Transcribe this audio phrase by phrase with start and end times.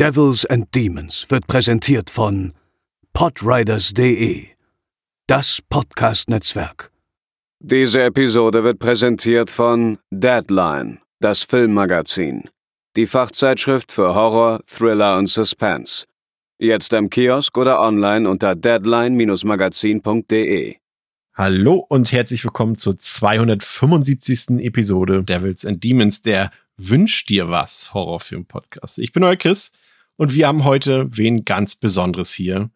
[0.00, 2.54] Devils and Demons wird präsentiert von
[3.12, 4.46] podriders.de,
[5.26, 6.90] das Podcast-Netzwerk.
[7.58, 12.48] Diese Episode wird präsentiert von Deadline, das Filmmagazin,
[12.96, 16.06] die Fachzeitschrift für Horror, Thriller und Suspense.
[16.58, 20.76] Jetzt im Kiosk oder online unter deadline-magazin.de.
[21.34, 24.64] Hallo und herzlich willkommen zur 275.
[24.64, 28.98] Episode Devils and Demons, der Wünsch dir was Horrorfilm-Podcast.
[28.98, 29.72] Ich bin euer Chris
[30.20, 32.68] und wir haben heute wen ganz Besonderes hier.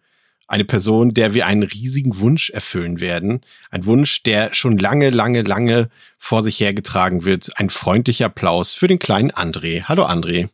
[0.48, 3.42] Eine Person, der wir einen riesigen Wunsch erfüllen werden.
[3.70, 7.50] Ein Wunsch, der schon lange, lange, lange vor sich hergetragen wird.
[7.58, 9.82] Ein freundlicher Applaus für den kleinen André.
[9.82, 10.48] Hallo André.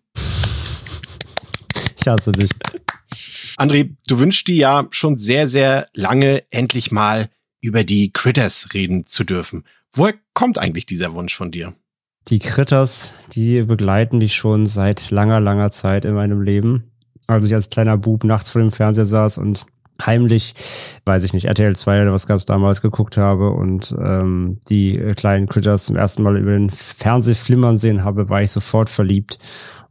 [1.96, 2.50] Ich hasse dich.
[3.56, 9.06] André, du wünschst dir ja schon sehr, sehr lange endlich mal über die Critters reden
[9.06, 9.62] zu dürfen.
[9.92, 11.72] Woher kommt eigentlich dieser Wunsch von dir?
[12.28, 16.90] Die Critters, die begleiten mich schon seit langer, langer Zeit in meinem Leben.
[17.26, 19.66] Als ich als kleiner Bub nachts vor dem Fernseher saß und
[20.04, 20.54] heimlich,
[21.04, 24.96] weiß ich nicht, RTL 2 oder was gab es damals, geguckt habe und ähm, die
[25.16, 29.38] kleinen Critters zum ersten Mal über den Fernseher flimmern sehen habe, war ich sofort verliebt.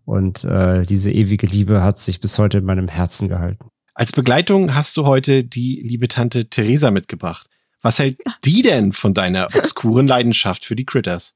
[0.05, 3.69] Und äh, diese ewige Liebe hat sich bis heute in meinem Herzen gehalten.
[3.93, 7.47] Als Begleitung hast du heute die liebe Tante Theresa mitgebracht.
[7.81, 11.36] Was hält die denn von deiner obskuren Leidenschaft für die Critters?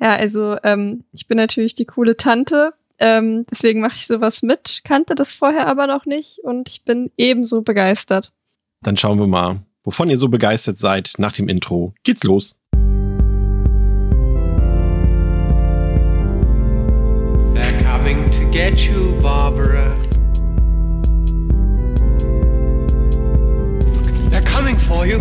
[0.00, 4.80] Ja, also ähm, ich bin natürlich die coole Tante, ähm, deswegen mache ich sowas mit,
[4.84, 8.32] kannte das vorher aber noch nicht und ich bin ebenso begeistert.
[8.82, 11.14] Dann schauen wir mal, wovon ihr so begeistert seid.
[11.18, 12.56] Nach dem Intro geht's los.
[17.52, 19.94] They're coming to get you, Barbara.
[24.30, 25.20] They're coming for you.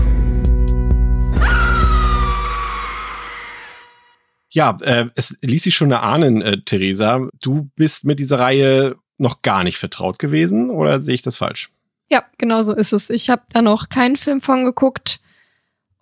[4.49, 7.29] Ja, äh, es ließ sich schon erahnen, äh, Theresa.
[7.39, 11.69] Du bist mit dieser Reihe noch gar nicht vertraut gewesen oder sehe ich das falsch?
[12.11, 13.09] Ja, genau so ist es.
[13.09, 15.19] Ich habe da noch keinen Film von geguckt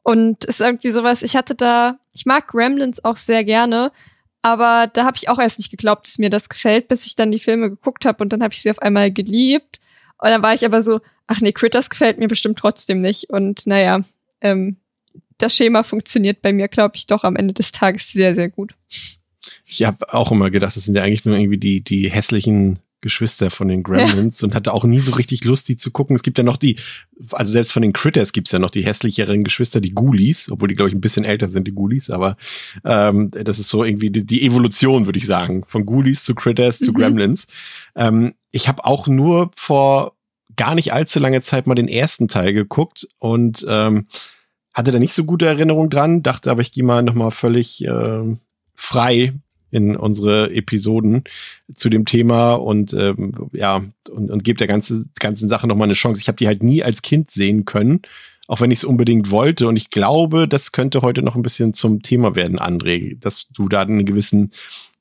[0.03, 1.23] und ist irgendwie sowas.
[1.23, 3.91] Ich hatte da, ich mag Gremlins auch sehr gerne,
[4.41, 7.31] aber da habe ich auch erst nicht geglaubt, dass mir das gefällt, bis ich dann
[7.31, 9.81] die Filme geguckt habe und dann habe ich sie auf einmal geliebt.
[10.19, 13.29] Und dann war ich aber so, ach nee, Critters gefällt mir bestimmt trotzdem nicht.
[13.29, 14.02] Und naja,
[14.40, 14.78] ähm,
[15.38, 18.74] das Schema funktioniert bei mir, glaube ich, doch am Ende des Tages sehr, sehr gut.
[19.66, 23.52] Ich habe auch immer gedacht, das sind ja eigentlich nur irgendwie die, die hässlichen Geschwister
[23.52, 24.46] von den Gremlins ja.
[24.47, 26.16] und hatte auch nie so richtig Lust, die zu gucken.
[26.16, 26.78] Es gibt ja noch die,
[27.31, 30.76] also selbst von den Critters gibt's ja noch die hässlicheren Geschwister, die Ghoulies, obwohl die,
[30.76, 32.38] glaube ich, ein bisschen älter sind, die Ghoulies, aber
[32.84, 36.81] ähm, das ist so irgendwie die, die Evolution, würde ich sagen, von Ghoulies zu Critters
[36.81, 36.86] mhm.
[36.86, 37.47] zu Gremlins.
[37.96, 40.14] Ähm, ich habe auch nur vor
[40.56, 44.08] gar nicht allzu lange Zeit mal den ersten Teil geguckt und ähm,
[44.78, 48.24] hatte da nicht so gute Erinnerung dran, dachte aber, ich gehe mal nochmal völlig äh,
[48.76, 49.34] frei
[49.72, 51.24] in unsere Episoden
[51.74, 55.96] zu dem Thema und ähm, ja, und, und gebe der ganze, ganzen Sache nochmal eine
[55.96, 56.22] Chance.
[56.22, 58.04] Ich habe die halt nie als Kind sehen können,
[58.48, 59.68] auch wenn ich es unbedingt wollte.
[59.68, 63.68] Und ich glaube, das könnte heute noch ein bisschen zum Thema werden, André, dass du
[63.70, 64.52] da einen gewissen,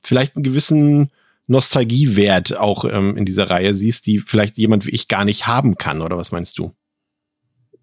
[0.01, 1.11] vielleicht einen gewissen
[1.45, 5.77] Nostalgiewert auch ähm, in dieser Reihe siehst, die vielleicht jemand wie ich gar nicht haben
[5.77, 6.73] kann, oder was meinst du?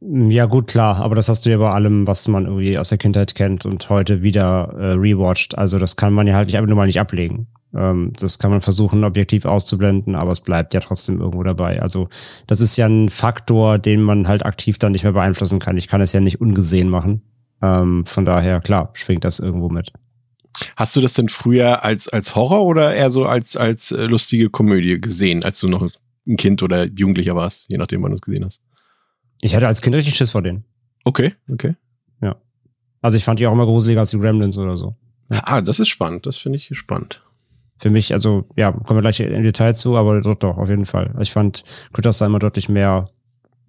[0.06, 2.98] Ja, gut, klar, aber das hast du ja bei allem, was man irgendwie aus der
[2.98, 5.56] Kindheit kennt und heute wieder äh, rewatcht.
[5.56, 7.46] Also das kann man ja halt nicht einfach nur mal nicht ablegen.
[7.74, 11.80] Ähm, das kann man versuchen, objektiv auszublenden, aber es bleibt ja trotzdem irgendwo dabei.
[11.80, 12.08] Also
[12.46, 15.78] das ist ja ein Faktor, den man halt aktiv dann nicht mehr beeinflussen kann.
[15.78, 17.22] Ich kann es ja nicht ungesehen machen.
[17.62, 19.90] Ähm, von daher, klar, schwingt das irgendwo mit.
[20.76, 24.50] Hast du das denn früher als, als Horror oder eher so als, als äh, lustige
[24.50, 25.88] Komödie gesehen, als du noch
[26.26, 28.60] ein Kind oder Jugendlicher warst, je nachdem, wann du es gesehen hast?
[29.44, 30.64] Ich hatte als Kind richtig Schiss vor denen.
[31.04, 31.74] Okay, okay.
[32.22, 32.36] Ja.
[33.02, 34.96] Also ich fand die auch immer gruseliger als die Gremlins oder so.
[35.30, 35.42] Ja.
[35.44, 36.24] Ah, das ist spannend.
[36.24, 37.22] Das finde ich spannend.
[37.76, 40.86] Für mich, also ja, kommen wir gleich in Detail zu, aber doch, doch, auf jeden
[40.86, 41.14] Fall.
[41.20, 41.62] Ich fand
[41.92, 43.10] Critters da immer deutlich mehr,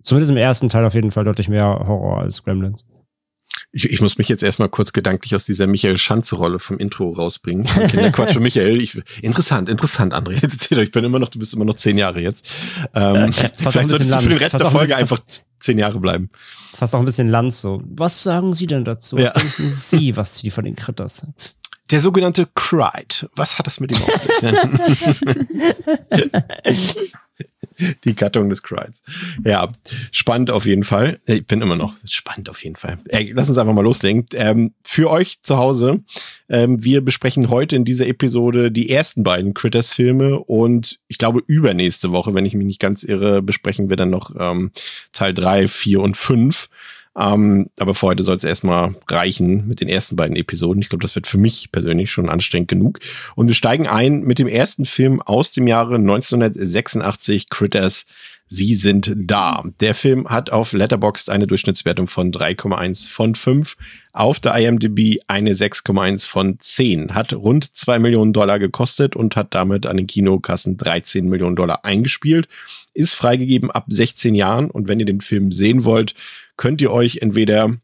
[0.02, 2.86] zumindest im ersten Teil auf jeden Fall deutlich mehr Horror als Gremlins.
[3.74, 7.66] Ich, ich muss mich jetzt erstmal kurz gedanklich aus dieser Michael Schanze-Rolle vom Intro rausbringen.
[7.66, 8.82] Kinderquatsch für Michael.
[8.82, 10.40] Ich, interessant, interessant, André.
[10.42, 12.50] Erzähl euch, ich bin immer noch, du bist immer noch zehn Jahre jetzt.
[12.94, 15.20] Ähm, vielleicht solltest du für den Rest der Folge einfach
[15.66, 16.30] zehn Jahre bleiben.
[16.74, 17.82] Fast auch ein bisschen Lanz so.
[17.86, 19.18] Was sagen Sie denn dazu?
[19.18, 19.32] Was ja.
[19.32, 21.34] denken Sie, was Sie von den Kritters sind?
[21.92, 23.30] Der sogenannte Cried.
[23.36, 24.42] Was hat das mit ihm auf sich?
[28.04, 29.04] Die Gattung des Crides.
[29.44, 29.72] Ja,
[30.12, 31.20] spannend auf jeden Fall.
[31.26, 32.98] Ich bin immer noch spannend auf jeden Fall.
[33.10, 34.26] Ey, lass uns einfach mal loslegen.
[34.34, 36.02] Ähm, für euch zu Hause,
[36.50, 42.12] ähm, wir besprechen heute in dieser Episode die ersten beiden Critters-Filme und ich glaube übernächste
[42.12, 44.72] Woche, wenn ich mich nicht ganz irre, besprechen wir dann noch ähm,
[45.12, 46.70] Teil drei, vier und fünf.
[47.18, 50.82] Ähm, aber für heute soll es erstmal reichen mit den ersten beiden Episoden.
[50.82, 53.00] Ich glaube, das wird für mich persönlich schon anstrengend genug.
[53.36, 58.06] Und wir steigen ein mit dem ersten Film aus dem Jahre 1986, Critters
[58.48, 59.64] Sie sind da.
[59.80, 63.76] Der Film hat auf Letterboxd eine Durchschnittswertung von 3,1 von 5,
[64.14, 69.56] auf der IMDb eine 6,1 von 10, hat rund 2 Millionen Dollar gekostet und hat
[69.56, 72.48] damit an den Kinokassen 13 Millionen Dollar eingespielt,
[72.94, 76.14] ist freigegeben ab 16 Jahren und wenn ihr den Film sehen wollt,
[76.58, 77.76] könnt ihr euch entweder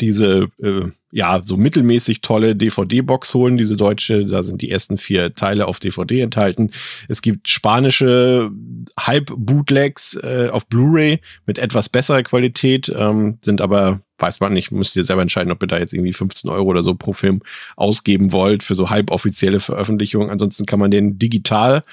[0.00, 4.26] diese äh, ja so mittelmäßig tolle DVD-Box holen, diese deutsche.
[4.26, 6.70] Da sind die ersten vier Teile auf DVD enthalten.
[7.08, 8.50] Es gibt spanische
[8.98, 14.96] Halb-Bootlegs äh, auf Blu-ray mit etwas besserer Qualität, ähm, sind aber weiß man nicht, müsst
[14.96, 17.42] ihr selber entscheiden, ob ihr da jetzt irgendwie 15 Euro oder so pro Film
[17.76, 20.30] ausgeben wollt für so halboffizielle Veröffentlichungen.
[20.30, 21.84] Ansonsten kann man den digital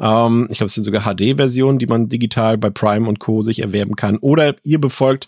[0.00, 3.42] ähm, ich glaube, es sind sogar HD-Versionen, die man digital bei Prime und Co.
[3.42, 4.18] sich erwerben kann.
[4.18, 5.26] Oder ihr befolgt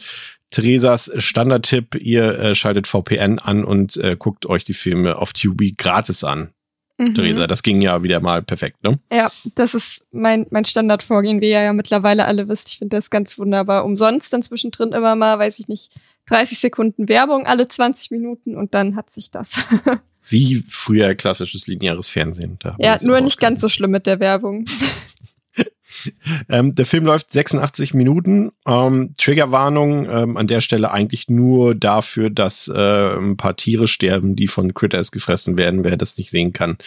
[0.51, 5.73] Theresas Standardtipp, ihr äh, schaltet VPN an und äh, guckt euch die Filme auf Tubi
[5.73, 6.51] gratis an.
[6.99, 7.15] Mhm.
[7.15, 8.97] Theresa, das ging ja wieder mal perfekt, ne?
[9.11, 12.69] Ja, das ist mein, mein Standardvorgehen, wie ihr ja mittlerweile alle wisst.
[12.69, 13.85] Ich finde das ganz wunderbar.
[13.85, 15.93] Umsonst dann zwischendrin immer mal, weiß ich nicht,
[16.27, 19.61] 30 Sekunden Werbung alle 20 Minuten und dann hat sich das.
[20.29, 22.59] Wie früher klassisches lineares Fernsehen.
[22.79, 24.67] ja, nur nicht ganz so schlimm mit der Werbung.
[26.49, 28.51] ähm, der Film läuft 86 Minuten.
[28.67, 34.37] Ähm, Triggerwarnung ähm, an der Stelle eigentlich nur dafür, dass äh, ein paar Tiere sterben,
[34.37, 35.85] die von Critters gefressen werden.
[35.85, 36.79] Wer das nicht sehen kann,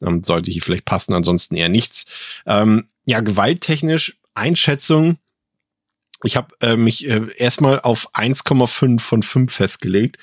[0.00, 2.06] ähm, sollte hier vielleicht passen, ansonsten eher nichts.
[2.46, 5.18] Ähm, ja, gewalttechnisch Einschätzung.
[6.24, 10.18] Ich habe äh, mich äh, erstmal auf 1,5 von 5 festgelegt.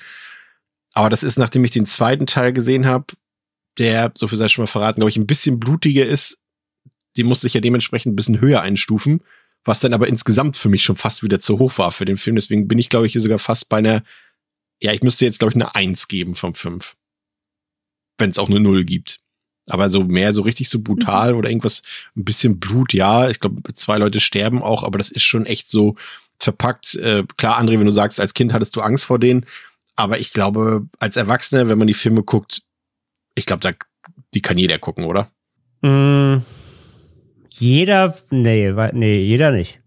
[0.92, 3.06] Aber das ist, nachdem ich den zweiten Teil gesehen habe,
[3.78, 6.40] der, so viel sei schon mal verraten, glaube ich, ein bisschen blutiger ist
[7.16, 9.20] die musste ich ja dementsprechend ein bisschen höher einstufen,
[9.64, 12.36] was dann aber insgesamt für mich schon fast wieder zu hoch war für den Film.
[12.36, 14.02] Deswegen bin ich, glaube ich, hier sogar fast bei einer,
[14.80, 16.96] ja, ich müsste jetzt, glaube ich, eine Eins geben von fünf.
[18.18, 19.20] Wenn es auch eine Null gibt.
[19.68, 21.38] Aber so mehr so richtig so brutal mhm.
[21.38, 21.82] oder irgendwas,
[22.16, 23.28] ein bisschen Blut, ja.
[23.28, 25.96] Ich glaube, zwei Leute sterben auch, aber das ist schon echt so
[26.38, 26.94] verpackt.
[26.96, 29.46] Äh, klar, André, wenn du sagst, als Kind hattest du Angst vor denen.
[30.00, 32.62] Aber ich glaube, als Erwachsener, wenn man die Filme guckt,
[33.34, 33.70] ich glaube, da,
[34.34, 35.30] die kann jeder gucken, oder?
[35.82, 36.38] Mm,
[37.48, 39.80] jeder, nee, nee, jeder nicht.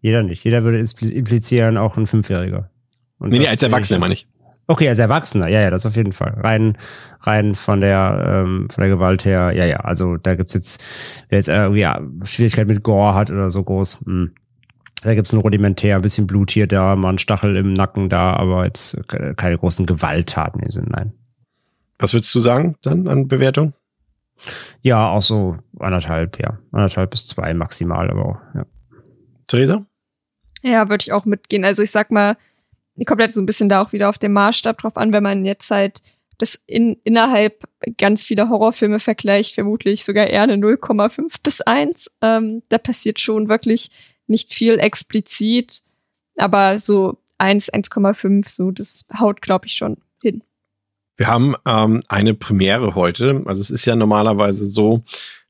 [0.00, 0.44] Jeder nicht.
[0.44, 2.70] Jeder würde implizieren, auch ein Fünfjähriger.
[3.18, 4.26] Und nee, nee, als Erwachsener meine ich.
[4.66, 6.32] Okay, als Erwachsener, ja, ja, das auf jeden Fall.
[6.38, 6.78] Rein,
[7.22, 9.78] rein von der, ähm, von der Gewalt her, ja, ja.
[9.78, 10.80] Also da gibt's jetzt,
[11.28, 14.28] wer jetzt irgendwie ja, Schwierigkeit mit Gore hat oder so groß, mh.
[15.02, 18.34] Da gibt's ein rudimentär, ein bisschen Blut hier, da, mal ein Stachel im Nacken da,
[18.34, 21.12] aber jetzt keine großen Gewalttaten im Sinn, nein.
[21.98, 23.72] Was würdest du sagen dann an Bewertung?
[24.82, 26.58] Ja, auch so anderthalb, ja.
[26.72, 28.66] Anderthalb bis zwei maximal, aber auch, ja.
[29.46, 29.86] Theresa?
[30.62, 31.64] Ja, würde ich auch mitgehen.
[31.64, 32.36] Also ich sag mal,
[33.06, 35.44] kommt halt so ein bisschen da auch wieder auf den Maßstab drauf an, wenn man
[35.44, 36.02] jetzt halt
[36.38, 37.64] das in, innerhalb
[37.98, 42.10] ganz vieler Horrorfilme vergleicht, vermutlich sogar eher eine 0,5 bis 1.
[42.22, 43.90] Ähm, da passiert schon wirklich
[44.30, 45.82] nicht viel explizit,
[46.36, 50.42] aber so 1, 1,5, so, das haut, glaube ich, schon hin.
[51.16, 53.42] Wir haben ähm, eine Premiere heute.
[53.44, 55.04] Also es ist ja normalerweise so,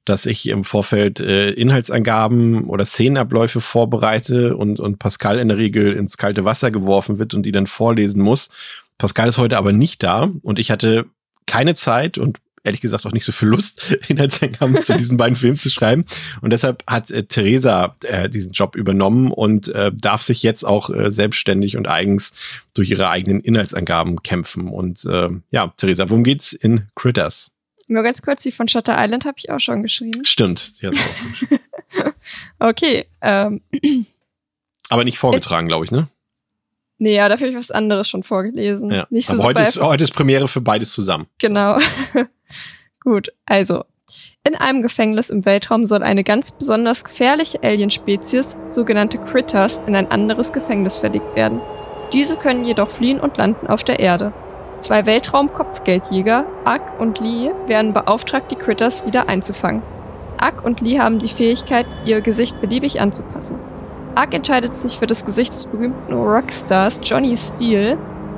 [0.04, 5.92] dass ich im Vorfeld äh, Inhaltsangaben oder Szenenabläufe vorbereite und, und Pascal in der Regel
[5.92, 8.50] ins kalte Wasser geworfen wird und die dann vorlesen muss.
[8.98, 11.06] Pascal ist heute aber nicht da und ich hatte
[11.46, 15.56] keine Zeit und ehrlich gesagt auch nicht so viel Lust, Inhaltsangaben zu diesen beiden Filmen
[15.56, 16.04] zu schreiben.
[16.40, 20.90] Und deshalb hat äh, Theresa äh, diesen Job übernommen und äh, darf sich jetzt auch
[20.90, 22.32] äh, selbstständig und eigens
[22.74, 24.68] durch ihre eigenen Inhaltsangaben kämpfen.
[24.68, 27.50] Und äh, ja, Theresa, worum geht's in Critters?
[27.88, 30.24] Nur ganz kurz, die von Shutter Island habe ich auch schon geschrieben.
[30.24, 31.60] Stimmt, die hast du auch geschrieben.
[32.60, 33.06] okay.
[33.20, 33.62] Ähm.
[34.88, 36.08] Aber nicht vorgetragen, glaube ich, ne?
[36.98, 38.90] Nee, ja, dafür habe ich was anderes schon vorgelesen.
[38.90, 39.06] Ja.
[39.08, 41.26] Nicht so Aber heute ist, heute ist Premiere für beides zusammen.
[41.38, 41.78] Genau.
[43.02, 43.84] Gut, also.
[44.42, 50.10] In einem Gefängnis im Weltraum soll eine ganz besonders gefährliche Alienspezies, sogenannte Critters, in ein
[50.10, 51.60] anderes Gefängnis verlegt werden.
[52.12, 54.32] Diese können jedoch fliehen und landen auf der Erde.
[54.78, 59.82] Zwei Weltraum-Kopfgeldjäger, Ak und Lee, werden beauftragt, die Critters wieder einzufangen.
[60.38, 63.58] Ak und Lee haben die Fähigkeit, ihr Gesicht beliebig anzupassen.
[64.14, 67.96] Ak entscheidet sich für das Gesicht des berühmten Rockstars Johnny Steele,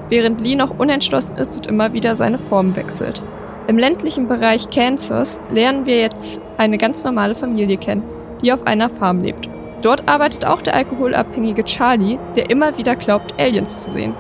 [0.09, 3.23] während Lee noch unentschlossen ist und immer wieder seine Form wechselt.
[3.69, 8.03] Im ländlichen Bereich Kansas lernen wir jetzt eine ganz normale Familie kennen,
[8.43, 9.49] die auf einer Farm lebt.
[9.83, 14.15] Dort arbeitet auch der alkoholabhängige Charlie, der immer wieder glaubt, Aliens zu sehen.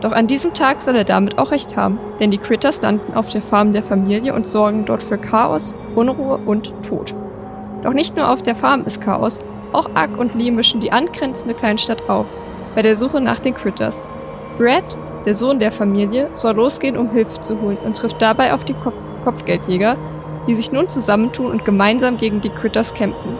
[0.00, 3.28] Doch an diesem Tag soll er damit auch recht haben, denn die Critters landen auf
[3.28, 7.14] der Farm der Familie und sorgen dort für Chaos, Unruhe und Tod.
[7.82, 9.40] Doch nicht nur auf der Farm ist Chaos,
[9.72, 12.26] auch Ack und Lee mischen die angrenzende Kleinstadt auf,
[12.74, 14.04] bei der Suche nach den Critters,
[14.56, 14.96] Brad,
[15.28, 18.72] der Sohn der Familie, soll losgehen, um Hilfe zu holen und trifft dabei auf die
[18.72, 18.94] Kopf
[19.24, 19.98] Kopfgeldjäger,
[20.46, 23.36] die sich nun zusammentun und gemeinsam gegen die Critters kämpfen.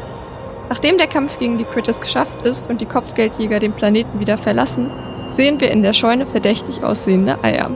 [0.68, 4.90] Nachdem der Kampf gegen die Critters geschafft ist und die Kopfgeldjäger den Planeten wieder verlassen,
[5.30, 7.74] sehen wir in der Scheune verdächtig aussehende Eier.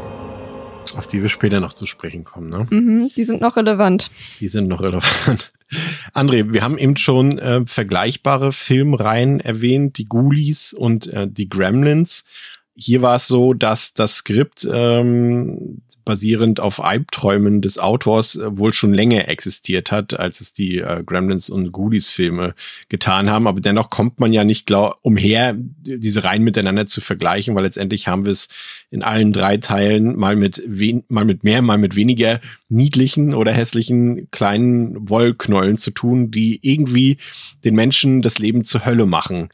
[0.95, 2.67] Auf die wir später noch zu sprechen kommen, ne?
[2.69, 4.11] Mhm, die sind noch relevant.
[4.41, 5.49] Die sind noch relevant.
[6.13, 12.25] André, wir haben eben schon äh, vergleichbare Filmreihen erwähnt, die Ghoulies und äh, die Gremlins.
[12.75, 18.73] Hier war es so, dass das Skript ähm, basierend auf Albträumen des Autors äh, wohl
[18.73, 22.55] schon länger existiert hat, als es die äh, Gremlins und Ghoulies Filme
[22.89, 23.47] getan haben.
[23.47, 28.09] Aber dennoch kommt man ja nicht glaub, umher, diese Reihen miteinander zu vergleichen, weil letztendlich
[28.09, 28.49] haben wir es
[28.91, 33.53] in allen drei Teilen mal mit, wen mal mit mehr, mal mit weniger niedlichen oder
[33.53, 37.19] hässlichen kleinen Wollknollen zu tun, die irgendwie
[37.65, 39.51] den Menschen das Leben zur Hölle machen.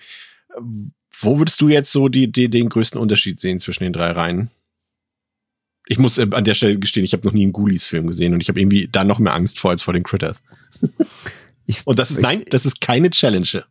[1.20, 4.50] Wo würdest du jetzt so die, die, den größten Unterschied sehen zwischen den drei Reihen?
[5.86, 8.40] Ich muss äh, an der Stelle gestehen, ich habe noch nie einen Ghoulies-Film gesehen und
[8.40, 10.42] ich habe irgendwie da noch mehr Angst vor als vor den Critters.
[11.70, 13.62] Ich, und das ist, nein, das ist keine Challenge.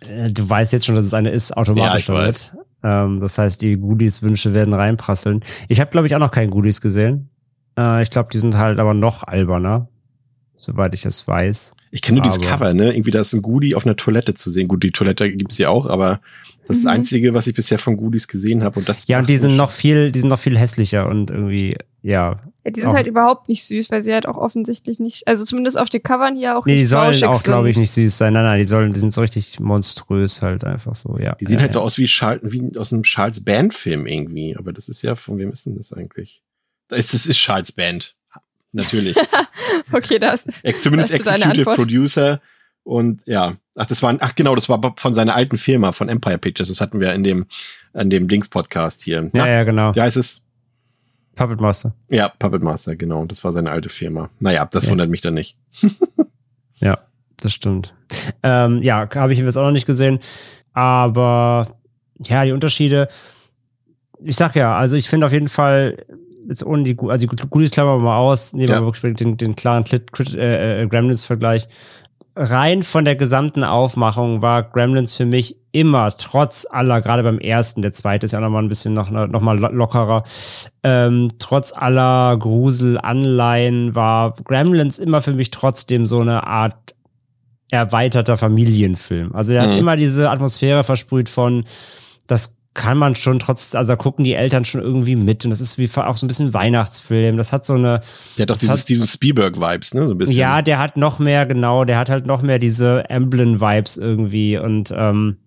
[0.00, 2.52] Äh, du weißt jetzt schon, dass es eine ist, automatisch ja, damit.
[2.82, 5.40] Ähm, das heißt, die Goodies-Wünsche werden reinprasseln.
[5.68, 7.30] Ich habe, glaube ich, auch noch keinen Goodies gesehen.
[7.78, 9.88] Äh, ich glaube, die sind halt aber noch alberner,
[10.58, 11.74] soweit ich es weiß.
[11.90, 12.92] Ich kenne nur dieses Cover, ne?
[12.92, 14.68] Irgendwie da ist ein Goodie auf einer Toilette zu sehen.
[14.68, 16.20] Gut, die Toilette gibt's ja auch, aber
[16.66, 16.96] das ist das mhm.
[16.98, 18.80] Einzige, was ich bisher von Goodies gesehen habe.
[18.80, 21.76] Und das ja, und die sind noch viel, die sind noch viel hässlicher und irgendwie,
[22.02, 22.40] ja.
[22.64, 25.78] ja die sind halt überhaupt nicht süß, weil sie halt auch offensichtlich nicht, also zumindest
[25.78, 28.34] auf den Covern hier auch nee, nicht die sollen auch, glaube ich, nicht süß sein.
[28.34, 31.36] Nein, nein, die sollen, die sind so richtig monströs halt einfach so, ja.
[31.36, 34.54] Die sehen ja, halt so aus wie, Charles, wie aus einem Charles Band Film irgendwie.
[34.56, 36.42] Aber das ist ja, von wem ist denn das eigentlich?
[36.88, 38.17] Das ist, ist Charles Band.
[38.72, 39.16] Natürlich.
[39.92, 40.46] okay, das.
[40.80, 42.40] Zumindest Executive Producer
[42.88, 46.38] und ja, ach, das war, ach genau, das war von seiner alten Firma, von Empire
[46.38, 46.68] Pictures.
[46.68, 47.46] Das hatten wir in dem,
[47.92, 49.30] in dem Dings-Podcast hier.
[49.34, 49.94] Ja, ja, genau.
[49.94, 50.40] Wie heißt es?
[51.34, 51.94] Puppet Master.
[52.08, 53.26] Ja, Puppet Master, genau.
[53.26, 54.30] Das war seine alte Firma.
[54.40, 54.90] Naja, das ja.
[54.90, 55.58] wundert mich dann nicht.
[56.76, 56.98] ja,
[57.40, 57.94] das stimmt.
[58.42, 60.18] Ähm, ja, habe ich jetzt auch noch nicht gesehen.
[60.72, 61.66] Aber
[62.24, 63.08] ja, die Unterschiede.
[64.24, 66.06] Ich sag ja, also ich finde auf jeden Fall,
[66.48, 69.54] jetzt ohne die, also die Goodies klammern wir mal aus, nehmen wir wirklich den, den
[69.54, 71.68] klaren äh, äh, Gremlins-Vergleich
[72.34, 77.82] rein von der gesamten Aufmachung war Gremlins für mich immer, trotz aller, gerade beim ersten,
[77.82, 80.22] der zweite ist ja nochmal ein bisschen noch, noch mal lockerer,
[80.84, 86.94] ähm, trotz aller Gruselanleihen war Gremlins immer für mich trotzdem so eine Art
[87.70, 89.34] erweiterter Familienfilm.
[89.34, 89.78] Also er hat mhm.
[89.78, 91.64] immer diese Atmosphäre versprüht von,
[92.28, 95.60] das kann man schon trotz, also da gucken die Eltern schon irgendwie mit und das
[95.60, 97.36] ist wie auch so ein bisschen Weihnachtsfilm.
[97.36, 98.00] Das hat so eine.
[98.36, 100.06] Der hat doch diese Steven Spielberg-Vibes, ne?
[100.06, 100.36] So ein bisschen.
[100.36, 104.94] Ja, der hat noch mehr, genau, der hat halt noch mehr diese Emblem-Vibes irgendwie und
[104.96, 105.38] ähm,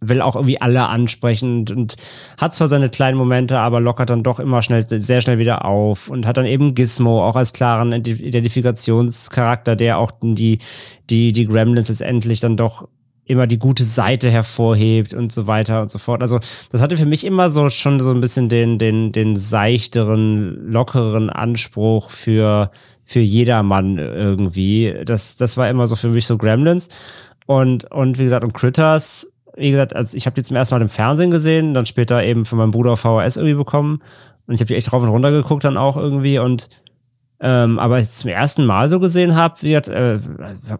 [0.00, 1.96] will auch irgendwie alle ansprechen und, und
[2.38, 6.10] hat zwar seine kleinen Momente, aber lockert dann doch immer schnell, sehr schnell wieder auf
[6.10, 10.58] und hat dann eben Gizmo auch als klaren Identifikationscharakter, der auch die,
[11.08, 12.86] die, die Gremlins letztendlich dann doch
[13.26, 16.20] immer die gute Seite hervorhebt und so weiter und so fort.
[16.20, 16.40] Also
[16.70, 21.30] das hatte für mich immer so schon so ein bisschen den, den, den seichteren, lockeren
[21.30, 22.70] Anspruch für,
[23.04, 24.94] für jedermann irgendwie.
[25.04, 26.88] Das, das war immer so für mich so Gremlins.
[27.46, 30.82] Und, und wie gesagt, und Critters, wie gesagt, also ich habe die zum ersten Mal
[30.82, 34.02] im Fernsehen gesehen, dann später eben von meinem Bruder VHS irgendwie bekommen.
[34.46, 36.68] Und ich habe die echt rauf und runter geguckt dann auch irgendwie und
[37.40, 40.18] ähm, aber als ich zum ersten Mal so gesehen habe, äh,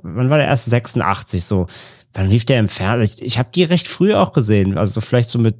[0.02, 1.66] wann war der erst 86 so?
[2.14, 3.16] Wann lief der im Fernsehen?
[3.18, 4.78] Ich, ich habe die recht früh auch gesehen.
[4.78, 5.56] Also vielleicht so mit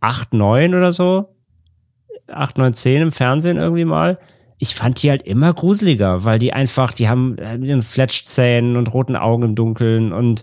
[0.00, 1.34] 8, 9 oder so.
[2.28, 4.18] 8, 9, 10 im Fernsehen irgendwie mal.
[4.58, 8.92] Ich fand die halt immer gruseliger, weil die einfach, die haben mit ihren Fletschzähnen und
[8.92, 10.42] roten Augen im Dunkeln und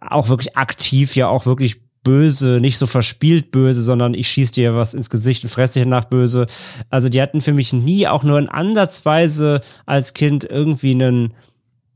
[0.00, 4.76] auch wirklich aktiv, ja auch wirklich böse, nicht so verspielt böse, sondern ich schieß dir
[4.76, 6.46] was ins Gesicht und fress dich nach böse.
[6.90, 11.34] Also die hatten für mich nie auch nur in Ansatzweise als Kind irgendwie einen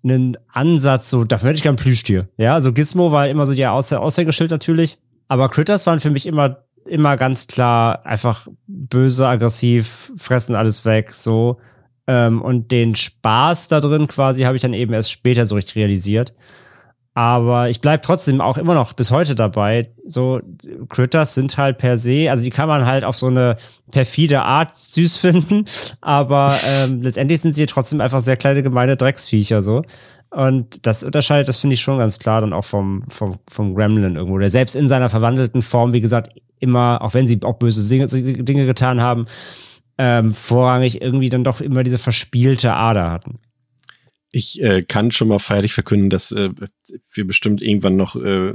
[0.02, 2.28] einen Ansatz, so, dafür hätte ich gern Plüschtier.
[2.36, 4.98] Ja, also Gizmo war immer so die Aushängeschild natürlich.
[5.28, 11.12] Aber Critters waren für mich immer, immer ganz klar einfach böse, aggressiv, fressen alles weg,
[11.12, 11.58] so.
[12.06, 15.76] Ähm, und den Spaß da drin quasi habe ich dann eben erst später so richtig
[15.76, 16.34] realisiert.
[17.14, 19.90] Aber ich bleib trotzdem auch immer noch bis heute dabei.
[20.06, 20.40] So,
[20.88, 23.56] Critters sind halt per se, also die kann man halt auf so eine
[23.90, 25.64] perfide Art süß finden,
[26.00, 29.82] aber ähm, letztendlich sind sie trotzdem einfach sehr kleine, gemeine Drecksviecher so.
[30.30, 34.14] Und das unterscheidet, das finde ich schon ganz klar dann auch vom, vom, vom Gremlin
[34.14, 34.38] irgendwo.
[34.38, 38.06] Der selbst in seiner verwandelten Form, wie gesagt, immer, auch wenn sie auch böse Dinge,
[38.44, 39.26] Dinge getan haben,
[39.98, 43.40] ähm, vorrangig irgendwie dann doch immer diese verspielte Ader hatten.
[44.32, 46.50] Ich äh, kann schon mal feierlich verkünden, dass äh,
[47.12, 48.52] wir bestimmt irgendwann noch, äh,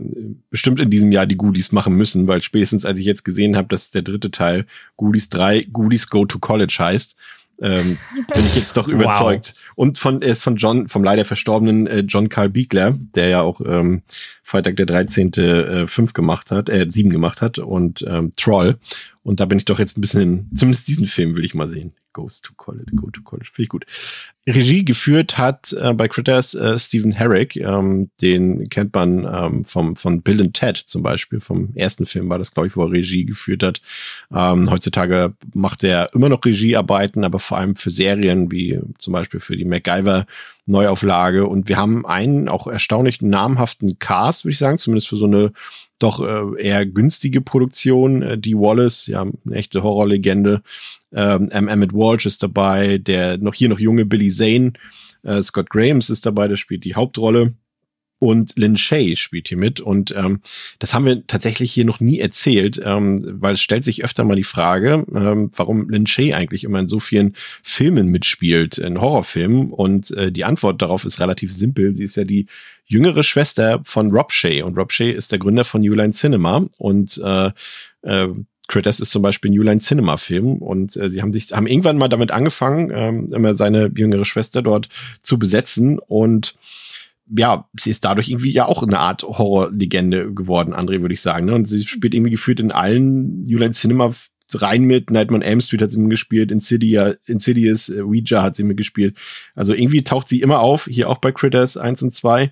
[0.49, 3.67] bestimmt in diesem Jahr die Goodies machen müssen, weil spätestens als ich jetzt gesehen habe,
[3.67, 4.65] dass der dritte Teil
[4.95, 7.17] Goodies 3 Goodies Go to College heißt,
[7.61, 7.97] ähm,
[8.33, 9.53] bin ich jetzt doch überzeugt.
[9.55, 9.73] Wow.
[9.75, 13.41] Und von, er ist von John, vom leider verstorbenen äh, John Carl Biegler, der ja
[13.41, 14.01] auch ähm,
[14.43, 15.33] Freitag der 13.
[15.33, 18.77] Äh, 5 gemacht hat, äh, 7 gemacht hat und ähm, Troll.
[19.23, 21.67] Und da bin ich doch jetzt ein bisschen, in, zumindest diesen Film will ich mal
[21.67, 21.93] sehen.
[22.13, 23.85] Goes to College, Go to College, finde ich gut.
[24.47, 29.95] Regie geführt hat äh, bei Critters äh, Stephen Herrick, ähm, den kennt man ähm, vom,
[29.95, 32.91] von Bill and Ted zum Beispiel, vom ersten Film war das, glaube ich, wo er
[32.91, 33.81] Regie geführt hat.
[34.31, 39.39] Ähm, heutzutage macht er immer noch Regiearbeiten, aber vor allem für Serien, wie zum Beispiel
[39.39, 40.27] für die MacGyver
[40.67, 41.47] Neuauflage.
[41.47, 45.53] Und wir haben einen auch erstaunlich namhaften Cast, würde ich sagen, zumindest für so eine
[45.99, 48.21] doch äh, eher günstige Produktion.
[48.21, 50.61] Äh, die Wallace, ja, eine echte Horrorlegende.
[51.13, 51.49] Ähm.
[51.49, 54.73] Emmett Walsh ist dabei, der noch hier noch junge Billy Zane.
[55.23, 57.53] Äh, Scott Grahams ist dabei, der spielt die Hauptrolle
[58.19, 59.79] und Lin Shay spielt hier mit.
[59.79, 60.39] Und ähm,
[60.79, 64.35] das haben wir tatsächlich hier noch nie erzählt, ähm, weil es stellt sich öfter mal
[64.35, 69.71] die Frage, ähm, warum Lin Shay eigentlich immer in so vielen Filmen mitspielt, in Horrorfilmen.
[69.71, 71.95] Und äh, die Antwort darauf ist relativ simpel.
[71.95, 72.47] Sie ist ja die
[72.85, 74.61] jüngere Schwester von Rob Shay.
[74.61, 76.65] Und Rob Shay ist der Gründer von New Line Cinema.
[76.77, 77.51] Und äh,
[78.03, 78.27] äh,
[78.67, 81.67] Critters ist zum Beispiel ein New Line Cinema Film und äh, sie haben sich haben
[81.67, 84.89] irgendwann mal damit angefangen, ähm, immer seine jüngere Schwester dort
[85.21, 86.55] zu besetzen und
[87.27, 91.45] ja, sie ist dadurch irgendwie ja auch eine Art Horrorlegende geworden, André, würde ich sagen.
[91.47, 91.55] Ne?
[91.55, 94.13] Und sie spielt irgendwie gefühlt in allen Line Cinema
[94.53, 95.09] rein mit.
[95.09, 99.17] Nightmare on Elm Street hat sie mitgespielt, Insidia, Insidious, äh, Ouija hat sie mitgespielt.
[99.55, 102.51] Also irgendwie taucht sie immer auf, hier auch bei Critters 1 und 2.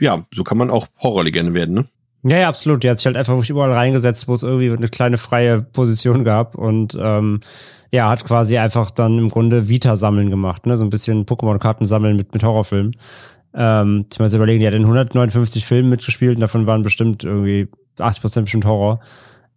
[0.00, 1.88] Ja, so kann man auch Horrorlegende werden, ne?
[2.28, 2.82] Ja, ja, absolut.
[2.82, 6.56] Die hat sich halt einfach überall reingesetzt, wo es irgendwie eine kleine freie Position gab
[6.56, 7.40] und ähm,
[7.92, 10.76] ja, hat quasi einfach dann im Grunde Vita-Sammeln gemacht, ne?
[10.76, 12.96] So ein bisschen Pokémon-Karten sammeln mit, mit Horrorfilmen.
[13.56, 17.68] Ähm, ich muss überlegen, die hat in 159 Filmen mitgespielt und davon waren bestimmt irgendwie
[17.98, 19.00] 80 Prozent bestimmt Horror.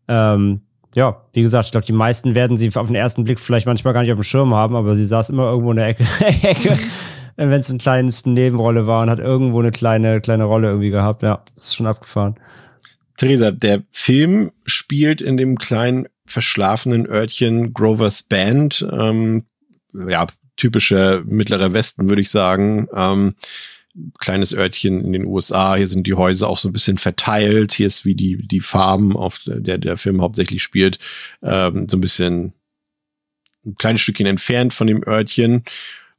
[0.07, 0.61] Ähm,
[0.95, 3.93] ja, wie gesagt, ich glaube, die meisten werden sie auf den ersten Blick vielleicht manchmal
[3.93, 6.05] gar nicht auf dem Schirm haben, aber sie saß immer irgendwo in der Ecke,
[6.41, 6.77] Ecke
[7.47, 11.23] wenn es eine kleinste Nebenrolle war und hat irgendwo eine kleine, kleine Rolle irgendwie gehabt.
[11.23, 12.35] Ja, das ist schon abgefahren.
[13.17, 18.85] Theresa, der Film spielt in dem kleinen verschlafenen Örtchen Grover's Band.
[18.91, 19.45] Ähm,
[19.93, 22.87] ja, typischer mittlerer Westen, würde ich sagen.
[22.93, 23.35] Ähm,
[24.19, 25.75] kleines Örtchen in den USA.
[25.75, 27.73] Hier sind die Häuser auch so ein bisschen verteilt.
[27.73, 30.99] Hier ist wie die, die Farm, auf der der Film hauptsächlich spielt,
[31.41, 32.53] ähm, so ein bisschen
[33.65, 35.63] ein kleines Stückchen entfernt von dem Örtchen.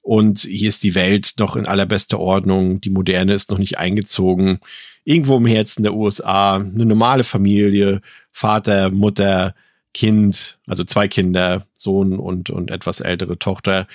[0.03, 2.81] Und hier ist die Welt noch in allerbester Ordnung.
[2.81, 4.61] Die Moderne ist noch nicht eingezogen.
[5.05, 8.01] Irgendwo im Herzen der USA eine normale Familie,
[8.33, 9.55] Vater, Mutter,
[9.93, 13.87] Kind, also zwei Kinder, Sohn und, und etwas ältere Tochter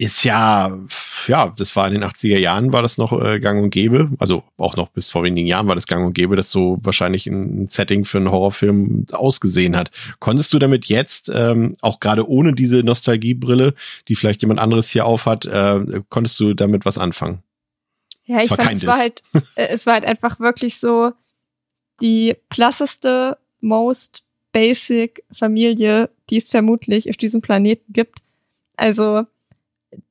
[0.00, 0.78] ist ja,
[1.26, 4.10] ja, das war in den 80er Jahren war das noch äh, gang und gäbe.
[4.18, 7.26] Also auch noch bis vor wenigen Jahren war das gang und gäbe, dass so wahrscheinlich
[7.26, 9.90] ein Setting für einen Horrorfilm ausgesehen hat.
[10.18, 13.74] Konntest du damit jetzt, ähm, auch gerade ohne diese Nostalgiebrille,
[14.08, 17.42] die vielleicht jemand anderes hier aufhat, äh, konntest du damit was anfangen?
[18.24, 19.22] Ja, ich fand, es war halt,
[19.54, 21.12] äh, es war halt einfach wirklich so
[22.00, 28.20] die klasseste, most basic Familie, die es vermutlich auf diesem Planeten gibt.
[28.76, 29.26] Also,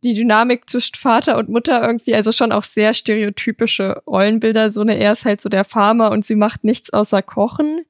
[0.03, 4.69] die Dynamik zwischen Vater und Mutter irgendwie, also schon auch sehr stereotypische Rollenbilder.
[4.69, 7.85] So eine, er ist halt so der Farmer und sie macht nichts außer kochen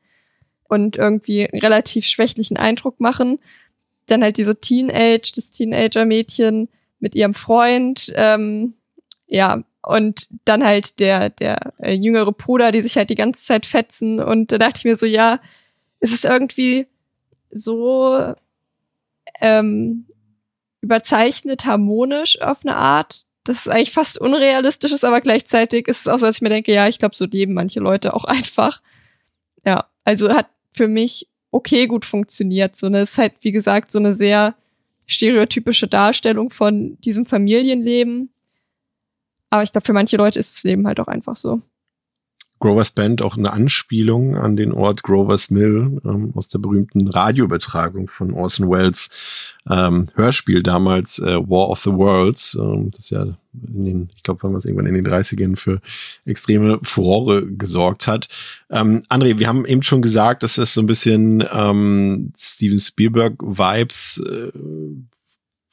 [0.65, 3.39] und irgendwie relativ schwächlichen Eindruck machen.
[4.06, 8.73] Dann halt diese Teenage, das Teenager-Mädchen mit ihrem Freund, ähm,
[9.28, 13.65] ja, und dann halt der, der äh, jüngere Bruder, die sich halt die ganze Zeit
[13.65, 14.19] fetzen.
[14.19, 15.39] Und da dachte ich mir so, ja,
[15.99, 16.88] es ist irgendwie
[17.49, 18.34] so
[19.39, 20.06] ähm,
[20.81, 23.25] überzeichnet harmonisch auf eine Art.
[23.43, 26.49] Das ist eigentlich fast unrealistisch ist, aber gleichzeitig ist es auch so, dass ich mir
[26.49, 28.81] denke, ja, ich glaube, so leben manche Leute auch einfach.
[29.65, 32.75] Ja, also hat für mich okay gut funktioniert.
[32.75, 34.55] So eine ist halt, wie gesagt, so eine sehr
[35.07, 38.29] stereotypische Darstellung von diesem Familienleben.
[39.49, 41.61] Aber ich glaube, für manche Leute ist das Leben halt auch einfach so.
[42.59, 48.09] Grover's Band auch eine Anspielung an den Ort Grover's Mill ähm, aus der berühmten Radioübertragung
[48.09, 49.09] von Orson Welles
[49.69, 54.43] ähm, Hörspiel damals, äh, War of the Worlds, ähm, das ja in den, ich glaube,
[54.43, 55.81] wann es irgendwann in den 30ern für
[56.25, 58.27] extreme Furore gesorgt hat.
[58.69, 64.23] Ähm, André, wir haben eben schon gesagt, dass das so ein bisschen ähm, Steven Spielberg-Vibes
[64.27, 64.51] äh,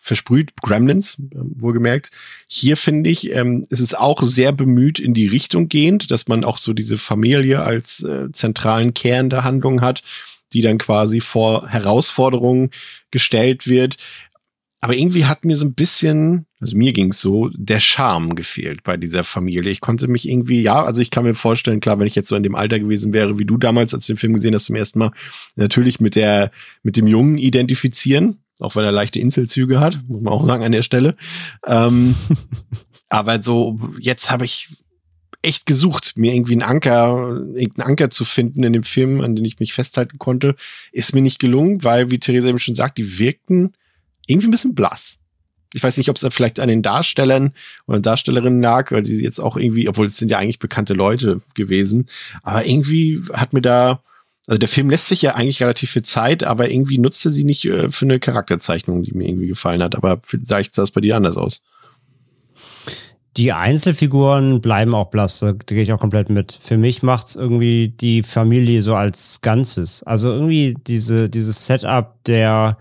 [0.06, 2.10] versprüht, Gremlins, ähm, wohlgemerkt.
[2.46, 6.44] Hier finde ich, ähm, ist es auch sehr bemüht in die Richtung gehend, dass man
[6.44, 10.02] auch so diese Familie als äh, zentralen Kern der Handlung hat,
[10.52, 12.70] die dann quasi vor Herausforderungen
[13.10, 13.96] gestellt wird.
[14.80, 18.96] aber irgendwie hat mir so ein bisschen, also mir ging's so, der Charme gefehlt bei
[18.96, 19.72] dieser Familie.
[19.72, 22.36] Ich konnte mich irgendwie, ja, also ich kann mir vorstellen, klar, wenn ich jetzt so
[22.36, 24.76] in dem Alter gewesen wäre, wie du damals, als du den Film gesehen hast zum
[24.76, 25.10] ersten Mal,
[25.56, 26.52] natürlich mit der,
[26.84, 30.72] mit dem Jungen identifizieren, auch wenn er leichte Inselzüge hat, muss man auch sagen an
[30.72, 31.16] der Stelle.
[31.66, 32.14] Ähm,
[33.08, 34.68] aber so, jetzt habe ich
[35.42, 39.44] echt gesucht, mir irgendwie einen Anker, irgendeinen Anker zu finden in dem Film, an den
[39.44, 40.56] ich mich festhalten konnte.
[40.92, 43.74] Ist mir nicht gelungen, weil, wie Theresa eben schon sagt, die wirkten
[44.26, 45.18] irgendwie ein bisschen blass.
[45.72, 47.52] Ich weiß nicht, ob es da vielleicht an den Darstellern
[47.86, 51.42] oder Darstellerinnen lag, weil die jetzt auch irgendwie, obwohl es sind ja eigentlich bekannte Leute
[51.54, 52.06] gewesen,
[52.42, 54.02] aber irgendwie hat mir da,
[54.46, 57.64] also der Film lässt sich ja eigentlich relativ viel Zeit, aber irgendwie nutzte sie nicht
[57.64, 59.96] äh, für eine Charakterzeichnung, die mir irgendwie gefallen hat.
[59.96, 61.62] Aber vielleicht sah es bei dir anders aus.
[63.36, 66.58] Die Einzelfiguren bleiben auch blass, da gehe ich auch komplett mit.
[66.62, 70.02] Für mich macht's irgendwie die Familie so als Ganzes.
[70.04, 72.78] Also irgendwie diese, dieses Setup der,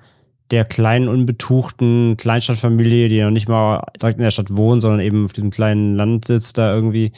[0.52, 5.26] der kleinen, unbetuchten Kleinstadtfamilie, die noch nicht mal direkt in der Stadt wohnen, sondern eben
[5.26, 7.12] auf diesem kleinen Landsitz da irgendwie,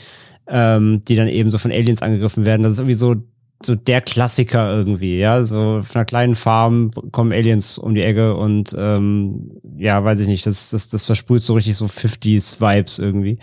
[0.48, 2.64] ähm, die dann eben so von Aliens angegriffen werden.
[2.64, 3.18] Das ist irgendwie so,
[3.64, 5.42] so der Klassiker irgendwie, ja.
[5.44, 10.28] So von einer kleinen Farm kommen Aliens um die Ecke und ähm, ja, weiß ich
[10.28, 13.40] nicht, das, das, das versprüht so richtig so 50s-Vibes irgendwie.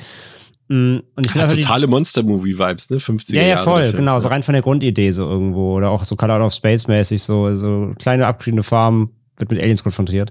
[0.69, 2.97] Mm, Und ich finde Ja, die- totale Monster-Movie-Vibes, ne?
[2.99, 3.97] 50er ja, ja, Jahre voll, Film.
[3.97, 5.75] genau, so rein von der Grundidee so irgendwo.
[5.75, 9.61] Oder auch so Call Out of Space mäßig, so, so kleine abgeschnittene Farm wird mit
[9.61, 10.31] Aliens konfrontiert.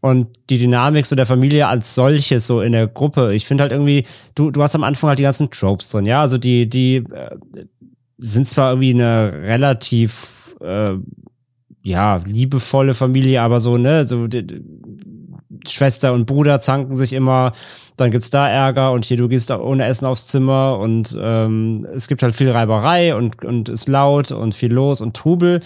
[0.00, 3.70] Und die Dynamik so der Familie als solches, so in der Gruppe, ich finde halt
[3.72, 6.96] irgendwie, du, du hast am Anfang halt die ganzen Tropes drin, ja, also die, die
[6.96, 7.36] äh,
[8.22, 10.94] sind zwar irgendwie eine relativ, äh,
[11.82, 14.28] ja, liebevolle Familie, aber so, ne, so,
[15.66, 17.52] Schwester und Bruder zanken sich immer,
[17.96, 22.08] dann gibt's da Ärger und hier du gehst ohne Essen aufs Zimmer und ähm, es
[22.08, 25.60] gibt halt viel Reiberei und, und ist laut und viel los und Trubel.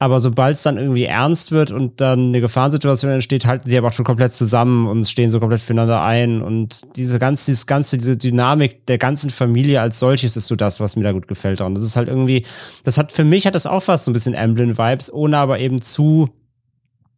[0.00, 3.88] Aber sobald es dann irgendwie ernst wird und dann eine Gefahrensituation entsteht, halten sie aber
[3.88, 6.42] auch schon komplett zusammen und stehen so komplett füreinander ein.
[6.42, 10.80] Und diese ganze, dieses ganze, diese Dynamik der ganzen Familie als solches ist so das,
[10.80, 11.74] was mir da gut gefällt daran.
[11.74, 12.44] Das ist halt irgendwie,
[12.82, 15.80] das hat für mich hat das auch fast so ein bisschen Emblem-Vibes, ohne aber eben
[15.80, 16.28] zu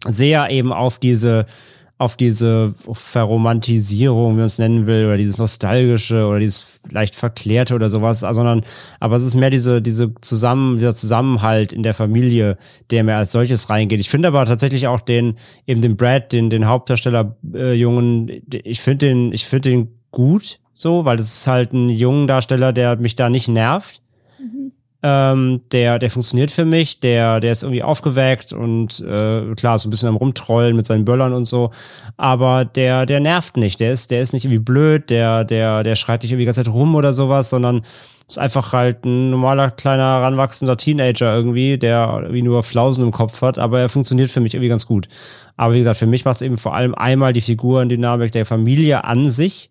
[0.07, 1.47] sehr eben auf diese
[1.98, 7.74] auf diese Verromantisierung, wie man es nennen will, oder dieses nostalgische oder dieses leicht verklärte
[7.74, 8.62] oder sowas, sondern
[9.00, 12.59] aber es ist mehr diese diese zusammen dieser Zusammenhalt in der Familie,
[12.90, 14.00] der mir als solches reingeht.
[14.00, 19.06] Ich finde aber tatsächlich auch den eben den Brad, den den Hauptdarsteller äh, ich finde
[19.06, 23.14] den ich finde den gut so, weil das ist halt ein jungen Darsteller, der mich
[23.14, 24.02] da nicht nervt.
[25.02, 29.88] Ähm, der, der funktioniert für mich, der, der ist irgendwie aufgeweckt und äh, klar, so
[29.88, 31.70] ein bisschen am Rumtrollen mit seinen Böllern und so.
[32.16, 33.78] Aber der, der nervt nicht.
[33.78, 36.64] Der ist, der ist nicht irgendwie blöd, der, der, der schreit nicht irgendwie die ganze
[36.64, 37.82] Zeit rum oder sowas, sondern
[38.28, 43.40] ist einfach halt ein normaler, kleiner, ranwachsender Teenager irgendwie, der irgendwie nur Flausen im Kopf
[43.42, 45.09] hat, aber er funktioniert für mich irgendwie ganz gut.
[45.56, 49.04] Aber wie gesagt, für mich macht es eben vor allem einmal die Figurendynamik der Familie
[49.04, 49.70] an sich,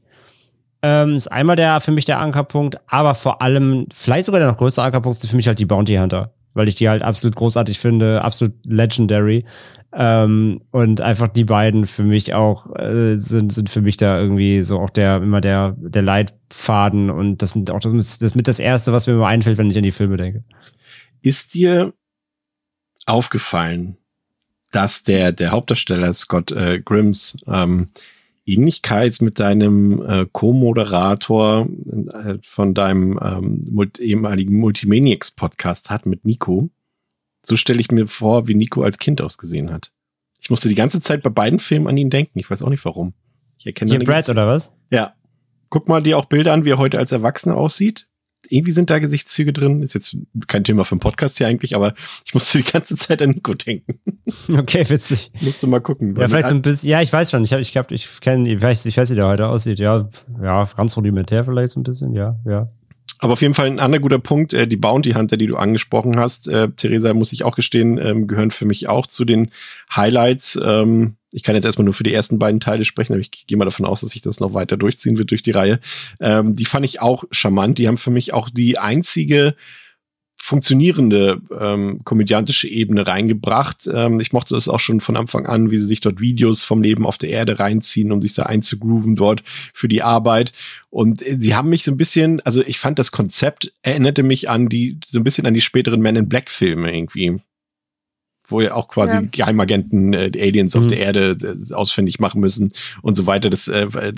[0.86, 4.58] ähm, ist einmal der für mich der Ankerpunkt, aber vor allem, vielleicht sogar der noch
[4.58, 7.80] größere Ankerpunkt ist für mich halt die Bounty Hunter, weil ich die halt absolut großartig
[7.80, 9.46] finde, absolut legendary.
[9.94, 14.62] Ähm, und einfach die beiden für mich auch äh, sind, sind für mich da irgendwie
[14.62, 18.60] so auch der immer der, der Leitfaden und das sind auch das, das mit das
[18.60, 20.44] Erste, was mir immer einfällt, wenn ich an die Filme denke.
[21.24, 21.94] Ist dir
[23.08, 23.98] aufgefallen,
[24.72, 27.90] dass der, der Hauptdarsteller Scott äh, Grimms ähm,
[28.46, 36.70] Ähnlichkeit mit deinem äh, Co-Moderator äh, von deinem ähm, mul- ehemaligen Multimaniacs-Podcast hat mit Nico?
[37.44, 39.92] So stelle ich mir vor, wie Nico als Kind ausgesehen hat.
[40.42, 42.38] Ich musste die ganze Zeit bei beiden Filmen an ihn denken.
[42.40, 43.14] Ich weiß auch nicht warum.
[43.58, 44.74] Ich erkenne Hier Brad oder was?
[44.92, 45.16] Ja.
[45.70, 48.08] Guck mal dir auch Bilder an, wie er heute als Erwachsener aussieht.
[48.52, 49.82] Irgendwie sind da Gesichtszüge drin.
[49.82, 51.94] Ist jetzt kein Thema für einen Podcast hier eigentlich, aber
[52.26, 54.00] ich musste die ganze Zeit an Nico denken.
[54.52, 55.32] Okay, witzig.
[55.42, 56.16] Musst du mal gucken.
[56.20, 58.50] Ja, vielleicht so ein bisschen, ja, ich weiß schon, ich habe, ich glaube, ich kenne,
[58.50, 60.08] ich weiß, ich weiß, wie der heute aussieht, ja,
[60.42, 62.70] ja, ganz rudimentär vielleicht so ein bisschen, ja, ja.
[63.20, 66.20] Aber auf jeden Fall ein anderer guter Punkt, äh, die Bounty Hunter, die du angesprochen
[66.20, 69.52] hast, äh, Theresa, muss ich auch gestehen, ähm, gehören für mich auch zu den
[69.96, 70.60] Highlights.
[70.62, 73.58] Ähm, ich kann jetzt erstmal nur für die ersten beiden Teile sprechen, aber ich gehe
[73.58, 75.80] mal davon aus, dass sich das noch weiter durchziehen wird durch die Reihe.
[76.20, 77.78] Ähm, die fand ich auch charmant.
[77.78, 79.56] Die haben für mich auch die einzige
[80.46, 83.90] funktionierende ähm, komödiantische Ebene reingebracht.
[83.92, 86.84] Ähm, ich mochte es auch schon von Anfang an, wie sie sich dort Videos vom
[86.84, 89.42] Leben auf der Erde reinziehen, um sich da einzugrooven dort
[89.74, 90.54] für die Arbeit.
[90.92, 94.48] Und äh, sie haben mich so ein bisschen, also ich fand das Konzept erinnerte mich
[94.48, 97.42] an die, so ein bisschen an die späteren Men in Black Filme irgendwie.
[98.48, 99.22] Wo ja auch quasi Ja.
[99.22, 100.90] Geheimagenten äh, Aliens auf Mhm.
[100.90, 101.38] der Erde
[101.70, 103.50] äh, ausfindig machen müssen und so weiter.
[103.50, 104.14] Das äh, äh,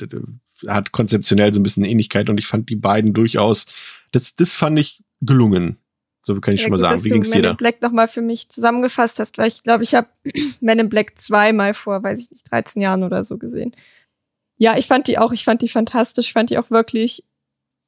[0.68, 3.66] hat konzeptionell so ein bisschen Ähnlichkeit und ich fand die beiden durchaus,
[4.12, 5.78] das, das fand ich gelungen.
[6.28, 7.04] So kann ich Ja, schon mal gut, sagen.
[7.06, 7.52] Wie ging's dir da?
[7.52, 10.10] in Black nochmal für mich zusammengefasst hast, weil ich glaube, ich habe
[10.60, 13.74] Men in Black 2 mal vor, weiß ich nicht, 13 Jahren oder so gesehen.
[14.58, 17.24] Ja, ich fand die auch, ich fand die fantastisch, fand die auch wirklich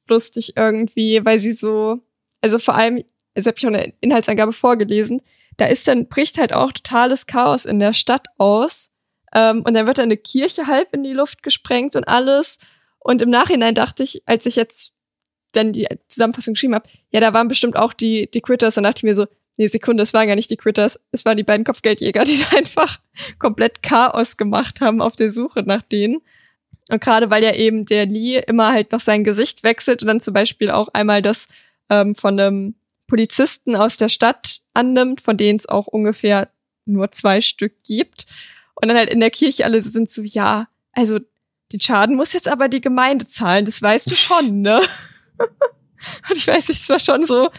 [0.08, 1.98] lustig irgendwie, weil sie so,
[2.40, 5.20] also vor allem, also habe ich auch eine Inhaltsangabe vorgelesen,
[5.58, 8.90] da ist dann, bricht halt auch totales Chaos in der Stadt aus.
[9.34, 12.58] Ähm, und dann wird da eine Kirche halb in die Luft gesprengt und alles.
[13.00, 14.96] Und im Nachhinein dachte ich, als ich jetzt
[15.52, 18.76] dann die Zusammenfassung geschrieben habe, ja, da waren bestimmt auch die, die Critters.
[18.76, 21.36] Und dachte ich mir so, nee, Sekunde, es waren gar nicht die Critters, es waren
[21.36, 22.98] die beiden Kopfgeldjäger, die da einfach
[23.38, 26.20] komplett Chaos gemacht haben auf der Suche nach denen.
[26.90, 30.20] Und gerade weil ja eben der Lee immer halt noch sein Gesicht wechselt und dann
[30.20, 31.46] zum Beispiel auch einmal das
[31.88, 32.74] ähm, von einem
[33.06, 36.48] Polizisten aus der Stadt annimmt, von denen es auch ungefähr
[36.86, 38.26] nur zwei Stück gibt.
[38.74, 41.18] Und dann halt in der Kirche alle sind so, ja, also
[41.72, 44.80] den Schaden muss jetzt aber die Gemeinde zahlen, das weißt du schon, ne?
[46.30, 47.50] Und ich weiß nicht, es war schon so,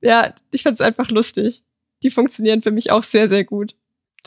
[0.00, 1.62] ja, ich fand es einfach lustig.
[2.02, 3.76] Die funktionieren für mich auch sehr, sehr gut.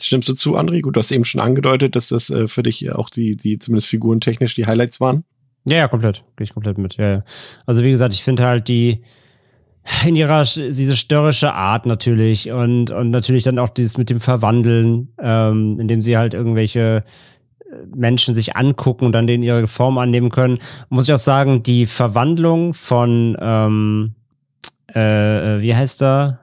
[0.00, 0.82] Stimmst du zu, André?
[0.82, 3.88] Gut, du hast eben schon angedeutet, dass das äh, für dich auch die, die zumindest
[3.88, 5.24] figurentechnisch die Highlights waren.
[5.64, 6.22] Ja, ja, komplett.
[6.36, 6.96] Gehe ich komplett mit.
[6.96, 7.20] Ja, ja.
[7.64, 9.02] Also wie gesagt, ich finde halt die
[10.04, 15.12] in ihrer diese störrische Art natürlich und und natürlich dann auch dieses mit dem Verwandeln,
[15.20, 17.04] ähm, indem sie halt irgendwelche
[17.94, 20.58] Menschen sich angucken und dann denen ihre Form annehmen können.
[20.88, 24.14] Muss ich auch sagen, die Verwandlung von ähm,
[24.88, 25.00] äh,
[25.60, 26.40] wie heißt er?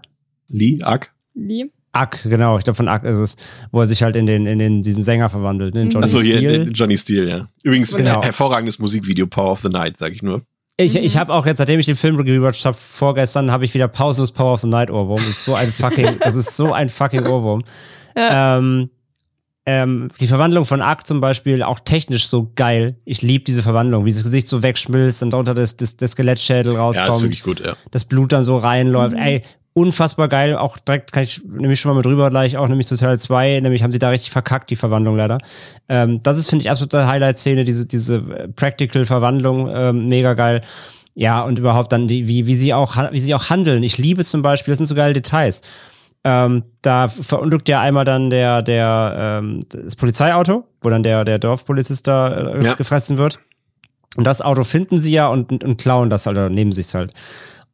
[0.49, 1.11] Lee, Ack.
[1.33, 1.65] Lee?
[1.91, 3.35] Ack, genau, ich glaube von Ack ist es,
[3.71, 5.83] wo er sich halt in den in den diesen Sänger verwandelt, ne?
[5.83, 6.63] in Johnny Achso, hier Steele.
[6.63, 7.47] äh, Johnny Steele, ja.
[7.61, 8.15] Übrigens Genau.
[8.17, 10.41] ein hervorragendes Musikvideo, Power of the Night, sag ich nur.
[10.77, 11.03] Ich, Mhm.
[11.03, 14.31] ich habe auch jetzt, seitdem ich den Film rewatcht habe, vorgestern, habe ich wieder pausenlos
[14.31, 15.17] Power of the Night Ohrwurm.
[15.17, 17.63] Das ist so ein fucking, das ist so ein fucking Ohrwurm.
[18.15, 18.57] Ja.
[18.59, 18.89] Ähm,
[19.65, 22.97] ähm, die Verwandlung von Ark zum Beispiel, auch technisch so geil.
[23.05, 26.73] Ich liebe diese Verwandlung, wie das Gesicht so wegschmilzt und darunter das, das, das Skelettschädel
[26.73, 27.73] Ja, ist rauskommt, wirklich gut, ja.
[27.91, 29.15] das Blut dann so reinläuft.
[29.15, 29.21] Mhm.
[29.21, 29.41] Ey,
[29.73, 30.57] unfassbar geil.
[30.57, 33.61] Auch direkt kann ich nämlich schon mal mit rüber gleich, auch nämlich zu Teil 2,
[33.61, 35.37] nämlich haben sie da richtig verkackt, die Verwandlung leider.
[35.87, 40.61] Ähm, das ist, finde ich, absolute Highlight-Szene, diese, diese äh, Practical-Verwandlung, ähm, mega geil.
[41.15, 43.83] Ja, und überhaupt dann, die, wie, wie sie auch, wie sie auch handeln.
[43.83, 45.61] Ich liebe zum Beispiel, das sind so geile Details.
[46.25, 51.37] Ähm, da verunglückt ja einmal dann der, der, ähm, das Polizeiauto, wo dann der, der
[51.39, 52.73] Dorfpolizist da äh, Ja.
[52.75, 53.39] gefressen wird.
[54.15, 56.93] Und das Auto finden sie ja und, und, und klauen das halt oder nehmen sich's
[56.93, 57.13] halt.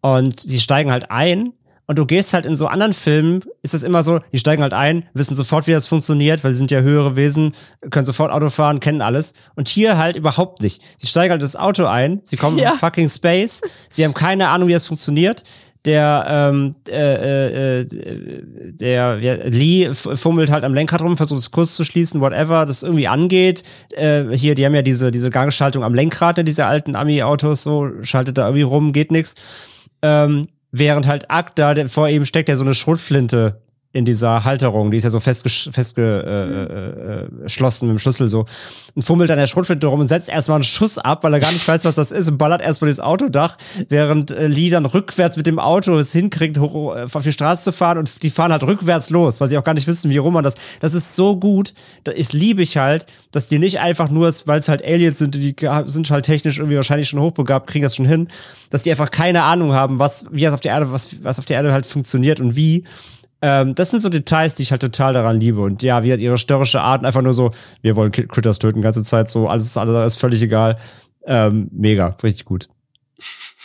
[0.01, 1.53] Und sie steigen halt ein
[1.85, 4.73] und du gehst halt in so anderen Filmen, ist es immer so, die steigen halt
[4.73, 7.51] ein, wissen sofort, wie das funktioniert, weil sie sind ja höhere Wesen,
[7.91, 9.33] können sofort Auto fahren, kennen alles.
[9.55, 10.81] Und hier halt überhaupt nicht.
[10.97, 12.69] Sie steigen halt das Auto ein, sie kommen Ja.
[12.69, 15.43] vom fucking Space, sie haben keine Ahnung, wie das funktioniert.
[15.85, 17.85] Der, ähm, äh, äh, äh,
[18.73, 22.83] der ja, Lee fummelt halt am Lenkrad rum, versucht es kurz zu schließen, whatever, das
[22.83, 23.63] irgendwie angeht.
[23.91, 27.91] Äh, hier, die haben ja diese, diese Gangschaltung am Lenkrad, ne, diese alten Ami-Autos, so,
[28.01, 29.35] schaltet da irgendwie rum, geht nix.
[30.01, 31.31] Ähm, während halt
[31.75, 35.19] der, vor ihm steckt ja so eine Schrotflinte in dieser Halterung, die ist ja so
[35.19, 38.45] festgeschlossen festge, äh, äh, geschlossen mit dem Schlüssel so.
[38.93, 41.51] Und fummelt an der Schrotflinte rum und setzt erstmal einen Schuss ab, weil er gar
[41.51, 43.57] nicht weiß, was das ist und ballert erstmal das Autodach,
[43.89, 47.63] während äh, Lee dann rückwärts mit dem Auto es hinkriegt, hoch, äh, auf die Straße
[47.63, 50.17] zu fahren und die fahren halt rückwärts los, weil sie auch gar nicht wissen, wie
[50.17, 50.53] rum man das.
[50.81, 51.73] Das ist so gut.
[52.03, 55.55] Das liebe ich halt, dass die nicht einfach nur, weil es halt Aliens sind, die
[55.85, 58.27] sind halt technisch irgendwie wahrscheinlich schon hochbegabt, kriegen das schon hin,
[58.69, 61.45] dass die einfach keine Ahnung haben, was, wie das auf der Erde, was, was auf
[61.45, 62.83] der Erde halt funktioniert und wie.
[63.41, 65.61] Ähm, das sind so Details, die ich halt total daran liebe.
[65.61, 69.03] Und ja, wie hat ihre störrische Art einfach nur so, wir wollen Critters töten, ganze
[69.03, 70.77] Zeit so, alles, alles ist völlig egal.
[71.25, 72.67] Ähm, mega, richtig gut.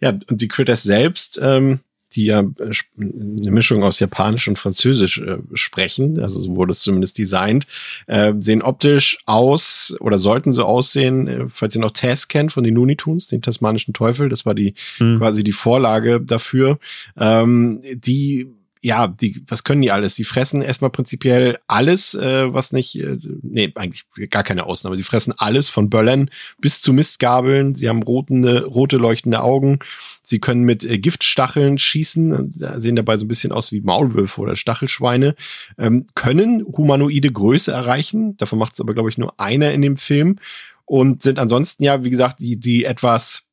[0.00, 1.80] Ja, und die Critters selbst, ähm,
[2.12, 6.82] die ja äh, eine Mischung aus Japanisch und Französisch äh, sprechen, also so wurde es
[6.82, 7.66] zumindest designt,
[8.06, 12.62] äh, sehen optisch aus oder sollten so aussehen, äh, falls ihr noch Taz kennt von
[12.62, 15.18] den Looney Tunes, den tasmanischen Teufel, das war die Hm.
[15.18, 16.78] quasi die Vorlage dafür.
[17.16, 18.46] Ähm, die
[18.86, 20.14] ja, die, was können die alles?
[20.14, 24.96] Die fressen erstmal prinzipiell alles, äh, was nicht, äh, nee, eigentlich gar keine Ausnahme.
[24.96, 27.74] Sie fressen alles von Böllern bis zu Mistgabeln.
[27.74, 29.80] Sie haben rotende, rote leuchtende Augen.
[30.22, 34.54] Sie können mit äh, Giftstacheln schießen, sehen dabei so ein bisschen aus wie Maulwürfe oder
[34.54, 35.34] Stachelschweine,
[35.78, 38.36] ähm, können humanoide Größe erreichen.
[38.36, 40.36] Davon macht es aber, glaube ich, nur einer in dem Film.
[40.84, 43.45] Und sind ansonsten ja, wie gesagt, die, die etwas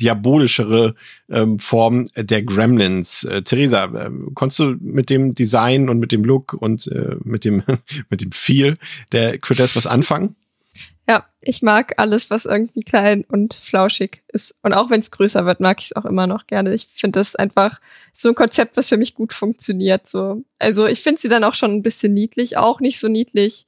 [0.00, 0.94] diabolischere
[1.28, 3.24] ähm, Form der Gremlins.
[3.24, 7.44] Äh, Theresa, ähm, konntest du mit dem Design und mit dem Look und äh, mit
[7.44, 7.62] dem
[8.10, 8.78] mit dem Feel
[9.12, 10.36] der Critters was anfangen?
[11.08, 14.56] Ja, ich mag alles, was irgendwie klein und flauschig ist.
[14.62, 16.74] Und auch wenn es größer wird, mag ich es auch immer noch gerne.
[16.74, 17.80] Ich finde das einfach
[18.12, 20.08] so ein Konzept, was für mich gut funktioniert.
[20.08, 20.42] So.
[20.58, 23.66] Also ich finde sie dann auch schon ein bisschen niedlich, auch nicht so niedlich.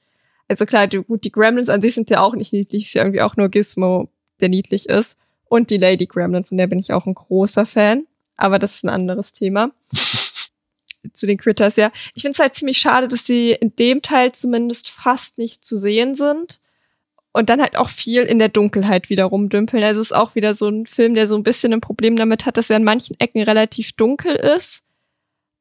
[0.49, 3.03] Also klar, die, gut, die Gremlins an sich sind ja auch nicht niedlich, ist ja
[3.03, 4.09] irgendwie auch nur Gizmo,
[4.41, 5.17] der niedlich ist.
[5.49, 8.07] Und die Lady Gremlin, von der bin ich auch ein großer Fan.
[8.37, 9.71] Aber das ist ein anderes Thema.
[11.13, 11.91] zu den Critters, ja.
[12.15, 15.77] Ich finde es halt ziemlich schade, dass sie in dem Teil zumindest fast nicht zu
[15.77, 16.61] sehen sind.
[17.33, 19.85] Und dann halt auch viel in der Dunkelheit wieder rumdümpeln.
[19.85, 22.57] Also ist auch wieder so ein Film, der so ein bisschen ein Problem damit hat,
[22.57, 24.83] dass er an manchen Ecken relativ dunkel ist.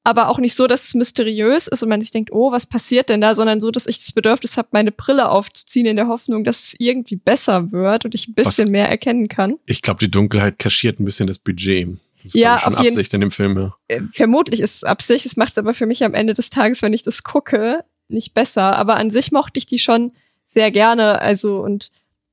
[0.07, 3.09] Aber auch nicht so, dass es mysteriös ist und man sich denkt, oh, was passiert
[3.09, 6.45] denn da, sondern so, dass ich das Bedürfnis habe, meine Brille aufzuziehen in der Hoffnung,
[6.45, 8.71] dass es irgendwie besser wird und ich ein bisschen was?
[8.71, 9.59] mehr erkennen kann.
[9.65, 11.97] Ich glaube, die Dunkelheit kaschiert ein bisschen das Budget.
[12.23, 13.57] Das ist ja, schon Absicht in dem Film.
[13.57, 13.75] Ja.
[13.89, 15.25] Äh, vermutlich ist es Absicht.
[15.25, 18.33] Es macht es aber für mich am Ende des Tages, wenn ich das gucke, nicht
[18.33, 18.77] besser.
[18.77, 20.13] Aber an sich mochte ich die schon
[20.45, 21.21] sehr gerne.
[21.21, 21.91] Also, und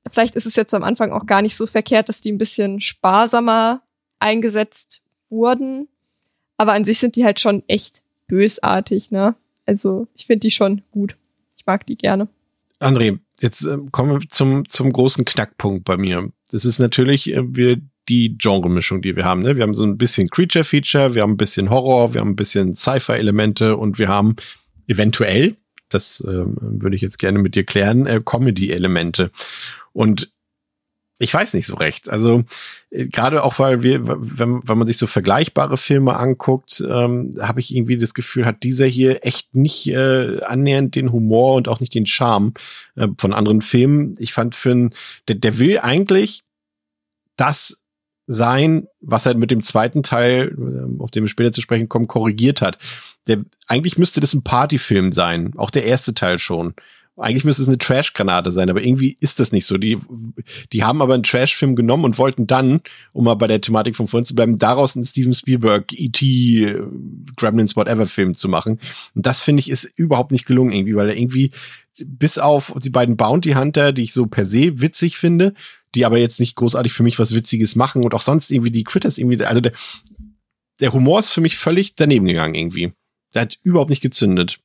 [0.09, 2.79] vielleicht ist es jetzt am Anfang auch gar nicht so verkehrt, dass die ein bisschen
[2.81, 3.83] sparsamer
[4.21, 5.89] eingesetzt wurden.
[6.57, 9.35] Aber an sich sind die halt schon echt bösartig, ne?
[9.67, 11.17] Also, ich finde die schon gut.
[11.57, 12.29] Ich mag die gerne.
[12.81, 16.31] André, jetzt äh, kommen wir zum, zum großen Knackpunkt bei mir.
[16.51, 17.77] Das ist natürlich, äh,
[18.09, 19.43] die Genre-Mischung, die wir haben.
[19.43, 19.57] Ne?
[19.57, 22.75] Wir haben so ein bisschen Creature-Feature, wir haben ein bisschen Horror, wir haben ein bisschen
[22.75, 24.37] Sci-Fi-Elemente und wir haben
[24.87, 25.57] eventuell,
[25.89, 29.31] das äh, würde ich jetzt gerne mit dir klären, äh, Comedy-Elemente.
[29.93, 30.31] Und
[31.19, 32.11] ich weiß nicht so recht.
[32.11, 32.45] Also
[32.91, 37.61] äh, gerade auch, weil wir, wenn, wenn man sich so vergleichbare Filme anguckt, ähm, habe
[37.61, 41.81] ich irgendwie das Gefühl, hat dieser hier echt nicht äh, annähernd den Humor und auch
[41.81, 42.55] nicht den Charme
[42.97, 44.15] äh, von anderen Filmen.
[44.19, 44.95] Ich fand für ein,
[45.29, 46.43] der, der will eigentlich
[47.37, 47.79] das
[48.27, 52.09] sein, was er mit dem zweiten Teil, ähm, auf den wir später zu sprechen kommen,
[52.09, 52.79] korrigiert hat.
[53.29, 56.75] Der, eigentlich müsste das ein Partyfilm sein, auch der erste Teil schon.
[57.17, 59.79] Eigentlich müsste es eine Trash-Granate sein, aber irgendwie ist das nicht so.
[59.79, 59.99] Die,
[60.73, 62.81] die haben aber einen Trash-Film genommen und wollten dann,
[63.13, 66.77] um mal bei der Thematik von vorhin zu bleiben, daraus einen Steven Spielberg, E.T.,
[67.37, 68.81] Gremlins, whatever Film zu machen.
[69.15, 71.53] Und das finde ich ist überhaupt nicht gelungen irgendwie, weil er irgendwie
[72.05, 75.55] bis auf die beiden Bounty Hunter, die ich so per se witzig finde,
[75.95, 78.83] die aber jetzt nicht großartig für mich was Witziges machen und auch sonst irgendwie die
[78.83, 79.73] Critters irgendwie, also der,
[80.81, 82.93] der Humor ist für mich völlig daneben gegangen irgendwie.
[83.35, 84.59] Der hat überhaupt nicht gezündet.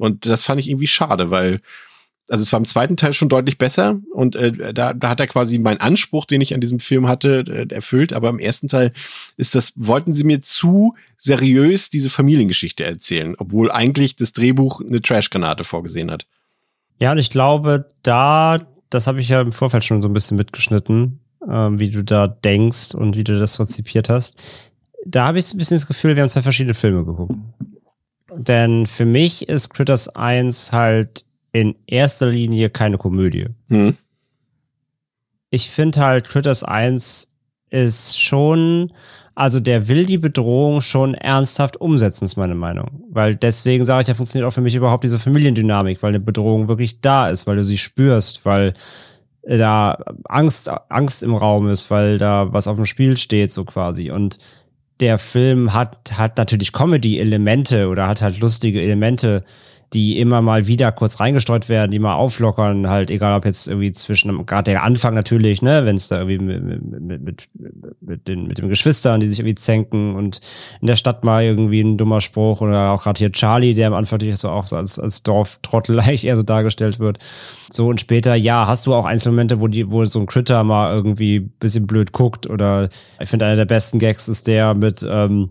[0.00, 1.60] Und das fand ich irgendwie schade, weil,
[2.28, 5.26] also es war im zweiten Teil schon deutlich besser und äh, da, da hat er
[5.26, 8.12] quasi meinen Anspruch, den ich an diesem Film hatte, äh, erfüllt.
[8.12, 8.92] Aber im ersten Teil
[9.36, 15.02] ist das, wollten sie mir zu seriös diese Familiengeschichte erzählen, obwohl eigentlich das Drehbuch eine
[15.02, 16.26] Trashgranate vorgesehen hat.
[16.98, 18.58] Ja, und ich glaube, da
[18.90, 22.26] das habe ich ja im Vorfeld schon so ein bisschen mitgeschnitten, ähm, wie du da
[22.26, 24.42] denkst und wie du das rezipiert hast.
[25.06, 27.34] Da habe ich ein bisschen das Gefühl, wir haben zwei verschiedene Filme geguckt.
[28.36, 33.46] Denn für mich ist Critters 1 halt in erster Linie keine Komödie.
[33.68, 33.96] Hm.
[35.50, 37.32] Ich finde halt, Critters 1
[37.70, 38.92] ist schon
[39.40, 43.04] also der will die Bedrohung schon ernsthaft umsetzen, ist meine Meinung.
[43.08, 46.68] Weil deswegen sage ich, da funktioniert auch für mich überhaupt diese Familiendynamik, weil eine Bedrohung
[46.68, 48.74] wirklich da ist, weil du sie spürst, weil
[49.42, 54.10] da Angst, Angst im Raum ist, weil da was auf dem Spiel steht, so quasi.
[54.10, 54.38] Und
[55.00, 59.44] der Film hat, hat natürlich Comedy-Elemente oder hat halt lustige Elemente,
[59.92, 63.90] die immer mal wieder kurz reingestreut werden, die mal auflockern, halt, egal ob jetzt irgendwie
[63.90, 67.48] zwischen, gerade der Anfang natürlich, ne, wenn es da irgendwie mit, mit, mit,
[68.00, 70.40] mit, den, mit den Geschwistern, die sich irgendwie zänken und
[70.80, 73.94] in der Stadt mal irgendwie ein dummer Spruch oder auch gerade hier Charlie, der am
[73.94, 77.18] Anfang natürlich so auch als, als Dorftrottel eigentlich eher so dargestellt wird.
[77.72, 80.92] So und später, ja, hast du auch Einzelmomente, wo die, wo so ein Critter mal
[80.92, 82.88] irgendwie bisschen blöd guckt oder
[83.20, 85.50] ich finde einer der besten Gags ist der mit, ähm,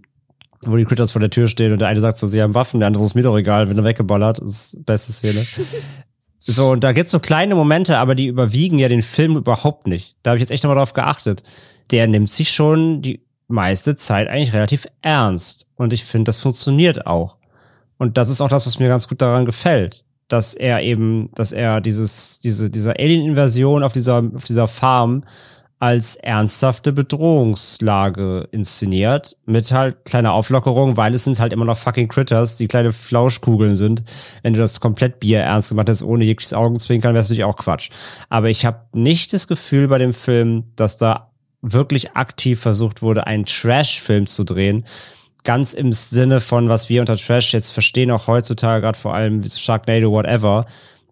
[0.61, 2.79] wo die Critters vor der Tür stehen und der eine sagt so, sie haben Waffen,
[2.79, 4.39] der andere ist mir doch egal, wenn er weggeballert.
[4.39, 5.45] Das ist beste Szene.
[6.39, 10.15] so, und da gibt's so kleine Momente, aber die überwiegen ja den Film überhaupt nicht.
[10.23, 11.43] Da habe ich jetzt echt nochmal drauf geachtet.
[11.91, 15.67] Der nimmt sich schon die meiste Zeit eigentlich relativ ernst.
[15.75, 17.37] Und ich finde, das funktioniert auch.
[17.97, 20.05] Und das ist auch das, was mir ganz gut daran gefällt.
[20.27, 25.23] Dass er eben, dass er dieses, diese, dieser Alien-Invasion auf dieser, auf dieser Farm
[25.79, 32.09] als ernsthafte Bedrohungslage inszeniert, mit halt kleiner Auflockerung, weil es sind halt immer noch fucking
[32.09, 34.03] Critters, die kleine Flauschkugeln sind.
[34.43, 37.55] Wenn du das komplett Bier ernst gemacht hast, ohne jegliches Augenzwinkern, wäre es natürlich auch
[37.55, 37.91] Quatsch.
[38.27, 43.25] Aber ich habe nicht das Gefühl bei dem Film, dass da wirklich aktiv versucht wurde,
[43.25, 44.85] einen Trash-Film zu drehen.
[45.45, 49.43] Ganz im Sinne von, was wir unter Trash jetzt verstehen, auch heutzutage, gerade vor allem
[49.43, 50.65] wie Sharknado, whatever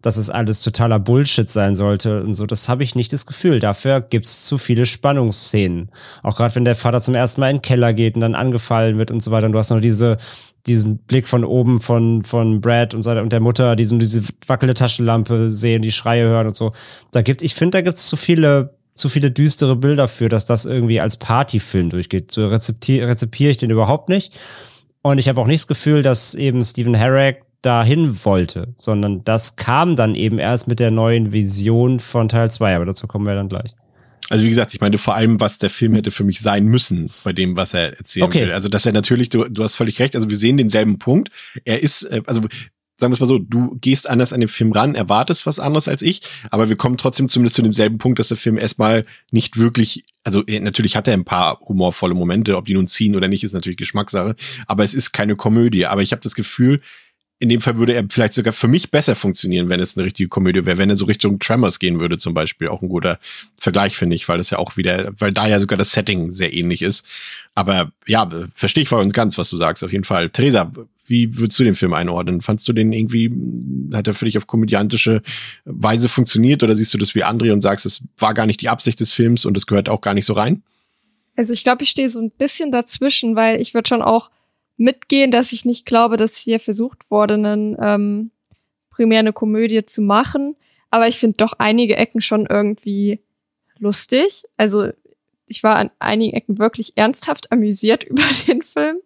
[0.07, 2.45] dass es alles totaler Bullshit sein sollte und so.
[2.45, 3.59] Das habe ich nicht das Gefühl.
[3.59, 5.89] Dafür gibt's zu viele Spannungsszenen.
[6.23, 8.97] Auch gerade wenn der Vater zum ersten Mal in den Keller geht und dann angefallen
[8.97, 9.47] wird und so weiter.
[9.47, 10.17] Und du hast noch diese,
[10.65, 14.73] diesen Blick von oben von, von Brad und so und der Mutter, diesen, diese wackelnde
[14.73, 16.71] Taschenlampe sehen, die Schreie hören und so.
[17.11, 20.65] Da gibt, ich finde, da gibt's zu viele zu viele düstere Bilder für, dass das
[20.65, 22.31] irgendwie als Partyfilm durchgeht.
[22.31, 24.33] So rezipiere ich den überhaupt nicht.
[25.03, 29.55] Und ich habe auch nicht das Gefühl, dass eben Stephen Herrick dahin wollte, sondern das
[29.55, 33.35] kam dann eben erst mit der neuen Vision von Teil 2, aber dazu kommen wir
[33.35, 33.71] dann gleich.
[34.29, 37.09] Also wie gesagt, ich meine vor allem, was der Film hätte für mich sein müssen
[37.23, 38.41] bei dem, was er erzählen Okay.
[38.41, 38.51] will.
[38.51, 41.29] Also dass er natürlich, du, du hast völlig recht, also wir sehen denselben Punkt.
[41.63, 42.41] Er ist, äh, also
[42.99, 45.87] sagen wir es mal so, du gehst anders an den Film ran, erwartest was anderes
[45.87, 49.57] als ich, aber wir kommen trotzdem zumindest zu demselben Punkt, dass der Film erstmal nicht
[49.57, 53.27] wirklich, also er, natürlich hat er ein paar humorvolle Momente, ob die nun ziehen oder
[53.27, 54.35] nicht, ist natürlich Geschmackssache,
[54.65, 55.85] aber es ist keine Komödie.
[55.85, 56.81] Aber ich habe das Gefühl,
[57.39, 60.27] in dem Fall würde er vielleicht sogar für mich besser funktionieren, wenn es eine richtige
[60.27, 62.67] Komödie wäre, wenn er so Richtung Tremors gehen würde zum Beispiel.
[62.67, 63.19] Auch ein guter
[63.59, 66.51] Vergleich, finde ich, weil das ja auch wieder, weil da ja sogar das Setting sehr
[66.53, 67.05] ähnlich ist.
[67.53, 70.29] Aber ja, verstehe ich voll und ganz, was du sagst, auf jeden Fall.
[70.29, 70.71] Theresa,
[71.05, 72.41] wie würdest du den Film einordnen?
[72.41, 73.31] Fandst du den irgendwie,
[73.93, 75.21] hat er für dich auf komödiantische
[75.65, 78.69] Weise funktioniert oder siehst du das wie André und sagst, es war gar nicht die
[78.69, 80.63] Absicht des Films und es gehört auch gar nicht so rein?
[81.35, 84.31] Also ich glaube, ich stehe so ein bisschen dazwischen, weil ich würde schon auch
[84.77, 88.31] mitgehen, dass ich nicht glaube, dass hier versucht wurde, ähm,
[88.89, 90.55] primär eine Komödie zu machen.
[90.89, 93.19] Aber ich finde doch einige Ecken schon irgendwie
[93.79, 94.43] lustig.
[94.55, 94.89] Also
[95.47, 98.97] ich war an einigen Ecken wirklich ernsthaft amüsiert über den Film.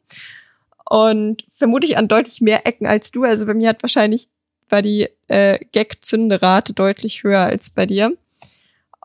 [0.90, 3.24] Und vermutlich an deutlich mehr Ecken als du.
[3.24, 4.28] Also bei mir hat wahrscheinlich
[4.70, 8.16] war die äh, Gag-Zünderate deutlich höher als bei dir.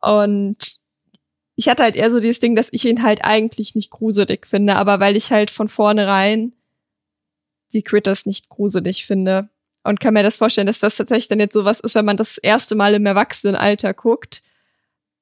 [0.01, 0.79] Und
[1.57, 4.77] ich hatte halt eher so dieses Ding, dass ich ihn halt eigentlich nicht gruselig finde,
[4.77, 6.53] aber weil ich halt von vornherein
[7.73, 9.49] die Critters nicht gruselig finde.
[9.85, 12.39] Und kann mir das vorstellen, dass das tatsächlich dann jetzt sowas ist, wenn man das
[12.39, 14.43] erste Mal im Erwachsenenalter guckt,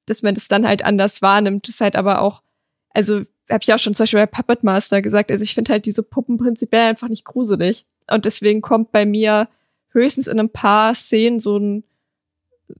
[0.07, 1.67] dass man das dann halt anders wahrnimmt.
[1.67, 2.41] Das ist halt aber auch,
[2.89, 5.85] also habe ich auch schon zum Beispiel bei Puppet Master gesagt, also ich finde halt
[5.85, 7.85] diese Puppen prinzipiell einfach nicht gruselig.
[8.09, 9.47] Und deswegen kommt bei mir
[9.89, 11.83] höchstens in ein paar Szenen so ein,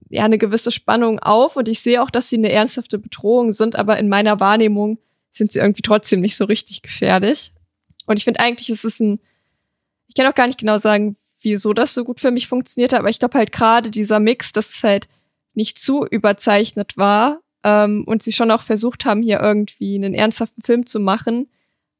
[0.08, 3.76] ja, eine gewisse Spannung auf und ich sehe auch, dass sie eine ernsthafte Bedrohung sind,
[3.76, 4.98] aber in meiner Wahrnehmung
[5.30, 7.52] sind sie irgendwie trotzdem nicht so richtig gefährlich.
[8.06, 9.20] Und ich finde eigentlich, ist es ein,
[10.16, 13.00] ich kann auch gar nicht genau sagen, wieso das so gut für mich funktioniert hat,
[13.00, 15.08] aber ich glaube halt gerade dieser Mix, dass es halt
[15.52, 20.62] nicht zu überzeichnet war ähm, und sie schon auch versucht haben, hier irgendwie einen ernsthaften
[20.62, 21.50] Film zu machen,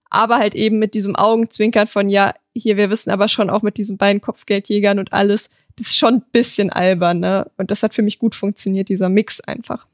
[0.08, 3.76] aber halt eben mit diesem Augenzwinkern von, ja, hier, wir wissen aber schon auch mit
[3.76, 7.50] diesen beiden Kopfgeldjägern und alles, das ist schon ein bisschen albern, ne?
[7.58, 9.86] Und das hat für mich gut funktioniert, dieser Mix einfach.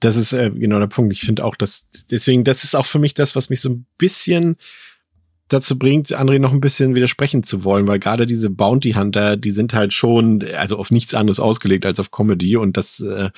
[0.00, 1.12] Das ist äh, genau der Punkt.
[1.12, 3.84] Ich finde auch, dass deswegen, das ist auch für mich das, was mich so ein
[3.98, 4.56] bisschen
[5.48, 9.50] dazu bringt, André noch ein bisschen widersprechen zu wollen, weil gerade diese Bounty Hunter, die
[9.50, 13.30] sind halt schon, also auf nichts anderes ausgelegt als auf Comedy und das, äh,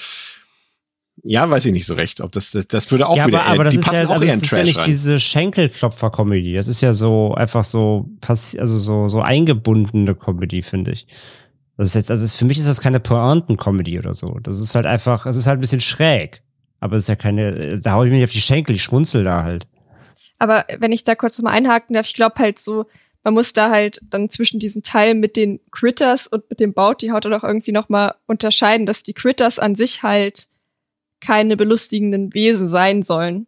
[1.22, 3.52] ja, weiß ich nicht so recht, ob das, das, das würde auch ja, wieder, aber,
[3.52, 4.84] aber das die ist ja, auch aber eher das ist ja nicht rein.
[4.84, 6.54] diese Schenkelklopfer-Comedy.
[6.54, 11.07] Das ist ja so einfach so also so so eingebundene Comedy, finde ich.
[11.76, 14.38] Das ist jetzt, also für mich ist das keine Pointen-Comedy oder so.
[14.42, 16.42] Das ist halt einfach, es ist halt ein bisschen schräg.
[16.80, 19.42] Aber es ist ja keine, da hau ich mich auf die Schenkel, ich schmunzel da
[19.42, 19.66] halt.
[20.39, 22.87] Aber wenn ich da kurz nochmal einhaken darf, ich glaube halt so,
[23.26, 27.09] man muss da halt dann zwischen diesen Teilen mit den Critters und mit dem Bounty
[27.09, 30.49] Hunter doch irgendwie nochmal unterscheiden, dass die Critters an sich halt
[31.20, 33.47] keine belustigenden Wesen sein sollen.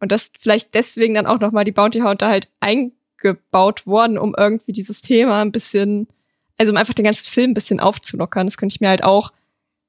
[0.00, 4.72] Und dass vielleicht deswegen dann auch nochmal die Bounty Hunter halt eingebaut worden, um irgendwie
[4.72, 6.08] dieses Thema ein bisschen,
[6.56, 8.46] also um einfach den ganzen Film ein bisschen aufzulockern.
[8.46, 9.32] Das könnte ich mir halt auch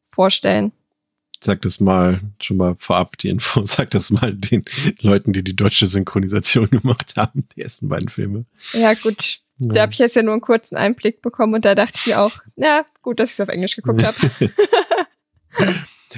[0.09, 0.73] vorstellen.
[1.43, 3.65] Sag das mal schon mal vorab, die Info.
[3.65, 4.61] Sag das mal den
[5.01, 8.45] Leuten, die die deutsche Synchronisation gemacht haben, die ersten beiden Filme.
[8.73, 9.39] Ja, gut.
[9.57, 9.81] Da Ja.
[9.83, 12.31] habe ich jetzt ja nur einen kurzen Einblick bekommen und da dachte ich mir auch,
[12.55, 14.17] ja, gut, dass ich es auf Englisch geguckt habe.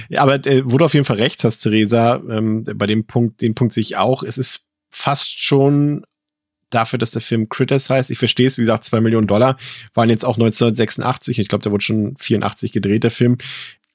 [0.08, 3.42] Ja, aber äh, wo du auf jeden Fall recht hast, Theresa, ähm, bei dem Punkt,
[3.42, 4.22] den Punkt sehe ich auch.
[4.22, 4.60] Es ist
[4.90, 6.04] fast schon
[6.70, 8.10] dafür, dass der Film Critters heißt.
[8.10, 9.56] Ich verstehe es, wie gesagt, zwei Millionen Dollar
[9.94, 11.38] waren jetzt auch 1986.
[11.38, 13.38] Ich glaube, der wurde schon 84 gedreht, der Film.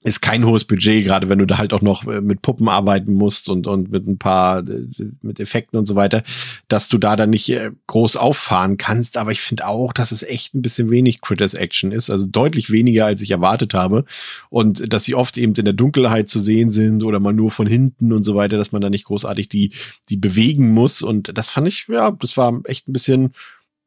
[0.01, 3.13] Ist kein hohes Budget, gerade wenn du da halt auch noch äh, mit Puppen arbeiten
[3.13, 4.87] musst und, und mit ein paar, äh,
[5.21, 6.23] mit Effekten und so weiter,
[6.69, 9.17] dass du da dann nicht äh, groß auffahren kannst.
[9.17, 12.09] Aber ich finde auch, dass es echt ein bisschen wenig Critters Action ist.
[12.09, 14.05] Also deutlich weniger, als ich erwartet habe.
[14.49, 17.67] Und dass sie oft eben in der Dunkelheit zu sehen sind oder mal nur von
[17.67, 19.73] hinten und so weiter, dass man da nicht großartig die,
[20.07, 21.01] die bewegen muss.
[21.01, 23.33] Und das fand ich, ja, das war echt ein bisschen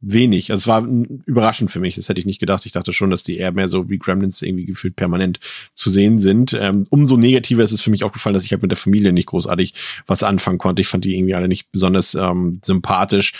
[0.02, 0.50] wenig.
[0.50, 0.86] Also es war
[1.24, 1.94] überraschend für mich.
[1.94, 2.66] Das hätte ich nicht gedacht.
[2.66, 5.38] Ich dachte schon, dass die eher mehr so wie Gremlins irgendwie gefühlt permanent
[5.74, 6.52] zu sehen sind.
[6.60, 9.12] Ähm, umso negativer ist es für mich auch gefallen, dass ich halt mit der Familie
[9.12, 9.74] nicht großartig
[10.06, 10.82] was anfangen konnte.
[10.82, 13.32] Ich fand die irgendwie alle nicht besonders ähm, sympathisch.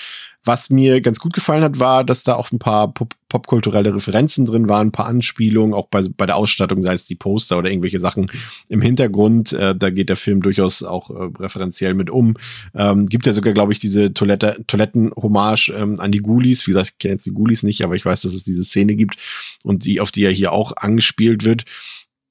[0.44, 4.44] Was mir ganz gut gefallen hat, war, dass da auch ein paar pop popkulturelle Referenzen
[4.44, 7.70] drin waren, ein paar Anspielungen, auch bei, bei der Ausstattung, sei es die Poster oder
[7.70, 8.30] irgendwelche Sachen
[8.68, 9.54] im Hintergrund.
[9.54, 12.36] Äh, da geht der Film durchaus auch äh, referenziell mit um.
[12.74, 16.66] Ähm, gibt ja sogar, glaube ich, diese Toilette, Toiletten-Hommage ähm, an die Ghoulies.
[16.66, 18.96] Wie gesagt, ich kenne jetzt die Ghoulies nicht, aber ich weiß, dass es diese Szene
[18.96, 19.16] gibt
[19.62, 21.64] und die, auf die ja hier auch angespielt wird.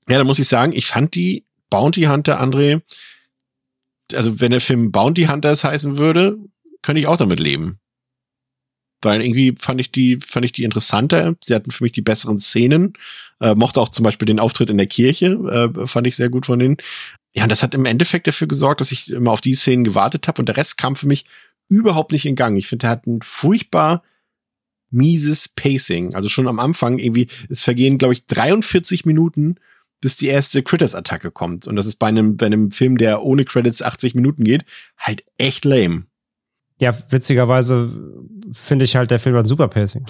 [0.08, 2.82] Ja, da muss ich sagen, ich fand die Bounty Hunter, André,
[4.14, 6.38] also wenn der Film Bounty Hunters heißen würde,
[6.84, 7.81] könnte ich auch damit leben.
[9.02, 11.36] Weil irgendwie fand ich die, fand ich die interessanter.
[11.44, 12.94] Sie hatten für mich die besseren Szenen.
[13.40, 16.46] Äh, mochte auch zum Beispiel den Auftritt in der Kirche, äh, fand ich sehr gut
[16.46, 16.78] von denen.
[17.34, 20.28] Ja, und das hat im Endeffekt dafür gesorgt, dass ich immer auf die Szenen gewartet
[20.28, 21.26] habe und der Rest kam für mich
[21.70, 22.58] überhaupt nicht in Gang.
[22.58, 24.04] Ich finde, er hat ein furchtbar
[24.92, 26.14] mieses Pacing.
[26.14, 29.56] Also schon am Anfang irgendwie, es vergehen, glaube ich, 43 Minuten,
[30.02, 31.68] bis die erste Critters-Attacke kommt.
[31.68, 34.66] Und das ist bei einem, bei einem Film, der ohne Credits 80 Minuten geht,
[34.98, 36.06] halt echt lame.
[36.82, 37.90] Ja, witzigerweise
[38.52, 40.04] finde ich halt, der Film hat ein super Pacing.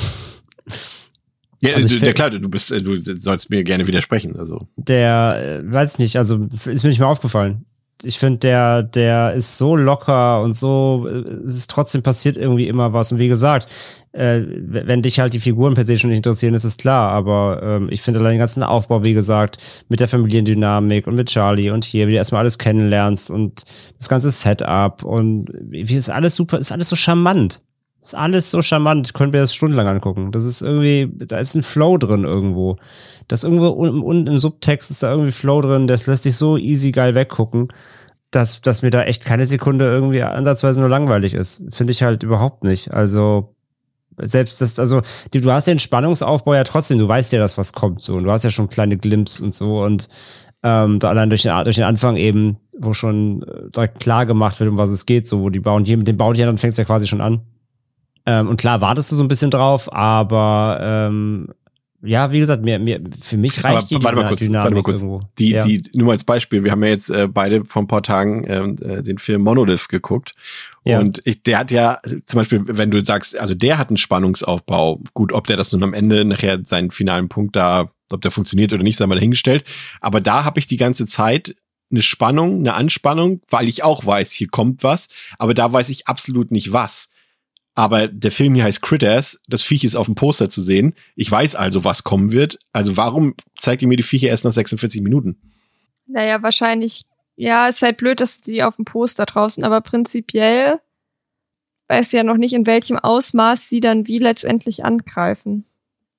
[1.63, 4.36] Ja, Also also, ja find- klar, du bist, äh, du sollst mir gerne widersprechen.
[4.38, 7.65] Also Der, äh, weiß ich nicht, also ist mir nicht mehr aufgefallen.
[8.03, 12.67] Ich finde, der, der ist so locker und so, äh, es ist trotzdem passiert irgendwie
[12.67, 13.11] immer was.
[13.11, 13.71] Und wie gesagt,
[14.11, 17.11] äh, wenn dich halt die Figuren per se schon nicht interessieren, ist es klar.
[17.11, 19.57] Aber ähm, ich finde allein den ganzen Aufbau, wie gesagt,
[19.89, 23.63] mit der Familiendynamik und mit Charlie und hier, wie du erstmal alles kennenlernst und
[23.97, 27.61] das ganze Setup und wie ist alles super, ist alles so charmant.
[28.01, 30.31] Ist alles so charmant, können wir das stundenlang angucken.
[30.31, 32.77] Das ist irgendwie, da ist ein Flow drin irgendwo.
[33.27, 36.57] Das irgendwo unten un, im Subtext ist da irgendwie Flow drin, das lässt sich so
[36.57, 37.67] easy geil weggucken,
[38.31, 41.61] dass, dass mir da echt keine Sekunde irgendwie ansatzweise nur langweilig ist.
[41.69, 42.91] Finde ich halt überhaupt nicht.
[42.91, 43.53] Also,
[44.17, 48.01] selbst das, also, du hast den Spannungsaufbau ja trotzdem, du weißt ja, dass was kommt,
[48.01, 50.09] so, und du hast ja schon kleine Glimps und so, und
[50.63, 54.59] ähm, da allein durch den, durch den Anfang eben, wo schon äh, direkt klar gemacht
[54.59, 56.79] wird, um was es geht, so, wo die bauen, hier mit dem Bounty, dann fängst
[56.79, 57.41] du ja quasi schon an.
[58.26, 61.47] Ähm, und klar wartest du so ein bisschen drauf, aber ähm,
[62.03, 64.76] ja, wie gesagt, mir, mir, für mich reicht Aber die warte mal kurz, Dynamik warte
[64.76, 65.03] mal kurz.
[65.03, 65.19] irgendwo.
[65.38, 65.63] Die, ja.
[65.63, 68.43] die, nur mal als Beispiel, wir haben ja jetzt äh, beide vor ein paar Tagen
[68.47, 70.34] ähm, äh, den Film Monolith geguckt.
[70.84, 70.99] Ja.
[70.99, 74.99] Und ich, der hat ja, zum Beispiel, wenn du sagst, also der hat einen Spannungsaufbau.
[75.13, 78.74] Gut, ob der das nun am Ende nachher seinen finalen Punkt da, ob der funktioniert
[78.74, 79.63] oder nicht, sei mal dahingestellt.
[79.99, 81.55] Aber da habe ich die ganze Zeit
[81.91, 85.07] eine Spannung, eine Anspannung, weil ich auch weiß, hier kommt was.
[85.38, 87.09] Aber da weiß ich absolut nicht was.
[87.74, 90.93] Aber der Film hier heißt Critters, das Viech ist auf dem Poster zu sehen.
[91.15, 92.59] Ich weiß also, was kommen wird.
[92.74, 95.39] Also warum zeigt ihr mir die Viecher erst nach 46 Minuten?
[96.05, 97.05] Naja, wahrscheinlich,
[97.38, 100.80] ja, ist halt blöd, dass die auf dem Poster draußen, aber prinzipiell
[101.88, 105.65] weiß ja noch nicht, in welchem Ausmaß sie dann wie letztendlich angreifen.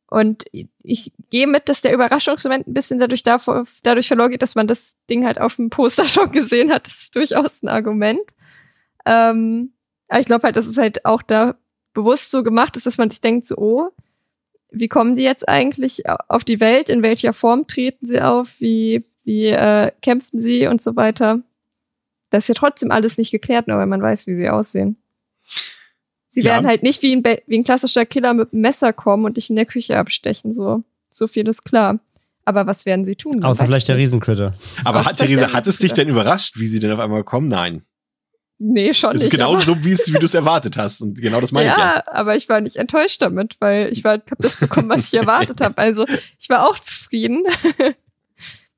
[0.06, 0.44] Und
[0.82, 4.66] ich gehe mit, dass der Überraschungsmoment ein bisschen dadurch, davor, dadurch verloren geht, dass man
[4.66, 6.86] das Ding halt auf dem Poster schon gesehen hat.
[6.86, 8.20] Das ist durchaus ein Argument.
[9.06, 9.72] Ähm,
[10.12, 11.56] aber ich glaube halt, dass es halt auch da
[11.94, 13.88] bewusst so gemacht ist, dass man sich denkt, so, oh,
[14.70, 16.88] wie kommen die jetzt eigentlich auf die Welt?
[16.88, 18.60] In welcher Form treten sie auf?
[18.60, 21.40] Wie, wie äh, kämpfen sie und so weiter?
[22.30, 24.96] Das ist ja trotzdem alles nicht geklärt, nur weil man weiß, wie sie aussehen.
[26.30, 26.52] Sie Ja.
[26.52, 29.50] werden halt nicht wie ein, wie ein klassischer Killer mit einem Messer kommen und dich
[29.50, 30.82] in der Küche abstechen, so.
[31.10, 31.98] So viel ist klar.
[32.46, 33.44] Aber was werden sie tun?
[33.44, 34.04] Außer vielleicht der nicht.
[34.06, 34.54] Riesencritter.
[34.84, 37.48] Aber hat Theresa, verstanden hat es dich denn überrascht, wie sie denn auf einmal kommen?
[37.48, 37.82] Nein.
[38.62, 39.32] Nee, schon Es ist nicht.
[39.32, 41.00] genauso aber- so, wie es, wie du es erwartet hast.
[41.02, 41.94] Und genau das meine ich ja.
[41.96, 45.14] ja, aber ich war nicht enttäuscht damit, weil ich war, habe das bekommen, was ich
[45.18, 45.76] erwartet habe.
[45.78, 46.04] Also
[46.38, 47.44] ich war auch zufrieden.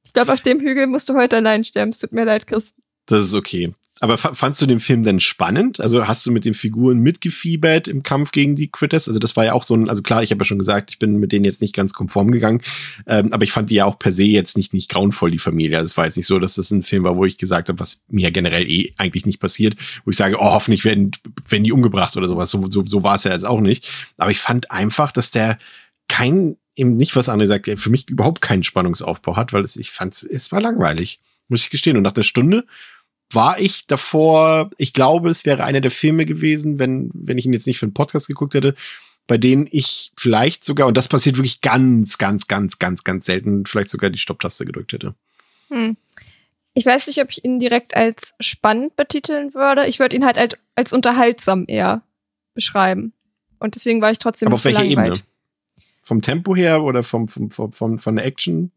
[0.06, 1.90] Ich glaube, auf dem Hügel musst du heute allein sterben.
[1.90, 2.72] Es tut mir leid, Chris.
[3.06, 3.74] Das ist okay.
[4.00, 5.78] Aber fa- fandst du den Film denn spannend?
[5.78, 9.06] Also hast du mit den Figuren mitgefiebert im Kampf gegen die Critters?
[9.06, 10.98] Also das war ja auch so ein, also klar, ich habe ja schon gesagt, ich
[10.98, 12.60] bin mit denen jetzt nicht ganz konform gegangen,
[13.06, 15.78] ähm, aber ich fand die ja auch per se jetzt nicht nicht grauenvoll, die Familie.
[15.78, 17.78] Also es war jetzt nicht so, dass das ein Film war, wo ich gesagt habe,
[17.78, 21.12] was mir generell eh eigentlich nicht passiert, wo ich sage, oh, hoffentlich werden,
[21.48, 22.50] werden die umgebracht oder sowas.
[22.50, 23.88] So, so, so war es ja jetzt auch nicht.
[24.16, 25.56] Aber ich fand einfach, dass der
[26.08, 29.92] kein, eben nicht was andere sagt, für mich überhaupt keinen Spannungsaufbau hat, weil es, ich
[29.92, 31.96] fand es war langweilig, muss ich gestehen.
[31.96, 32.66] Und nach einer Stunde
[33.30, 37.52] war ich davor, ich glaube, es wäre einer der Filme gewesen, wenn, wenn ich ihn
[37.52, 38.74] jetzt nicht für einen Podcast geguckt hätte,
[39.26, 43.66] bei denen ich vielleicht sogar, und das passiert wirklich ganz, ganz, ganz, ganz, ganz selten,
[43.66, 45.14] vielleicht sogar die Stopptaste gedrückt hätte.
[45.68, 45.96] Hm.
[46.74, 49.86] Ich weiß nicht, ob ich ihn direkt als spannend betiteln würde.
[49.86, 52.02] Ich würde ihn halt als, als unterhaltsam eher
[52.52, 53.12] beschreiben.
[53.60, 55.14] Und deswegen war ich trotzdem Aber auf welcher Ebene?
[56.02, 58.72] Vom Tempo her oder vom, vom, vom, vom von der Action?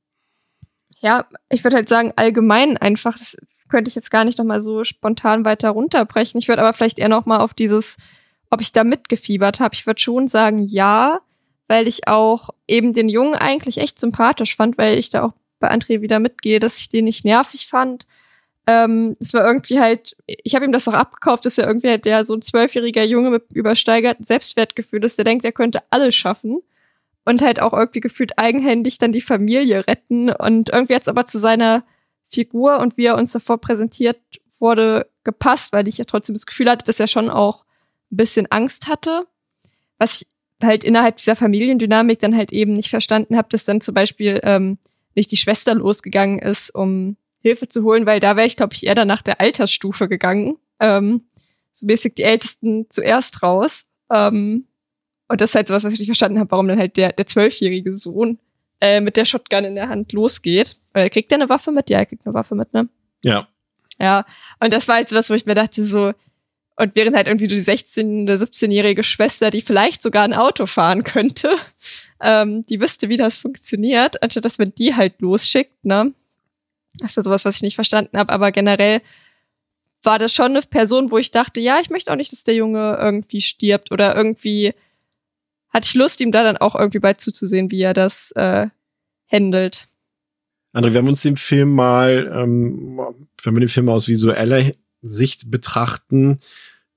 [0.99, 3.35] Ja, ich würde halt sagen, allgemein einfach, das
[3.69, 6.39] könnte ich jetzt gar nicht nochmal so spontan weiter runterbrechen.
[6.39, 7.97] Ich würde aber vielleicht eher nochmal auf dieses,
[8.49, 9.75] ob ich da mitgefiebert habe.
[9.75, 11.19] Ich würde schon sagen, ja,
[11.67, 15.71] weil ich auch eben den Jungen eigentlich echt sympathisch fand, weil ich da auch bei
[15.71, 18.05] André wieder mitgehe, dass ich den nicht nervig fand.
[18.67, 22.05] Ähm, es war irgendwie halt, ich habe ihm das auch abgekauft, dass er irgendwie halt
[22.05, 26.61] der so ein zwölfjähriger Junge mit übersteigertem Selbstwertgefühl ist, der denkt, er könnte alles schaffen
[27.25, 30.29] und halt auch irgendwie gefühlt eigenhändig dann die Familie retten.
[30.29, 31.83] Und irgendwie hat's aber zu seiner
[32.29, 34.19] Figur und wie er uns davor präsentiert
[34.59, 37.65] wurde, gepasst, weil ich ja trotzdem das Gefühl hatte, dass er schon auch
[38.11, 39.27] ein bisschen Angst hatte.
[39.97, 40.27] Was ich
[40.61, 44.77] halt innerhalb dieser Familiendynamik dann halt eben nicht verstanden habe, dass dann zum Beispiel ähm,
[45.15, 48.85] nicht die Schwester losgegangen ist, um Hilfe zu holen, weil da wäre ich, glaube ich,
[48.85, 50.57] eher dann nach der Altersstufe gegangen.
[50.79, 51.25] Ähm,
[51.71, 53.85] so mäßig die Ältesten zuerst raus.
[54.11, 54.65] Ähm,
[55.27, 57.27] und das ist halt sowas, was ich nicht verstanden habe, warum dann halt der, der
[57.27, 58.39] zwölfjährige Sohn
[58.81, 60.77] äh, mit der Shotgun in der Hand losgeht.
[60.93, 61.89] Oder kriegt der eine Waffe mit?
[61.89, 62.89] Ja, er kriegt eine Waffe mit, ne?
[63.23, 63.47] Ja.
[63.99, 64.25] Ja,
[64.59, 66.13] und das war halt so was, wo ich mir dachte, so,
[66.75, 71.03] und während halt irgendwie die 16- oder 17-jährige Schwester, die vielleicht sogar ein Auto fahren
[71.03, 71.55] könnte,
[72.21, 76.13] ähm, die wüsste, wie das funktioniert, anstatt dass man die halt losschickt, ne?
[76.99, 79.01] Das war sowas, was ich nicht verstanden habe, aber generell
[80.03, 82.55] war das schon eine Person, wo ich dachte, ja, ich möchte auch nicht, dass der
[82.55, 84.73] Junge irgendwie stirbt oder irgendwie
[85.77, 88.67] hatte ich Lust, ihm da dann auch irgendwie bei zuzusehen, wie er das äh,
[89.31, 89.87] handelt.
[90.73, 92.99] André, wenn wir uns den Film mal, ähm,
[93.43, 94.71] wenn wir den Film aus visueller
[95.01, 96.39] Sicht betrachten,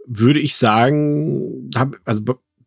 [0.07, 2.23] würde ich sagen, hab, also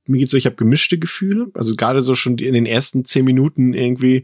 [0.05, 1.47] mir geht's so, ich habe gemischte Gefühle.
[1.53, 4.23] Also gerade so schon in den ersten zehn Minuten irgendwie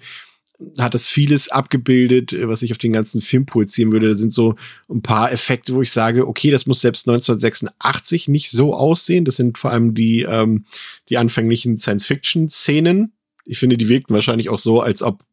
[0.77, 4.09] hat das vieles abgebildet, was ich auf den ganzen Film projizieren würde.
[4.09, 4.55] Da sind so
[4.89, 9.25] ein paar Effekte, wo ich sage, okay, das muss selbst 1986 nicht so aussehen.
[9.25, 10.65] Das sind vor allem die, ähm,
[11.07, 13.13] die anfänglichen Science-Fiction-Szenen.
[13.45, 15.23] Ich finde, die wirkten wahrscheinlich auch so, als ob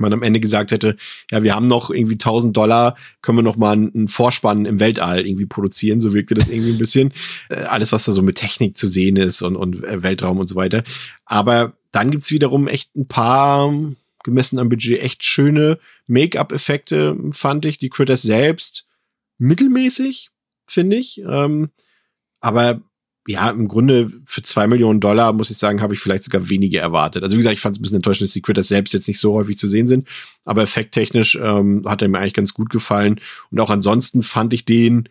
[0.00, 0.96] man am Ende gesagt hätte,
[1.30, 5.26] ja, wir haben noch irgendwie 1000 Dollar, können wir noch mal einen Vorspann im Weltall
[5.26, 7.12] irgendwie produzieren, so wirkte das irgendwie ein bisschen.
[7.48, 10.48] Äh, alles, was da so mit Technik zu sehen ist und, und äh, Weltraum und
[10.48, 10.84] so weiter.
[11.24, 13.72] Aber dann gibt's wiederum echt ein paar,
[14.24, 17.78] gemessen am Budget, echt schöne Make-up-Effekte, fand ich.
[17.78, 18.86] Die Critters selbst
[19.38, 20.30] mittelmäßig,
[20.66, 21.22] finde ich.
[21.28, 21.70] Ähm,
[22.40, 22.80] aber
[23.26, 26.80] ja, im Grunde für zwei Millionen Dollar, muss ich sagen, habe ich vielleicht sogar weniger
[26.80, 27.22] erwartet.
[27.22, 29.18] Also wie gesagt, ich fand es ein bisschen enttäuschend, dass die Critters selbst jetzt nicht
[29.18, 30.08] so häufig zu sehen sind.
[30.44, 33.20] Aber effekttechnisch ähm, hat er mir eigentlich ganz gut gefallen.
[33.50, 35.08] Und auch ansonsten fand ich den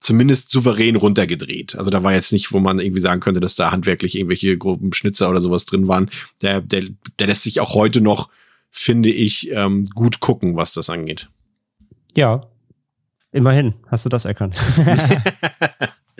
[0.00, 1.76] zumindest souverän runtergedreht.
[1.76, 4.92] Also da war jetzt nicht, wo man irgendwie sagen könnte, dass da handwerklich irgendwelche groben
[4.92, 6.10] Schnitzer oder sowas drin waren.
[6.42, 6.84] Der, der,
[7.18, 8.28] der lässt sich auch heute noch,
[8.78, 11.28] finde ich, ähm, gut gucken, was das angeht.
[12.16, 12.46] Ja,
[13.32, 14.56] immerhin hast du das erkannt.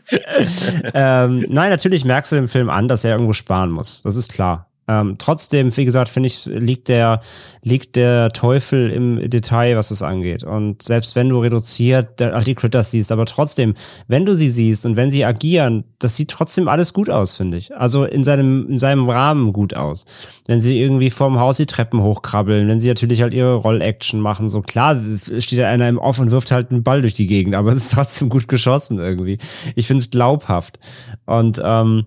[0.94, 4.02] ähm, nein, natürlich merkst du dem Film an, dass er irgendwo sparen muss.
[4.02, 4.70] Das ist klar.
[4.88, 7.20] Ähm, trotzdem, wie gesagt, finde ich, liegt der,
[7.62, 10.44] liegt der Teufel im Detail, was das angeht.
[10.44, 13.74] Und selbst wenn du reduziert die Critters siehst, aber trotzdem,
[14.06, 17.56] wenn du sie siehst und wenn sie agieren, das sieht trotzdem alles gut aus, finde
[17.56, 17.74] ich.
[17.76, 20.04] Also in seinem, in seinem Rahmen gut aus.
[20.46, 24.48] Wenn sie irgendwie vorm Haus die Treppen hochkrabbeln, wenn sie natürlich halt ihre Roll-Action machen,
[24.48, 24.96] so klar
[25.38, 27.76] steht da einer im Off und wirft halt einen Ball durch die Gegend, aber es
[27.76, 29.38] ist trotzdem gut geschossen irgendwie.
[29.74, 30.78] Ich finde es glaubhaft.
[31.24, 32.06] Und ähm,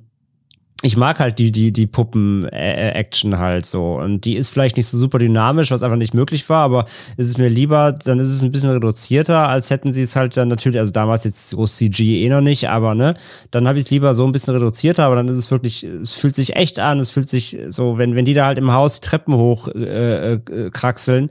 [0.82, 3.96] ich mag halt die, die, die Puppen-Action halt so.
[3.96, 6.86] Und die ist vielleicht nicht so super dynamisch, was einfach nicht möglich war, aber
[7.18, 10.38] ist es mir lieber, dann ist es ein bisschen reduzierter, als hätten sie es halt
[10.38, 13.16] dann natürlich, also damals jetzt so CG eh noch nicht, aber ne,
[13.52, 16.14] dann habe ich es lieber so ein bisschen reduzierter, aber dann ist es wirklich, es
[16.14, 19.02] fühlt sich echt an, es fühlt sich so, wenn, wenn die da halt im Haus
[19.02, 21.30] die Treppen hoch äh, äh, kraxeln,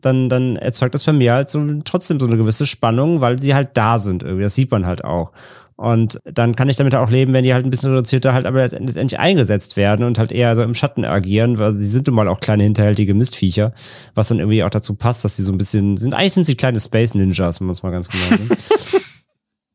[0.00, 3.54] dann, dann erzeugt das bei mir halt so trotzdem so eine gewisse Spannung, weil sie
[3.54, 4.44] halt da sind irgendwie.
[4.44, 5.32] Das sieht man halt auch.
[5.78, 8.62] Und dann kann ich damit auch leben, wenn die halt ein bisschen reduzierter halt aber
[8.62, 12.26] letztendlich eingesetzt werden und halt eher so im Schatten agieren, weil sie sind nun mal
[12.26, 13.72] auch kleine hinterhältige Mistviecher,
[14.16, 16.14] was dann irgendwie auch dazu passt, dass sie so ein bisschen sind.
[16.14, 18.58] Eigentlich sind sie kleine Space Ninjas, wenn man es mal ganz genau nimmt.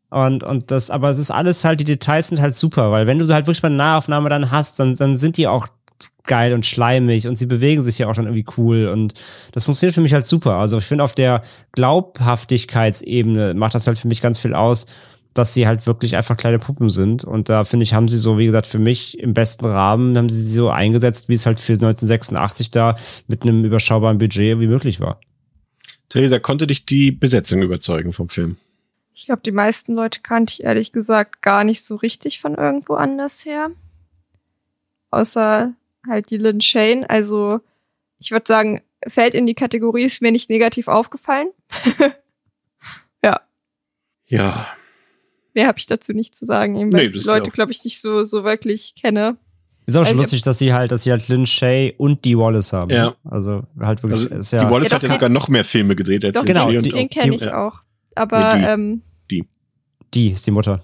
[0.09, 3.17] Und, und das, aber es ist alles halt, die Details sind halt super, weil wenn
[3.17, 5.69] du sie halt wirklich mal eine Nahaufnahme dann hast, dann, dann sind die auch
[6.25, 9.15] geil und schleimig und sie bewegen sich ja auch dann irgendwie cool und
[9.53, 10.57] das funktioniert für mich halt super.
[10.57, 11.41] Also ich finde auf der
[11.71, 14.85] Glaubhaftigkeitsebene macht das halt für mich ganz viel aus
[15.33, 17.23] dass sie halt wirklich einfach kleine Puppen sind.
[17.23, 20.29] Und da finde ich, haben sie so, wie gesagt, für mich im besten Rahmen, haben
[20.29, 22.95] sie sie so eingesetzt, wie es halt für 1986 da
[23.27, 25.19] mit einem überschaubaren Budget wie möglich war.
[26.09, 28.57] Theresa, konnte dich die Besetzung überzeugen vom Film?
[29.15, 32.95] Ich glaube, die meisten Leute kannte ich ehrlich gesagt gar nicht so richtig von irgendwo
[32.95, 33.71] anders her.
[35.11, 35.73] Außer
[36.07, 37.05] halt die Lynn Shane.
[37.05, 37.61] Also,
[38.19, 41.47] ich würde sagen, fällt in die Kategorie, ist mir nicht negativ aufgefallen.
[43.23, 43.41] ja.
[44.25, 44.67] Ja,
[45.53, 47.83] mehr habe ich dazu nicht zu sagen, eben, weil nee, ich die Leute, glaube ich,
[47.83, 49.37] nicht so, so wirklich kenne.
[49.85, 52.37] Ist auch schon also, lustig, dass sie halt, dass sie halt Lynn Shay und Dee
[52.37, 52.91] Wallace haben.
[52.91, 53.15] Ja.
[53.25, 54.31] Also halt wirklich.
[54.31, 56.45] Also, ist ja, Dee Wallace ja, hat ja sogar noch mehr Filme gedreht als doch,
[56.45, 56.89] Lynn genau, Shay.
[56.89, 57.79] Den kenne ich auch.
[58.15, 59.45] Aber die, ähm, die.
[60.13, 60.81] Die ist die Mutter.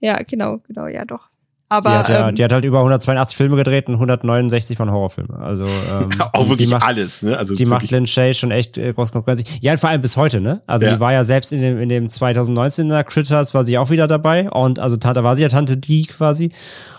[0.00, 1.28] Ja, genau, genau, ja doch.
[1.72, 4.90] Aber, die, hat ja, ähm, die hat halt über 182 Filme gedreht und 169 von
[4.90, 5.34] Horrorfilmen.
[5.36, 7.38] Also ähm, auch wirklich macht, alles, ne?
[7.38, 9.42] Also die macht Lynn Shay schon echt äh, groß Konkurrenz.
[9.62, 10.60] Ja, vor allem bis heute, ne?
[10.66, 10.94] Also ja.
[10.94, 14.50] die war ja selbst in dem in dem 2019er Critters war sie auch wieder dabei
[14.50, 16.50] und also da war sie ja Tante D quasi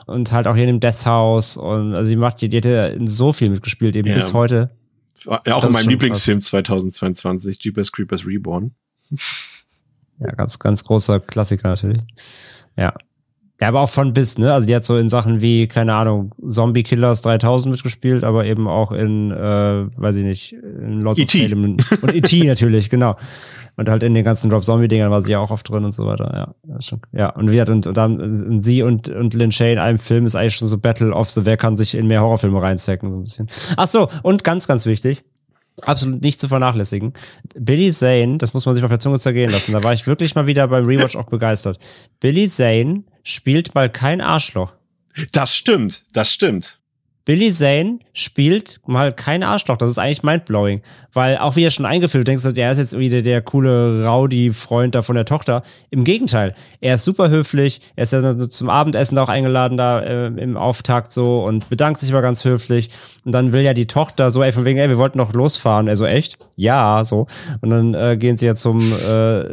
[0.08, 3.00] und halt auch hier in dem Death House und also sie macht die, die hätte
[3.06, 4.16] so viel mitgespielt eben ja.
[4.16, 4.72] bis heute.
[5.26, 6.50] Ja, auch das in meinem Lieblingsfilm krass.
[6.50, 8.72] 2022 Jeepers Creepers Reborn.
[10.18, 12.02] Ja, ganz ganz großer Klassiker natürlich.
[12.76, 12.94] Ja.
[13.64, 14.52] Ja, aber auch von bis, ne?
[14.52, 18.68] Also die hat so in Sachen wie, keine Ahnung, Zombie Killers 3000 mitgespielt, aber eben
[18.68, 22.44] auch in, äh, weiß ich nicht, in Lords of e Salem und E.T.
[22.46, 23.16] natürlich, genau.
[23.78, 26.06] Und halt in den ganzen Rob Zombie-Dingern war sie ja auch oft drin und so
[26.06, 26.82] weiter, ja.
[26.82, 29.98] Schon, ja, und hat, und, und dann und sie und, und Lynn Shay in einem
[29.98, 33.10] Film ist eigentlich schon so Battle of the, wer kann sich in mehr Horrorfilme reinstecken,
[33.12, 33.48] so ein bisschen.
[33.78, 35.24] Ach so, und ganz, ganz wichtig,
[35.82, 37.14] absolut nicht zu vernachlässigen.
[37.56, 40.36] Billy Zane, das muss man sich auf der Zunge zergehen lassen, da war ich wirklich
[40.36, 41.78] mal wieder beim Rewatch auch begeistert.
[42.20, 44.74] Billy Zane spielt mal kein Arschloch.
[45.32, 46.80] Das stimmt, das stimmt.
[47.26, 49.78] Billy Zane spielt mal kein Arschloch.
[49.78, 50.82] Das ist eigentlich mindblowing.
[51.14, 54.94] Weil auch wie er schon eingeführt, denkst du, er ist jetzt wieder der coole Rowdy-Freund
[54.94, 55.64] da von der Tochter.
[55.90, 56.54] Im Gegenteil.
[56.82, 57.80] Er ist super höflich.
[57.96, 62.12] Er ist ja zum Abendessen auch eingeladen da äh, im Auftakt so und bedankt sich
[62.12, 62.90] mal ganz höflich.
[63.24, 65.88] Und dann will ja die Tochter so, ey, von wegen, ey, wir wollten noch losfahren.
[65.88, 66.38] Er so, echt?
[66.58, 67.28] Ja, so.
[67.62, 69.44] Und dann äh, gehen sie ja zum äh,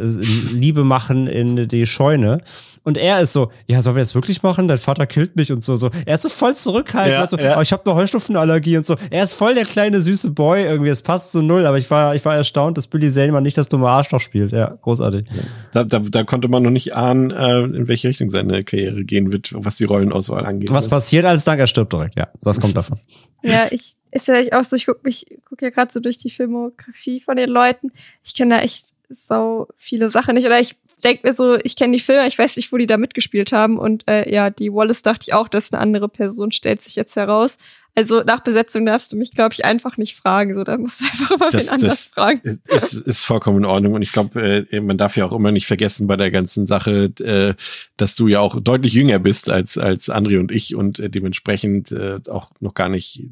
[0.53, 2.43] Liebe machen in die Scheune.
[2.83, 4.66] Und er ist so, ja, sollen wir das wirklich machen?
[4.66, 5.76] Dein Vater killt mich und so.
[5.76, 5.91] so.
[6.07, 7.12] Er ist so voll zurückhaltend.
[7.12, 7.59] Ja, so, ja.
[7.59, 8.97] oh, ich habe eine Heuschnupfenallergie und so.
[9.11, 10.89] Er ist voll der kleine süße Boy irgendwie.
[10.89, 13.68] Es passt zu null, aber ich war, ich war erstaunt, dass Billy mal nicht das
[13.68, 14.53] dumme Arschloch spielt.
[14.53, 15.26] Ja, großartig.
[15.72, 19.31] Da, da, da konnte man noch nicht ahnen, äh, in welche Richtung seine Karriere gehen
[19.33, 20.72] wird, was die Rollenauswahl angeht.
[20.72, 20.91] Was ne?
[20.91, 21.61] passiert als Dank?
[21.61, 22.16] Er stirbt direkt.
[22.16, 22.99] Ja, das kommt davon.
[23.43, 26.18] Ja, ich ist ja echt auch so, ich gucke mich, gucke ja gerade so durch
[26.18, 27.91] die Filmografie von den Leuten.
[28.22, 30.47] Ich kenne da echt so viele Sachen nicht.
[30.47, 32.97] Oder ich denke mir so, ich kenne die Filme, ich weiß nicht, wo die da
[32.97, 33.79] mitgespielt haben.
[33.79, 36.97] Und äh, ja, die Wallace dachte ich auch, das ist eine andere Person, stellt sich
[36.97, 37.59] jetzt heraus.
[37.97, 40.57] Also nach Besetzung darfst du mich, glaube ich, einfach nicht fragen.
[40.57, 42.61] So, da musst du einfach immer Das- wen anders das- fragen.
[42.69, 43.95] ist, ist vollkommen in Ordnung.
[43.95, 47.13] Und ich glaube, äh, man darf ja auch immer nicht vergessen bei der ganzen Sache,
[47.21, 47.55] äh,
[47.97, 51.91] dass du ja auch deutlich jünger bist als, als André und ich und äh, dementsprechend
[51.93, 53.25] äh, auch noch gar nicht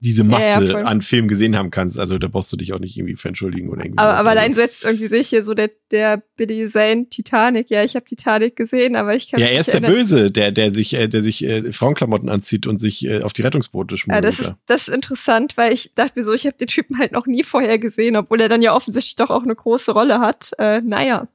[0.00, 0.86] diese Ja, Masse ja, voll.
[0.86, 1.98] an Filmen gesehen haben kannst.
[1.98, 3.98] Also da brauchst du dich auch nicht irgendwie für entschuldigen oder irgendwie.
[3.98, 7.68] Aber, aber allein so jetzt irgendwie sehe ich hier so der, der Billy Zane Titanic.
[7.70, 9.80] Ja, ich habe Titanic gesehen, aber ich kann ja, er ist der.
[9.80, 13.42] Böse, der, der sich, äh, der sich äh, Frauenklamotten anzieht und sich äh, auf die
[13.42, 14.24] Rettungsboote schmuggelt.
[14.24, 16.98] Ja, das ist, das ist interessant, weil ich dachte mir so, ich habe den Typen
[16.98, 20.20] halt noch nie vorher gesehen, obwohl er dann ja offensichtlich doch auch eine große Rolle
[20.20, 20.52] hat.
[20.58, 21.26] Äh, naja.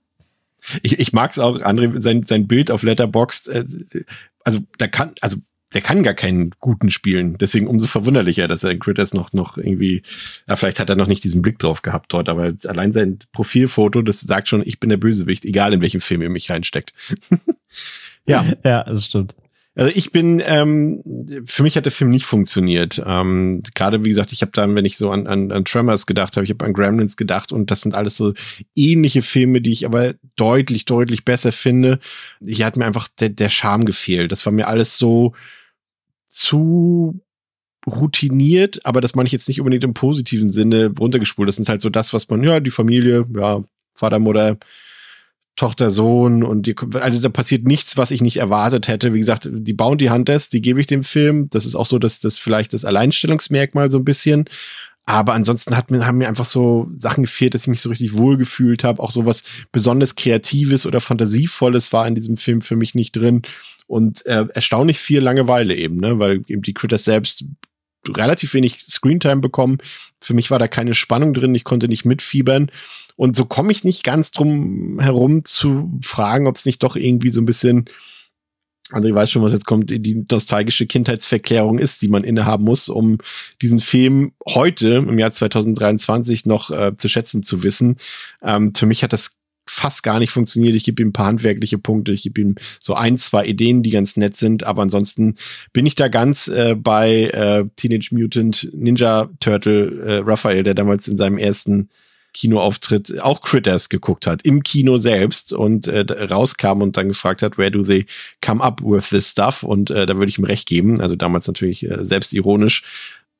[0.83, 3.65] ich, ich mag's auch, André, sein, sein Bild auf Letterboxd, äh,
[4.45, 5.37] also da kann, also
[5.73, 7.37] der kann gar keinen guten spielen.
[7.37, 10.03] Deswegen umso verwunderlicher, dass er in Critters noch, noch irgendwie,
[10.47, 14.01] ja, vielleicht hat er noch nicht diesen Blick drauf gehabt dort, aber allein sein Profilfoto,
[14.01, 16.93] das sagt schon, ich bin der Bösewicht, egal in welchem Film ihr mich reinsteckt.
[18.25, 18.45] ja.
[18.63, 19.35] Ja, das stimmt.
[19.75, 21.01] Also ich bin, ähm,
[21.45, 23.01] für mich hat der Film nicht funktioniert.
[23.03, 26.35] Ähm, Gerade wie gesagt, ich habe dann, wenn ich so an, an, an Tremors gedacht
[26.35, 28.33] habe, ich habe an Gremlins gedacht und das sind alles so
[28.75, 31.99] ähnliche Filme, die ich aber deutlich, deutlich besser finde.
[32.45, 34.31] Hier hat mir einfach der, der Charme gefehlt.
[34.31, 35.33] Das war mir alles so
[36.33, 37.21] zu
[37.85, 41.49] routiniert, aber das meine ich jetzt nicht unbedingt im positiven Sinne runtergespult.
[41.49, 43.63] Das ist halt so das, was man, ja, die Familie, ja,
[43.93, 44.57] Vater, Mutter,
[45.55, 49.13] Tochter, Sohn und die, also da passiert nichts, was ich nicht erwartet hätte.
[49.13, 51.49] Wie gesagt, die Bounty Hunters, die gebe ich dem Film.
[51.49, 54.45] Das ist auch so, dass das vielleicht das Alleinstellungsmerkmal so ein bisschen.
[55.05, 58.17] Aber ansonsten hat mir, haben mir einfach so Sachen gefehlt, dass ich mich so richtig
[58.17, 59.03] wohlgefühlt habe.
[59.03, 63.41] Auch so was besonders Kreatives oder Fantasievolles war in diesem Film für mich nicht drin.
[63.87, 66.19] Und äh, erstaunlich viel Langeweile eben, ne?
[66.19, 67.45] weil eben die Critters selbst
[68.07, 69.77] relativ wenig Screentime bekommen.
[70.19, 72.69] Für mich war da keine Spannung drin, ich konnte nicht mitfiebern.
[73.15, 77.31] Und so komme ich nicht ganz drum herum zu fragen, ob es nicht doch irgendwie
[77.31, 77.85] so ein bisschen,
[78.89, 83.19] André weiß schon, was jetzt kommt, die nostalgische Kindheitsverklärung ist, die man innehaben muss, um
[83.61, 87.97] diesen Film heute im Jahr 2023 noch äh, zu schätzen zu wissen.
[88.41, 90.75] Ähm, für mich hat das fast gar nicht funktioniert.
[90.75, 93.91] Ich gebe ihm ein paar handwerkliche Punkte, ich gebe ihm so ein, zwei Ideen, die
[93.91, 95.35] ganz nett sind, aber ansonsten
[95.71, 101.07] bin ich da ganz äh, bei äh, Teenage Mutant Ninja Turtle äh, Raphael, der damals
[101.07, 101.89] in seinem ersten
[102.33, 107.57] Kinoauftritt auch Critters geguckt hat, im Kino selbst und äh, rauskam und dann gefragt hat,
[107.57, 108.05] where do they
[108.41, 109.63] come up with this stuff?
[109.63, 110.99] Und äh, da würde ich ihm recht geben.
[110.99, 112.83] Also damals natürlich äh, selbstironisch,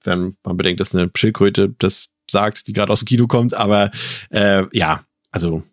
[0.04, 3.56] wenn man bedenkt, dass eine Schildkröte das sagt, die gerade aus dem Kino kommt.
[3.56, 3.92] Aber
[4.30, 5.64] äh, ja, also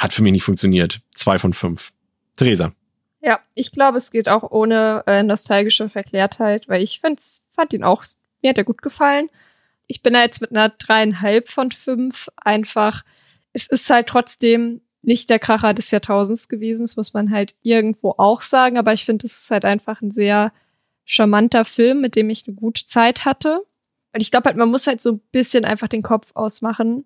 [0.00, 1.02] hat für mich nicht funktioniert.
[1.14, 1.92] Zwei von fünf.
[2.34, 2.72] Theresa.
[3.20, 7.84] Ja, ich glaube, es geht auch ohne äh, nostalgische Verklärtheit, weil ich find's, fand ihn
[7.84, 8.02] auch,
[8.42, 9.28] mir hat er gut gefallen.
[9.86, 13.04] Ich bin da jetzt mit einer dreieinhalb von fünf einfach,
[13.52, 18.14] es ist halt trotzdem nicht der Kracher des Jahrtausends gewesen, das muss man halt irgendwo
[18.16, 20.52] auch sagen, aber ich finde, es ist halt einfach ein sehr
[21.04, 23.66] charmanter Film, mit dem ich eine gute Zeit hatte.
[24.14, 27.04] Und ich glaube halt, man muss halt so ein bisschen einfach den Kopf ausmachen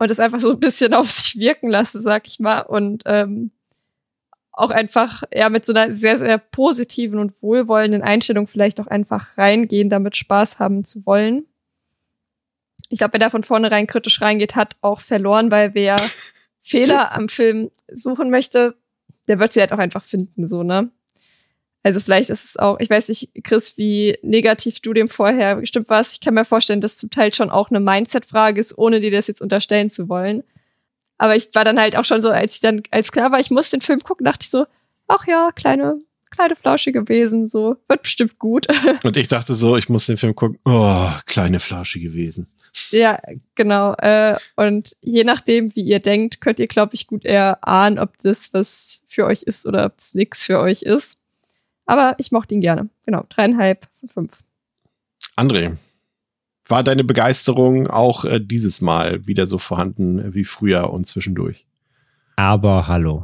[0.00, 2.60] und es einfach so ein bisschen auf sich wirken lassen, sag ich mal.
[2.60, 3.50] Und ähm,
[4.50, 9.36] auch einfach ja mit so einer sehr, sehr positiven und wohlwollenden Einstellung vielleicht auch einfach
[9.36, 11.44] reingehen, damit Spaß haben zu wollen.
[12.88, 15.96] Ich glaube, wer da von vornherein kritisch reingeht, hat auch verloren, weil wer
[16.62, 18.76] Fehler am Film suchen möchte,
[19.28, 20.90] der wird sie halt auch einfach finden, so, ne?
[21.82, 25.88] Also vielleicht ist es auch, ich weiß nicht, Chris, wie negativ du dem vorher gestimmt
[25.88, 26.12] warst.
[26.12, 29.28] Ich kann mir vorstellen, dass zum Teil schon auch eine Mindset-Frage ist, ohne dir das
[29.28, 30.42] jetzt unterstellen zu wollen.
[31.16, 33.50] Aber ich war dann halt auch schon so, als ich dann, als klar war, ich
[33.50, 34.66] muss den Film gucken, dachte ich so,
[35.08, 35.98] ach ja, kleine,
[36.30, 38.66] kleine flauschige Wesen, so, wird bestimmt gut.
[39.02, 40.58] Und ich dachte so, ich muss den Film gucken.
[40.64, 42.46] Oh, kleine Flasche gewesen.
[42.90, 43.18] Ja,
[43.54, 43.94] genau.
[43.94, 48.16] Äh, und je nachdem, wie ihr denkt, könnt ihr, glaube ich, gut eher ahnen, ob
[48.18, 51.18] das was für euch ist oder ob es nichts für euch ist.
[51.90, 52.88] Aber ich mochte ihn gerne.
[53.04, 54.44] Genau, dreieinhalb von fünf.
[55.34, 55.72] André,
[56.68, 61.66] war deine Begeisterung auch äh, dieses Mal wieder so vorhanden wie früher und zwischendurch?
[62.36, 63.22] Aber hallo.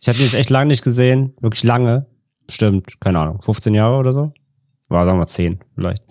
[0.00, 2.06] Ich hatte ihn jetzt echt lange nicht gesehen, wirklich lange.
[2.48, 4.32] Stimmt, keine Ahnung, 15 Jahre oder so?
[4.86, 6.04] War, sagen wir 10 vielleicht.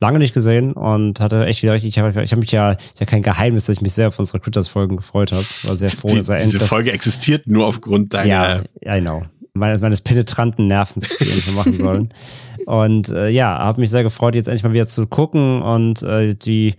[0.00, 2.98] Lange nicht gesehen und hatte echt wieder richtig, ich habe ich hab mich ja, ist
[2.98, 5.44] ja kein Geheimnis, dass ich mich sehr auf unsere Critters-Folgen gefreut habe.
[5.64, 6.62] War sehr froh, Die, dass er diese endlich.
[6.62, 8.26] Folge existiert nur aufgrund deiner.
[8.26, 9.26] Ja, ja, genau.
[9.52, 12.14] Meines, meines penetranten Nervens, wir irgendwie machen sollen.
[12.66, 16.34] Und äh, ja, habe mich sehr gefreut, jetzt endlich mal wieder zu gucken und äh,
[16.34, 16.76] die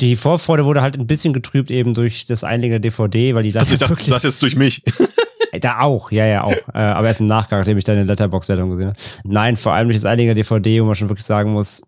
[0.00, 3.56] die Vorfreude wurde halt ein bisschen getrübt eben durch das Einlegen der DVD, weil die
[3.56, 4.82] Also ich dachte, wirklich, das jetzt durch mich.
[5.60, 6.52] da auch, ja, ja, auch.
[6.52, 8.98] Äh, aber erst im Nachgang, nachdem ich deine Letterbox-Wertung gesehen habe.
[9.24, 11.82] Nein, vor allem durch das Einlegen der DVD, wo man schon wirklich sagen muss,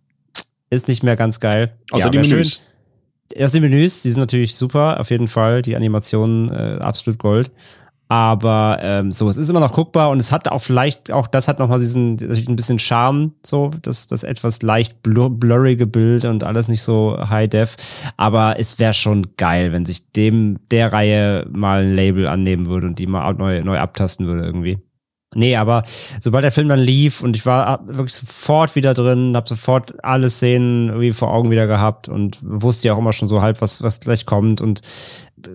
[0.70, 1.72] ist nicht mehr ganz geil.
[1.90, 2.38] Außer ja, die wär schön.
[2.38, 2.60] Menüs.
[3.32, 5.62] Erst die Menüs, die sind natürlich super, auf jeden Fall.
[5.62, 7.52] Die Animationen äh, absolut Gold.
[8.11, 11.46] Aber ähm, so, es ist immer noch guckbar und es hat auch vielleicht, auch das
[11.46, 16.42] hat nochmal diesen, ein bisschen Charme, so, das, das etwas leicht blur blurrige Bild und
[16.42, 17.76] alles nicht so high def.
[18.16, 22.88] Aber es wäre schon geil, wenn sich dem der Reihe mal ein Label annehmen würde
[22.88, 24.80] und die mal neu, neu abtasten würde irgendwie.
[25.36, 25.84] Nee, aber
[26.20, 30.28] sobald der Film dann lief und ich war wirklich sofort wieder drin, habe sofort alle
[30.28, 33.84] Szenen irgendwie vor Augen wieder gehabt und wusste ja auch immer schon so halb, was,
[33.84, 34.61] was gleich kommt.
[34.61, 34.80] Und
[35.46, 35.50] äh,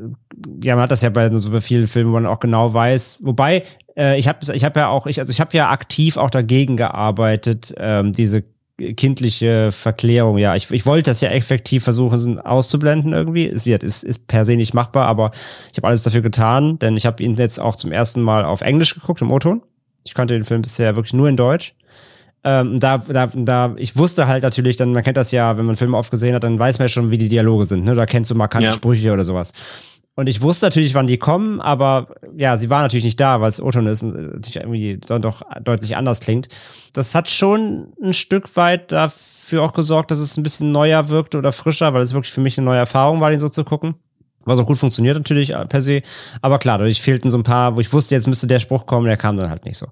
[0.64, 3.20] ja, man hat das ja bei so vielen Filmen, wo man auch genau weiß.
[3.24, 3.64] Wobei,
[3.98, 6.78] äh, ich habe ich hab ja auch, ich, also ich habe ja aktiv auch dagegen
[6.78, 8.44] gearbeitet, ähm, diese
[8.78, 10.38] kindliche Verklärung.
[10.38, 13.48] Ja, ich, ich wollte das ja effektiv versuchen auszublenden irgendwie.
[13.48, 15.32] Es wird, ist, ist per se nicht machbar, aber
[15.72, 18.62] ich habe alles dafür getan, denn ich habe ihn jetzt auch zum ersten Mal auf
[18.62, 19.62] Englisch geguckt im O-Ton.
[20.06, 21.74] Ich kannte den Film bisher wirklich nur in Deutsch.
[22.44, 25.78] Ähm, da, da, da, ich wusste halt natürlich, dann, man kennt das ja, wenn man
[25.78, 27.86] Filme oft gesehen hat, dann weiß man ja schon, wie die Dialoge sind.
[27.86, 27.96] Ne?
[27.96, 28.74] Da kennst du markante Ja.
[28.74, 29.52] Sprüche oder sowas.
[30.16, 33.50] Und ich wusste natürlich, wann die kommen, aber ja, sie waren natürlich nicht da, weil
[33.50, 36.48] es O-Ton ist und äh, natürlich irgendwie dann doch deutlich anders klingt.
[36.94, 41.38] Das hat schon ein Stück weit dafür auch gesorgt, dass es ein bisschen neuer wirkte
[41.38, 43.96] oder frischer, weil es wirklich für mich eine neue Erfahrung war, den so zu gucken.
[44.46, 46.02] Was auch gut funktioniert natürlich äh, per se.
[46.42, 49.08] Aber klar, dadurch fehlten so ein paar, wo ich wusste, jetzt müsste der Spruch kommen,
[49.08, 49.88] der kam dann halt nicht so.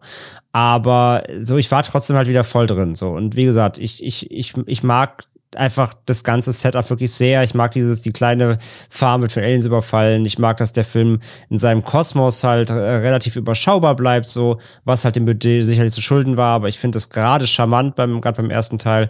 [0.52, 2.96] Aber so, ich war trotzdem halt wieder voll drin.
[2.96, 3.10] So.
[3.10, 5.26] Und wie gesagt, ich, ich, ich, ich mag
[5.58, 7.44] einfach das ganze Setup wirklich sehr.
[7.44, 8.58] Ich mag dieses, die kleine
[8.90, 10.26] Farm wird von Aliens überfallen.
[10.26, 15.06] Ich mag, dass der Film in seinem Kosmos halt äh, relativ überschaubar bleibt, so, was
[15.06, 16.56] halt dem Budget sicherlich zu schulden war.
[16.56, 19.10] Aber ich finde das gerade charmant beim, gerade beim ersten Teil.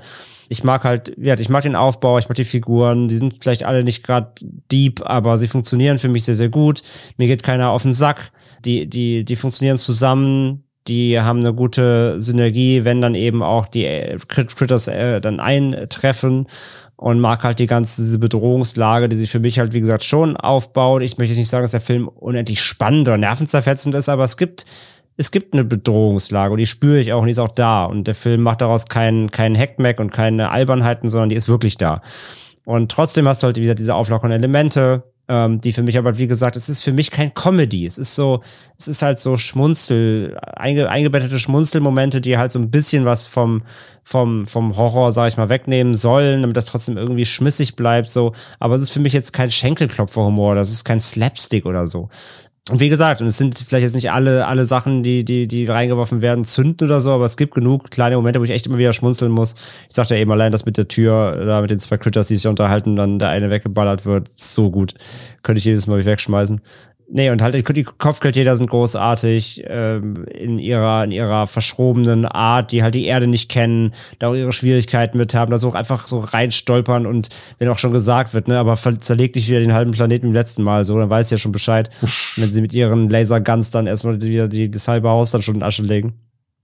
[0.49, 3.63] Ich mag halt, ja, ich mag den Aufbau, ich mag die Figuren, die sind vielleicht
[3.63, 4.33] alle nicht gerade
[4.71, 6.83] deep, aber sie funktionieren für mich sehr, sehr gut.
[7.17, 8.31] Mir geht keiner auf den Sack.
[8.65, 13.85] Die, die, die funktionieren zusammen, die haben eine gute Synergie, wenn dann eben auch die
[13.85, 16.47] äh, Crit Critters äh, dann eintreffen
[16.95, 20.37] und mag halt die ganze diese Bedrohungslage, die sich für mich halt wie gesagt schon
[20.37, 21.01] aufbaut.
[21.01, 24.37] Ich möchte jetzt nicht sagen, dass der Film unendlich spannend oder nervenzerfetzend ist, aber es
[24.37, 24.65] gibt
[25.15, 28.07] es gibt eine Bedrohungslage und die spüre ich auch und die ist auch da und
[28.07, 32.01] der Film macht daraus keinen keinen Hackmack und keine Albernheiten, sondern die ist wirklich da.
[32.65, 36.27] Und trotzdem hast du halt wieder diese auflockeren Elemente, ähm, die für mich aber, wie
[36.27, 37.85] gesagt, es ist für mich kein Comedy.
[37.85, 38.41] Es ist so,
[38.77, 43.63] es ist halt so Schmunzel, einge, eingebettete Schmunzelmomente, die halt so ein bisschen was vom,
[44.03, 48.33] vom, vom Horror, sag ich mal, wegnehmen sollen, damit das trotzdem irgendwie schmissig bleibt, so.
[48.59, 52.09] Aber es ist für mich jetzt kein Schenkelklopferhumor, das ist kein Slapstick oder so.
[52.69, 55.65] Und wie gesagt, und es sind vielleicht jetzt nicht alle, alle Sachen, die, die, die
[55.65, 58.77] reingeworfen werden, zünden oder so, aber es gibt genug kleine Momente, wo ich echt immer
[58.77, 59.55] wieder schmunzeln muss.
[59.89, 62.37] Ich sagte ja eben allein, das mit der Tür, da mit den zwei Critters, die
[62.37, 64.93] sich unterhalten, dann der eine weggeballert wird, so gut.
[65.41, 66.61] Könnte ich jedes Mal wegschmeißen.
[67.15, 72.81] Nee, und halt die Kopfgeldjäger sind großartig ähm, in ihrer in ihrer verschrobenen Art, die
[72.81, 76.07] halt die Erde nicht kennen, da auch ihre Schwierigkeiten mit haben, da so auch einfach
[76.07, 79.91] so reinstolpern und wenn auch schon gesagt wird, ne, aber zerlegt nicht wieder den halben
[79.91, 81.91] Planeten im letzten Mal, so, dann weiß ja schon Bescheid,
[82.35, 85.63] wenn sie mit ihren Laserguns dann erstmal wieder die, das halbe Haus dann schon in
[85.63, 86.15] Asche legen.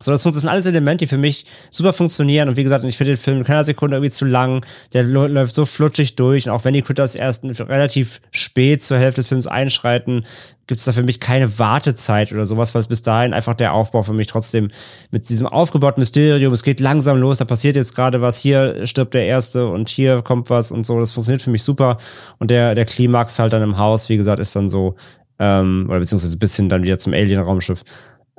[0.02, 2.48] So, das, sind alles Elemente, die für mich super funktionieren.
[2.48, 4.66] Und wie gesagt, ich finde den Film in keiner Sekunde irgendwie zu lang.
[4.94, 6.48] Der läuft so flutschig durch.
[6.48, 10.26] Und auch wenn die Critters erst relativ spät zur Hälfte des Films einschreiten,
[10.68, 14.02] gibt es da für mich keine Wartezeit oder sowas, weil bis dahin einfach der Aufbau
[14.04, 14.70] für mich trotzdem
[15.12, 19.16] mit diesem aufgebauten Mysterium, es geht langsam los, da passiert jetzt gerade was, hier stirbt
[19.16, 20.98] der Erste und hier kommt was und so.
[21.00, 21.98] Das funktioniert für mich super.
[22.38, 24.96] Und der, der Klimax halt dann im Haus, wie gesagt, ist dann so,
[25.40, 27.84] ähm, oder beziehungsweise ein bisschen dann wieder zum Alien-Raumschiff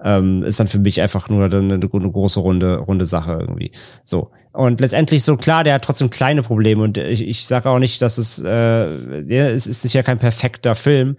[0.05, 3.72] ähm, ist dann für mich einfach nur eine, eine große runde, runde Sache irgendwie.
[4.05, 4.30] So.
[4.53, 8.03] Und letztendlich so klar, der hat trotzdem kleine Probleme und ich, ich sage auch nicht,
[8.03, 11.16] dass es, äh, der, es ist sicher kein perfekter Film,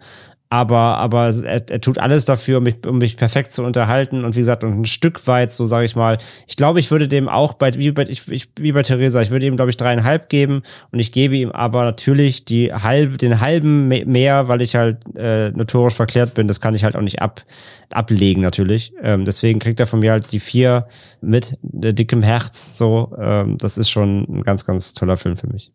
[0.51, 4.35] aber, aber er, er tut alles dafür, um mich, um mich perfekt zu unterhalten und
[4.35, 7.29] wie gesagt, und ein Stück weit, so sage ich mal, ich glaube, ich würde dem
[7.29, 10.27] auch bei, wie bei, ich, ich, wie bei Theresa, ich würde ihm, glaube ich, dreieinhalb
[10.27, 14.97] geben und ich gebe ihm aber natürlich die halb, den halben mehr, weil ich halt
[15.15, 17.45] äh, notorisch verklärt bin, das kann ich halt auch nicht ab,
[17.93, 18.91] ablegen natürlich.
[19.01, 20.85] Ähm, deswegen kriegt er von mir halt die vier
[21.21, 25.47] mit äh, dickem Herz, so, ähm, das ist schon ein ganz, ganz toller Film für
[25.47, 25.71] mich.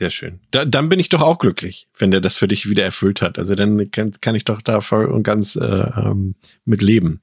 [0.00, 0.40] Sehr schön.
[0.50, 3.38] Da, dann bin ich doch auch glücklich, wenn der das für dich wieder erfüllt hat.
[3.38, 7.20] Also dann kann, kann ich doch da voll und ganz äh, ähm, mit leben.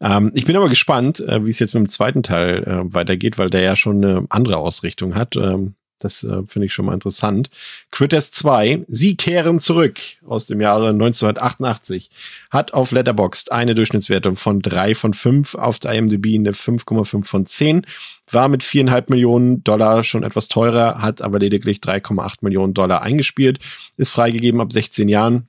[0.00, 3.36] Ähm, ich bin aber gespannt, äh, wie es jetzt mit dem zweiten Teil äh, weitergeht,
[3.36, 5.34] weil der ja schon eine andere Ausrichtung hat.
[5.34, 7.50] Ähm, das äh, finde ich schon mal interessant.
[7.90, 12.10] Critters 2, Sie kehren zurück aus dem Jahre 1988,
[12.50, 17.46] hat auf Letterboxd eine Durchschnittswertung von 3 von 5, auf der IMDb eine 5,5 von
[17.46, 17.86] 10,
[18.30, 23.58] war mit 4,5 Millionen Dollar schon etwas teurer, hat aber lediglich 3,8 Millionen Dollar eingespielt,
[23.96, 25.48] ist freigegeben ab 16 Jahren.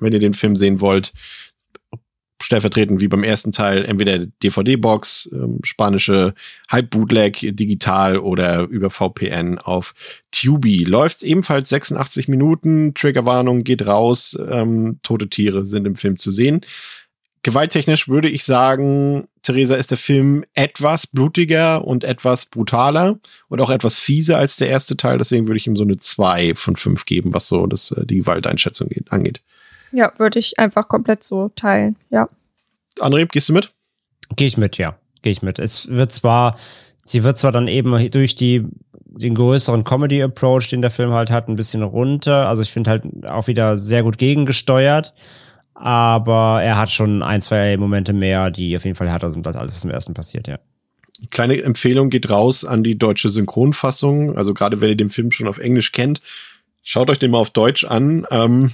[0.00, 1.12] Wenn ihr den Film sehen wollt,
[2.40, 6.34] stellvertretend wie beim ersten Teil entweder DVD-Box, ähm, spanische
[6.68, 9.94] Halb-Bootleg digital oder über VPN auf
[10.30, 10.84] Tubi.
[10.84, 16.60] Läuft ebenfalls 86 Minuten, Triggerwarnung geht raus, ähm, tote Tiere sind im Film zu sehen.
[17.42, 23.18] Gewalttechnisch würde ich sagen, Theresa ist der Film etwas blutiger und etwas brutaler
[23.48, 25.18] und auch etwas fieser als der erste Teil.
[25.18, 28.18] Deswegen würde ich ihm so eine 2 von 5 geben, was so das, äh, die
[28.18, 29.40] Gewalteinschätzung geht, angeht.
[29.92, 32.28] Ja, würde ich einfach komplett so teilen, ja.
[33.00, 33.72] André, gehst du mit?
[34.36, 34.98] Gehe ich mit, ja.
[35.22, 35.58] Gehe ich mit.
[35.58, 36.56] Es wird zwar,
[37.02, 38.62] sie wird zwar dann eben durch die,
[39.04, 42.48] den größeren Comedy-Approach, den der Film halt hat, ein bisschen runter.
[42.48, 45.14] Also ich finde halt auch wieder sehr gut gegengesteuert.
[45.74, 49.56] Aber er hat schon ein, zwei Momente mehr, die auf jeden Fall härter sind als
[49.56, 50.58] alles, was im ersten passiert, ja.
[51.30, 54.36] Kleine Empfehlung geht raus an die deutsche Synchronfassung.
[54.36, 56.20] Also gerade wenn ihr den Film schon auf Englisch kennt,
[56.84, 58.24] schaut euch den mal auf Deutsch an.
[58.30, 58.72] Ähm,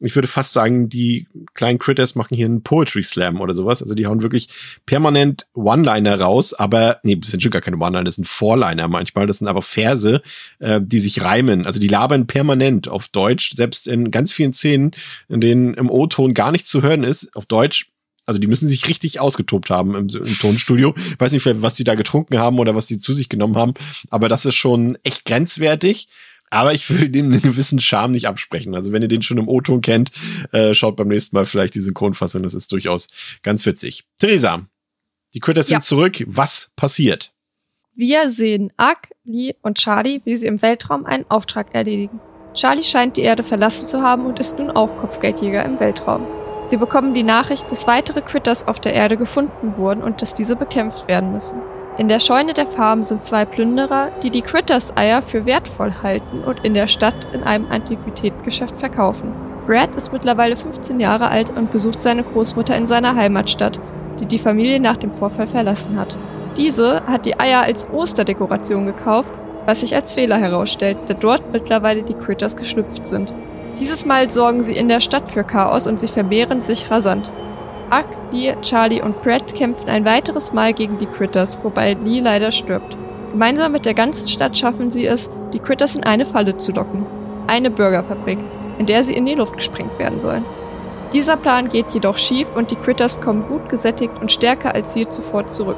[0.00, 3.82] ich würde fast sagen, die kleinen Critters machen hier einen Poetry Slam oder sowas.
[3.82, 4.48] Also die hauen wirklich
[4.86, 9.26] permanent One-Liner raus, aber nee, das sind schon gar keine One-Liner, das sind Four-Liner manchmal.
[9.26, 10.22] Das sind aber Verse,
[10.58, 11.66] äh, die sich reimen.
[11.66, 14.92] Also die labern permanent auf Deutsch, selbst in ganz vielen Szenen,
[15.28, 17.90] in denen im O-Ton gar nichts zu hören ist, auf Deutsch
[18.26, 20.94] also die müssen sich richtig ausgetobt haben im, im Tonstudio.
[20.96, 23.74] Ich weiß nicht, was die da getrunken haben oder was die zu sich genommen haben,
[24.08, 26.08] aber das ist schon echt grenzwertig.
[26.50, 28.74] Aber ich will dem einen gewissen Charme nicht absprechen.
[28.74, 30.10] Also wenn ihr den schon im O-Ton kennt,
[30.52, 32.42] äh, schaut beim nächsten Mal vielleicht die Synchronfassung.
[32.42, 33.08] Das ist durchaus
[33.42, 34.04] ganz witzig.
[34.18, 34.66] Theresa,
[35.32, 35.76] die Critters ja.
[35.76, 36.24] sind zurück.
[36.26, 37.32] Was passiert?
[37.94, 42.20] Wir sehen Ark, Lee und Charlie, wie sie im Weltraum einen Auftrag erledigen.
[42.54, 46.26] Charlie scheint die Erde verlassen zu haben und ist nun auch Kopfgeldjäger im Weltraum.
[46.66, 50.56] Sie bekommen die Nachricht, dass weitere Critters auf der Erde gefunden wurden und dass diese
[50.56, 51.60] bekämpft werden müssen.
[52.00, 56.64] In der Scheune der Farm sind zwei Plünderer, die die Critters-Eier für wertvoll halten und
[56.64, 59.34] in der Stadt in einem Antiquitätengeschäft verkaufen.
[59.66, 63.78] Brad ist mittlerweile 15 Jahre alt und besucht seine Großmutter in seiner Heimatstadt,
[64.18, 66.16] die die Familie nach dem Vorfall verlassen hat.
[66.56, 69.34] Diese hat die Eier als Osterdekoration gekauft,
[69.66, 73.34] was sich als Fehler herausstellt, da dort mittlerweile die Critters geschlüpft sind.
[73.78, 77.30] Dieses Mal sorgen sie in der Stadt für Chaos und sie vermehren sich rasant.
[77.90, 82.52] Huck, Lee, Charlie und Brad kämpfen ein weiteres Mal gegen die Critters, wobei Lee leider
[82.52, 82.96] stirbt.
[83.32, 87.04] Gemeinsam mit der ganzen Stadt schaffen sie es, die Critters in eine Falle zu locken.
[87.48, 88.38] Eine Burgerfabrik,
[88.78, 90.44] in der sie in die Luft gesprengt werden sollen.
[91.12, 95.08] Dieser Plan geht jedoch schief und die Critters kommen gut gesättigt und stärker als je
[95.08, 95.76] zuvor zurück.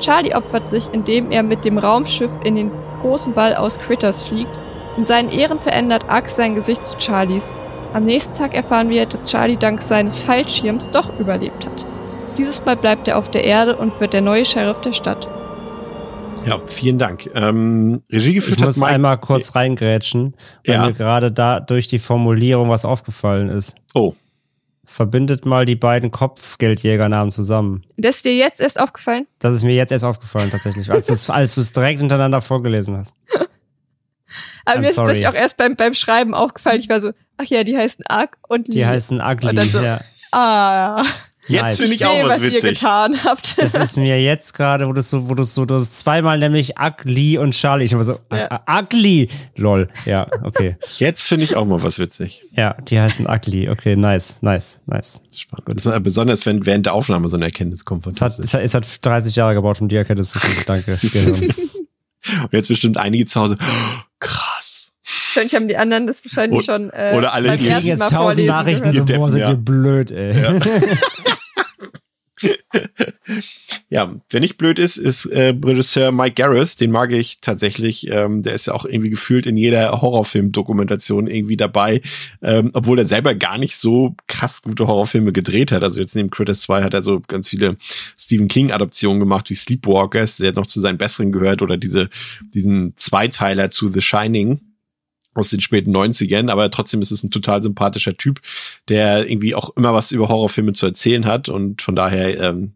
[0.00, 4.58] Charlie opfert sich, indem er mit dem Raumschiff in den großen Ball aus Critters fliegt.
[4.98, 7.54] In seinen Ehren verändert Axe sein Gesicht zu Charlies,
[7.94, 11.86] am nächsten Tag erfahren wir, dass Charlie dank seines Fallschirms doch überlebt hat.
[12.36, 15.28] Dieses Mal bleibt er auf der Erde und wird der neue Sheriff der Stadt.
[16.44, 17.30] Ja, vielen Dank.
[17.34, 20.34] Ähm, Regie geführt ich muss Mike einmal kurz reingrätschen,
[20.66, 20.86] weil ja.
[20.86, 23.76] mir gerade da durch die Formulierung was aufgefallen ist.
[23.94, 24.14] Oh.
[24.84, 27.84] Verbindet mal die beiden Kopfgeldjägernamen zusammen.
[27.96, 29.28] Das ist dir jetzt erst aufgefallen?
[29.38, 31.06] Das ist mir jetzt erst aufgefallen, tatsächlich, als
[31.54, 33.16] du es direkt hintereinander vorgelesen hast.
[34.64, 35.12] Aber I'm mir sorry.
[35.12, 36.80] ist das auch erst beim, beim Schreiben aufgefallen.
[36.80, 38.74] Ich war so, ach ja, die heißen Ag und Lee.
[38.74, 40.00] Die heißen Ugly, so, ja.
[40.32, 41.04] Ah,
[41.46, 41.76] Jetzt nice.
[41.76, 42.64] finde ich auch was, was witzig.
[42.64, 43.58] ihr getan habt.
[43.58, 46.74] Das ist mir jetzt gerade, wo du so, wo du so, du hast zweimal nämlich
[46.80, 47.84] Ugly und Charlie.
[47.84, 48.62] Ich habe so, ja.
[48.66, 49.88] Ugly, lol.
[50.06, 50.76] Ja, okay.
[50.96, 52.44] Jetzt finde ich auch mal was witzig.
[52.52, 53.68] Ja, die heißen Ugly.
[53.68, 55.22] Okay, nice, nice, nice.
[55.36, 55.84] Spannend.
[55.84, 58.06] Das besonders, wenn während der Aufnahme so eine Erkenntnis kommt.
[58.06, 60.62] Es hat, es, hat, es hat 30 Jahre gebraucht, um die Erkenntnis zu finden.
[60.66, 60.98] Danke.
[62.42, 63.58] und jetzt bestimmt einige zu Hause.
[64.18, 64.53] krass.
[65.34, 66.90] Wahrscheinlich haben die anderen das wahrscheinlich oder, schon.
[66.90, 69.50] Äh, oder alle kriegen jetzt tausend Nachrichten so, boah, sind ja.
[69.50, 70.40] ihr blöd, ey.
[70.40, 70.58] Ja.
[73.88, 76.76] Ja, wer nicht blöd ist, ist äh, Regisseur Mike Garris.
[76.76, 78.08] Den mag ich tatsächlich.
[78.10, 82.02] Ähm, der ist ja auch irgendwie gefühlt in jeder Horrorfilm-Dokumentation irgendwie dabei.
[82.42, 85.82] Ähm, obwohl er selber gar nicht so krass gute Horrorfilme gedreht hat.
[85.84, 87.76] Also jetzt neben Critters 2 hat er so ganz viele
[88.18, 92.10] Stephen King-Adaptionen gemacht, wie Sleepwalkers, der noch zu seinen besseren gehört, oder diese,
[92.52, 94.60] diesen Zweiteiler zu The Shining
[95.38, 98.40] aus den späten 90ern, aber trotzdem ist es ein total sympathischer Typ,
[98.88, 102.72] der irgendwie auch immer was über Horrorfilme zu erzählen hat und von daher ähm,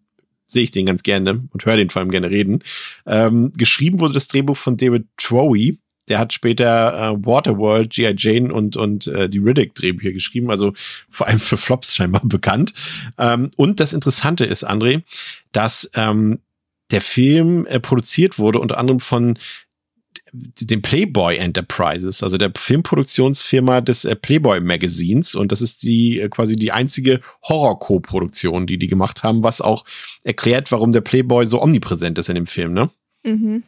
[0.47, 2.65] sehe ich den ganz gerne und höre den vor allem gerne reden.
[3.07, 5.79] Ähm, geschrieben wurde das Drehbuch von David Trowie,
[6.09, 8.15] der hat später äh, Waterworld, G.I.
[8.17, 10.73] Jane und, und äh, die Riddick-Drehbücher geschrieben, also
[11.09, 12.75] vor allem für Flops scheinbar bekannt.
[13.19, 15.03] Ähm, und das Interessante ist, André,
[15.53, 16.41] dass ähm,
[16.91, 19.39] der Film äh, produziert wurde unter anderem von
[20.33, 25.35] den Playboy Enterprises, also der Filmproduktionsfirma des äh, Playboy Magazins.
[25.35, 29.85] Und das ist die äh, quasi die einzige Horror-Co-Produktion, die die gemacht haben, was auch
[30.25, 32.91] erklärt, warum der Playboy so omnipräsent ist in dem Film, ne?
[33.25, 33.63] Mhm.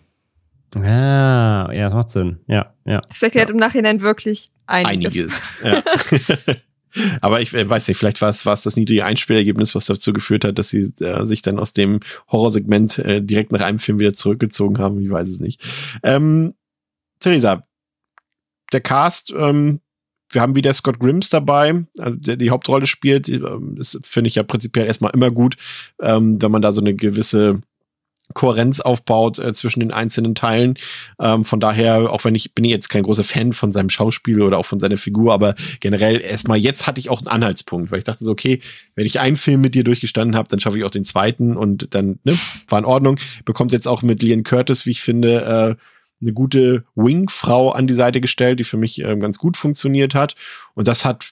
[0.77, 2.39] Ja, ja, das macht Sinn.
[2.47, 3.01] Ja, ja.
[3.09, 3.55] Das erklärt Ja.
[3.55, 5.17] im Nachhinein wirklich einiges.
[5.17, 5.57] Einiges.
[5.65, 6.55] ja.
[7.21, 10.59] Aber ich äh, weiß nicht, vielleicht war es, das niedrige Einspielergebnis, was dazu geführt hat,
[10.59, 14.79] dass sie äh, sich dann aus dem Horrorsegment äh, direkt nach einem Film wieder zurückgezogen
[14.79, 15.01] haben.
[15.01, 15.63] Ich weiß es nicht.
[16.03, 16.55] Ähm,
[17.21, 17.67] Theresa,
[18.73, 19.81] der Cast, ähm,
[20.33, 23.29] wir haben wieder Scott Grimms dabei, also der die Hauptrolle spielt.
[23.29, 25.57] Ähm, Das finde ich ja prinzipiell erstmal immer gut,
[26.01, 27.61] ähm, wenn man da so eine gewisse
[28.35, 30.79] Kohärenz aufbaut äh, zwischen den einzelnen Teilen.
[31.19, 34.43] Ähm, von daher, auch wenn ich bin ich jetzt kein großer Fan von seinem Schauspiel
[34.43, 37.99] oder auch von seiner Figur, aber generell erstmal jetzt hatte ich auch einen Anhaltspunkt, weil
[37.99, 38.61] ich dachte so, okay,
[38.95, 41.95] wenn ich einen Film mit dir durchgestanden habe, dann schaffe ich auch den zweiten und
[41.95, 43.19] dann ne, war in Ordnung.
[43.45, 45.83] Bekommt jetzt auch mit Lian Curtis, wie ich finde, äh,
[46.23, 50.35] eine gute Wing-Frau an die Seite gestellt, die für mich ähm, ganz gut funktioniert hat.
[50.75, 51.31] Und das hat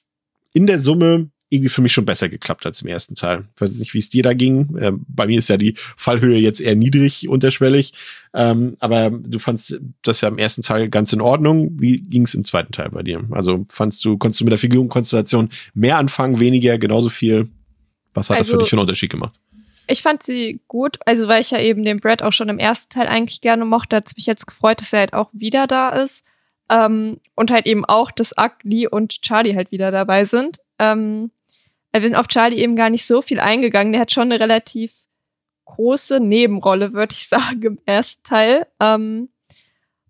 [0.54, 3.44] in der Summe irgendwie für mich schon besser geklappt als im ersten Teil.
[3.54, 4.76] Ich weiß nicht, wie es dir da ging.
[4.80, 7.94] Ähm, bei mir ist ja die Fallhöhe jetzt eher niedrig, unterschwellig.
[8.34, 11.70] Ähm, aber du fandst das ja im ersten Teil ganz in Ordnung.
[11.80, 13.24] Wie ging es im zweiten Teil bei dir?
[13.30, 17.48] Also fandst du, konntest du mit der Figurenkonstellation mehr anfangen, weniger, genauso viel?
[18.12, 19.40] Was hat das für Also- dich für einen Unterschied gemacht?
[19.90, 22.92] Ich fand sie gut, also weil ich ja eben den Brad auch schon im ersten
[22.92, 25.88] Teil eigentlich gerne mochte, hat es mich jetzt gefreut, dass er halt auch wieder da
[25.88, 26.26] ist.
[26.68, 30.58] Ähm, und halt eben auch, dass Ugly und Charlie halt wieder dabei sind.
[30.78, 31.30] Ähm,
[31.92, 33.92] ich bin auf Charlie eben gar nicht so viel eingegangen.
[33.92, 34.92] Der hat schon eine relativ
[35.64, 38.66] große Nebenrolle, würde ich sagen, im ersten Teil.
[38.80, 39.28] Ähm,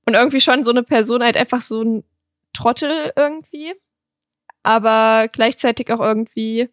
[0.07, 2.05] und irgendwie schon so eine Person, halt einfach so ein
[2.53, 3.74] Trottel irgendwie.
[4.62, 6.68] Aber gleichzeitig auch irgendwie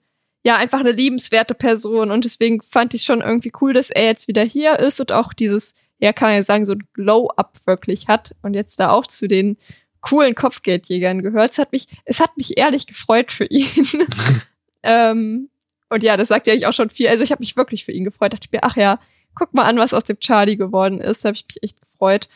[0.45, 2.11] ja, einfach eine liebenswerte Person.
[2.11, 5.33] Und deswegen fand ich schon irgendwie cool, dass er jetzt wieder hier ist und auch
[5.33, 9.07] dieses, ja, kann man ja sagen, so ein Glow-Up wirklich hat und jetzt da auch
[9.07, 9.57] zu den
[10.01, 11.53] coolen Kopfgeldjägern gehört.
[11.53, 13.65] Es hat mich, es hat mich ehrlich gefreut für ihn.
[14.85, 15.49] ähm,
[15.89, 17.07] und ja, das sagt ja eigentlich auch schon viel.
[17.07, 18.33] Also ich habe mich wirklich für ihn gefreut.
[18.33, 18.99] Dachte ich mir, ach ja,
[19.33, 21.23] guck mal an, was aus dem Charlie geworden ist.
[21.23, 22.29] Da habe ich mich echt gefreut.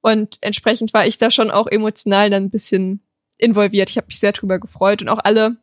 [0.00, 3.00] Und entsprechend war ich da schon auch emotional dann ein bisschen
[3.38, 3.90] involviert.
[3.90, 5.56] Ich habe mich sehr drüber gefreut und auch alle,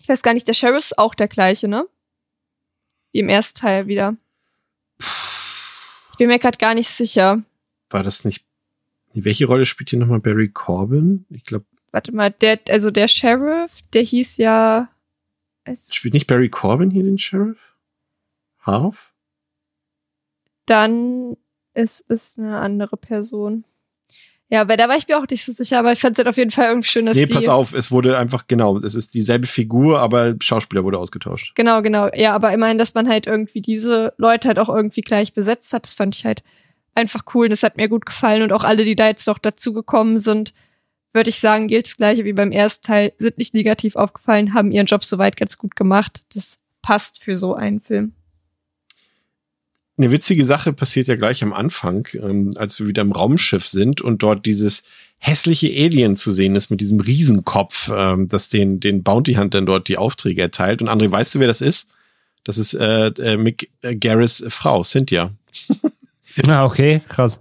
[0.00, 1.86] ich weiß gar nicht, der Sheriff ist auch der gleiche, ne?
[3.12, 4.16] Wie im ersten Teil wieder.
[4.98, 7.42] Ich bin mir gerade gar nicht sicher.
[7.90, 8.44] War das nicht.
[9.14, 11.24] Welche Rolle spielt hier nochmal Barry Corbin?
[11.30, 14.88] Ich glaube, Warte mal, der, also der Sheriff, der hieß ja.
[15.64, 17.76] Es, spielt nicht Barry Corbin hier den Sheriff?
[18.60, 19.14] Harf?
[20.66, 21.36] dann
[21.74, 23.64] ist es eine andere Person.
[24.50, 26.28] Ja, weil da war ich mir auch nicht so sicher, aber ich fand es halt
[26.28, 29.14] auf jeden Fall irgendwie schön, dass Nee, pass auf, es wurde einfach, genau, es ist
[29.14, 31.52] dieselbe Figur, aber Schauspieler wurde ausgetauscht.
[31.56, 32.08] Genau, genau.
[32.14, 35.84] Ja, aber immerhin, dass man halt irgendwie diese Leute halt auch irgendwie gleich besetzt hat,
[35.84, 36.44] das fand ich halt
[36.94, 37.48] einfach cool.
[37.48, 38.42] Das hat mir gut gefallen.
[38.42, 40.52] Und auch alle, die da jetzt noch dazugekommen sind,
[41.14, 44.72] würde ich sagen, gilt das gleiche wie beim ersten Teil, sind nicht negativ aufgefallen, haben
[44.72, 46.24] ihren Job soweit ganz gut gemacht.
[46.34, 48.12] Das passt für so einen Film.
[49.96, 54.00] Eine witzige Sache passiert ja gleich am Anfang, ähm, als wir wieder im Raumschiff sind
[54.00, 54.82] und dort dieses
[55.18, 59.86] hässliche Alien zu sehen ist mit diesem Riesenkopf, ähm, das den, den Bounty Huntern dort
[59.86, 60.82] die Aufträge erteilt.
[60.82, 61.90] Und André, weißt du, wer das ist?
[62.42, 65.32] Das ist äh, äh, Mick äh, Garris Frau, Cynthia.
[66.48, 67.38] Ah, okay, krass.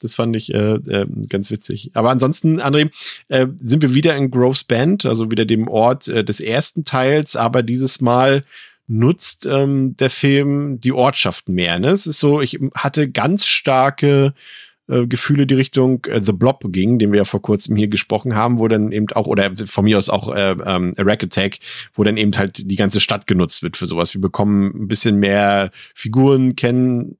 [0.00, 1.90] Das fand ich äh, äh, ganz witzig.
[1.94, 2.90] Aber ansonsten, André,
[3.28, 7.36] äh, sind wir wieder in Groves Bend, also wieder dem Ort äh, des ersten Teils,
[7.36, 8.44] aber dieses Mal
[8.86, 11.78] nutzt ähm, der Film die Ortschaften mehr.
[11.78, 11.90] Ne?
[11.90, 14.34] Es ist so, ich hatte ganz starke
[14.90, 18.34] äh, Gefühle, die Richtung äh, The Blob ging, den wir ja vor kurzem hier gesprochen
[18.34, 21.58] haben, wo dann eben auch, oder von mir aus auch äh, ähm, A Rack Attack,
[21.94, 24.12] wo dann eben halt die ganze Stadt genutzt wird für sowas.
[24.14, 27.16] Wir bekommen ein bisschen mehr Figuren kennen,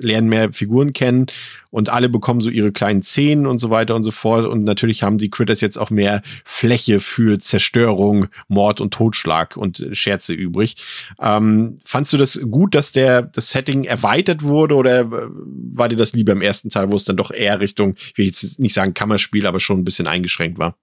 [0.00, 1.26] lernen mehr Figuren kennen
[1.70, 4.46] und alle bekommen so ihre kleinen Szenen und so weiter und so fort.
[4.46, 9.86] Und natürlich haben die Critters jetzt auch mehr Fläche für Zerstörung, Mord und Totschlag und
[9.92, 10.76] Scherze übrig.
[11.20, 15.96] Ähm, fandst du das gut, dass der das Setting erweitert wurde oder äh, war dir
[15.96, 18.74] das lieber im ersten Teil, wo es dann doch eher Richtung, ich will jetzt nicht
[18.74, 20.76] sagen Kammerspiel, aber schon ein bisschen eingeschränkt war?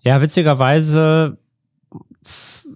[0.00, 1.38] Ja, witzigerweise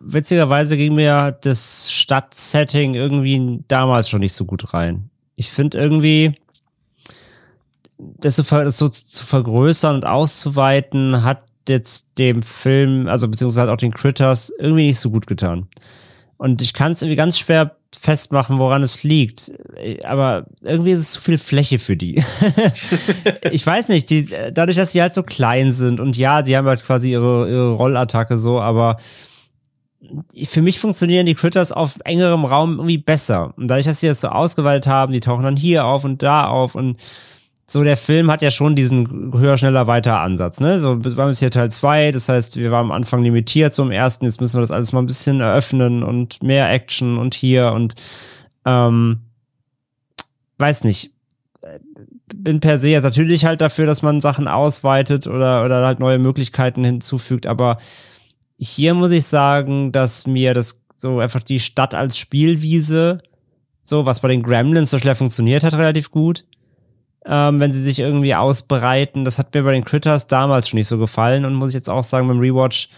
[0.01, 5.11] witzigerweise ging mir das Stadtsetting irgendwie damals schon nicht so gut rein.
[5.37, 6.35] Ich finde irgendwie,
[7.99, 14.53] das so, zu vergrößern und auszuweiten, hat jetzt dem Film, also beziehungsweise auch den Critters,
[14.59, 15.69] irgendwie nicht so gut getan.
[16.37, 19.53] Und ich kann es irgendwie ganz schwer festmachen, woran es liegt.
[20.05, 22.23] Aber irgendwie ist es zu viel Fläche für die.
[23.51, 26.67] ich weiß nicht, die, dadurch, dass sie halt so klein sind und ja, sie haben
[26.67, 28.97] halt quasi ihre, ihre Rollattacke so, aber
[30.45, 33.53] für mich funktionieren die Critters auf engerem Raum irgendwie besser.
[33.57, 36.47] Und dadurch, dass sie das so ausgeweitet haben, die tauchen dann hier auf und da
[36.47, 36.97] auf und
[37.67, 40.81] so der Film hat ja schon diesen höher, schneller, weiter Ansatz, ne?
[40.81, 43.93] So, wir waren jetzt hier Teil 2, das heißt, wir waren am Anfang limitiert zum
[43.93, 47.71] ersten, jetzt müssen wir das alles mal ein bisschen eröffnen und mehr Action und hier
[47.73, 47.95] und
[48.65, 49.21] ähm,
[50.59, 51.13] weiß nicht.
[52.35, 56.19] Bin per se jetzt natürlich halt dafür, dass man Sachen ausweitet oder, oder halt neue
[56.19, 57.79] Möglichkeiten hinzufügt, aber
[58.61, 63.23] hier muss ich sagen, dass mir das so einfach die Stadt als Spielwiese,
[63.81, 66.45] so was bei den Gremlins so schwer funktioniert hat, relativ gut.
[67.25, 69.25] Ähm, wenn sie sich irgendwie ausbreiten.
[69.25, 71.91] Das hat mir bei den Critters damals schon nicht so gefallen und muss ich jetzt
[71.91, 72.91] auch sagen beim Rewatch,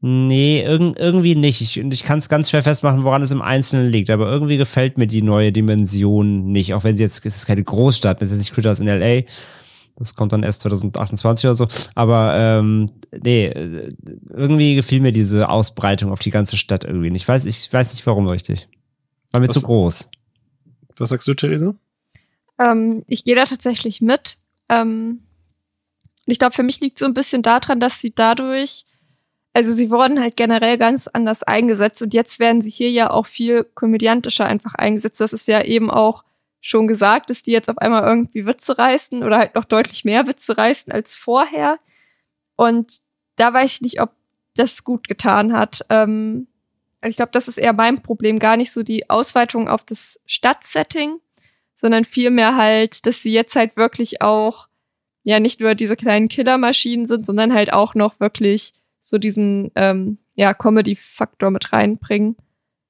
[0.00, 1.60] nee, irg irgendwie nicht.
[1.60, 4.10] Ich, ich kann es ganz schwer festmachen, woran es im Einzelnen liegt.
[4.10, 6.74] Aber irgendwie gefällt mir die neue Dimension nicht.
[6.74, 9.24] Auch wenn sie jetzt, es ist keine Großstadt, es ist nicht Critters in L.A.,
[9.96, 11.68] das kommt dann erst 2028 oder so.
[11.94, 13.48] Aber ähm, nee,
[14.30, 17.22] irgendwie gefiel mir diese Ausbreitung auf die ganze Stadt irgendwie nicht.
[17.22, 18.68] Ich weiß, ich weiß nicht warum richtig.
[19.30, 20.10] War mir was, zu groß.
[20.96, 21.74] Was sagst du, Theresa?
[22.58, 24.38] Ähm, ich gehe da tatsächlich mit.
[24.68, 25.20] Ähm,
[26.26, 28.86] ich glaube, für mich liegt so ein bisschen daran, dass sie dadurch,
[29.52, 33.26] also sie wurden halt generell ganz anders eingesetzt und jetzt werden sie hier ja auch
[33.26, 35.20] viel komödiantischer einfach eingesetzt.
[35.20, 36.24] Das ist ja eben auch
[36.64, 40.26] schon gesagt, dass die jetzt auf einmal irgendwie Witze reißen oder halt noch deutlich mehr
[40.26, 41.78] Witze reißen als vorher.
[42.56, 43.00] Und
[43.36, 44.12] da weiß ich nicht, ob
[44.56, 45.84] das gut getan hat.
[45.90, 46.46] Ähm,
[47.02, 51.20] ich glaube, das ist eher mein Problem, gar nicht so die Ausweitung auf das Stadtsetting,
[51.74, 54.68] sondern vielmehr halt, dass sie jetzt halt wirklich auch
[55.22, 58.72] ja nicht nur diese kleinen Killermaschinen sind, sondern halt auch noch wirklich
[59.02, 62.36] so diesen ähm, ja Comedy-Faktor mit reinbringen.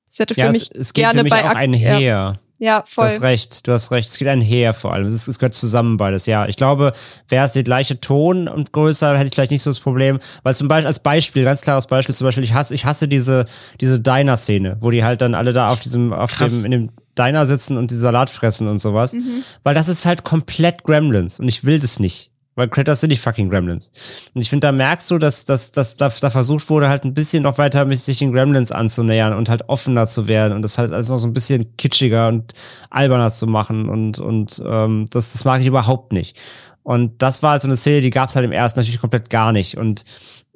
[0.06, 1.98] Das hätte für ja, mich es, es gerne für mich bei auch einher.
[1.98, 2.34] Ja.
[2.64, 3.08] Ja, voll.
[3.08, 4.08] Du hast recht, du hast recht.
[4.08, 5.04] Es geht einher vor allem.
[5.04, 6.24] Es, ist, es gehört zusammen beides.
[6.24, 6.94] Ja, ich glaube,
[7.28, 10.18] wäre es der gleiche Ton und größer, hätte ich vielleicht nicht so das Problem.
[10.44, 13.44] Weil zum Beispiel, als Beispiel, ganz klares Beispiel, zum Beispiel, ich hasse, ich hasse diese,
[13.82, 17.44] diese Diner-Szene, wo die halt dann alle da auf diesem, auf dem, in dem Diner
[17.44, 19.12] sitzen und die Salat fressen und sowas.
[19.12, 19.44] Mhm.
[19.62, 22.30] Weil das ist halt komplett Gremlins und ich will das nicht.
[22.56, 23.90] Weil Critters sind die fucking Gremlins.
[24.32, 27.14] Und ich finde, da merkst du, dass, dass, dass, dass da versucht wurde, halt ein
[27.14, 30.78] bisschen noch weiter mit sich den Gremlins anzunähern und halt offener zu werden und das
[30.78, 32.52] halt alles noch so ein bisschen kitschiger und
[32.90, 33.88] alberner zu machen.
[33.88, 36.38] Und, und ähm, das, das mag ich überhaupt nicht.
[36.84, 39.30] Und das war halt so eine Szene, die gab es halt im ersten natürlich komplett
[39.30, 39.76] gar nicht.
[39.76, 40.04] Und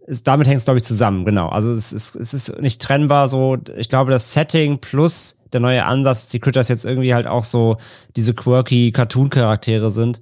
[0.07, 1.49] es, damit hängt es, glaube ich, zusammen, genau.
[1.49, 3.57] Also es ist, es ist nicht trennbar so.
[3.77, 7.79] Ich glaube, das Setting plus der neue Ansatz, die Critters jetzt irgendwie halt auch so
[8.17, 10.21] diese quirky Cartoon-Charaktere sind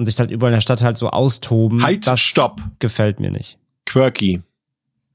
[0.00, 1.82] und sich halt überall in der Stadt halt so austoben.
[1.82, 2.62] Halt, das stopp.
[2.78, 3.58] Gefällt mir nicht.
[3.84, 4.40] Quirky.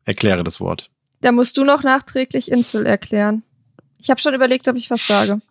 [0.04, 0.92] Erkläre das Wort.
[1.22, 3.42] Da musst du noch nachträglich Insel erklären.
[3.98, 5.42] Ich habe schon überlegt, ob ich was sage.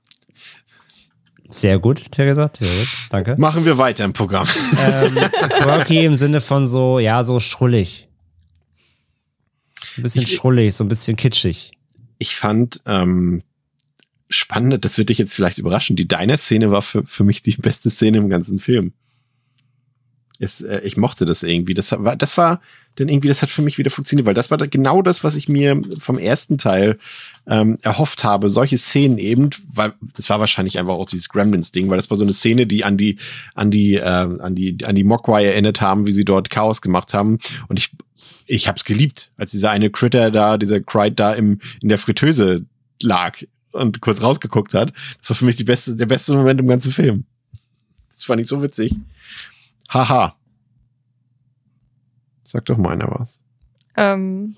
[1.48, 2.48] Sehr gut, Theresa.
[2.56, 2.88] Sehr gut.
[3.10, 3.34] Danke.
[3.36, 4.46] Machen wir weiter im Programm.
[4.78, 5.16] Ähm,
[5.48, 8.08] quirky im Sinne von so, ja, so schrullig.
[9.96, 11.72] Ein bisschen ich, schrullig, so ein bisschen kitschig.
[12.18, 13.42] Ich fand ähm,
[14.28, 17.90] spannend, das wird dich jetzt vielleicht überraschen, die Diner-Szene war für, für mich die beste
[17.90, 18.92] Szene im ganzen Film.
[20.44, 21.74] Es, äh, ich mochte das irgendwie.
[21.74, 22.60] Das war, das war
[22.96, 25.48] dann irgendwie, das hat für mich wieder funktioniert, weil das war genau das, was ich
[25.48, 26.98] mir vom ersten Teil
[27.46, 28.50] ähm, erhofft habe.
[28.50, 32.24] Solche Szenen eben, weil das war wahrscheinlich einfach auch dieses Gremlins-Ding, weil das war so
[32.24, 33.18] eine Szene, die an die,
[33.54, 37.14] an die, äh, an die, an die Mogwai erinnert haben, wie sie dort Chaos gemacht
[37.14, 37.38] haben.
[37.68, 37.90] Und ich,
[38.46, 42.64] ich hab's geliebt, als dieser eine Critter da, dieser Cried da im, in der Fritteuse
[43.02, 43.38] lag
[43.72, 44.92] und kurz rausgeguckt hat.
[45.18, 47.24] Das war für mich die beste, der beste Moment im ganzen Film.
[48.10, 48.94] Das fand ich so witzig.
[49.88, 50.36] Haha.
[52.42, 53.40] Sag doch mal einer was.
[53.96, 54.56] Ähm,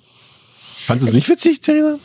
[0.87, 1.99] Fandest du es nicht witzig, Taylor?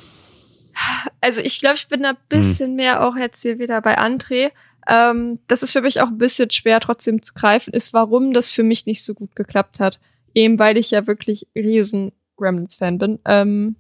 [1.21, 2.75] Also ich glaube, ich bin ein bisschen hm.
[2.75, 4.51] mehr auch jetzt hier wieder bei André.
[4.87, 8.49] Ähm, das ist für mich auch ein bisschen schwer trotzdem zu greifen, ist, warum das
[8.49, 9.99] für mich nicht so gut geklappt hat.
[10.33, 13.19] Eben weil ich ja wirklich riesen Gremlins-Fan bin.
[13.25, 13.75] Ähm,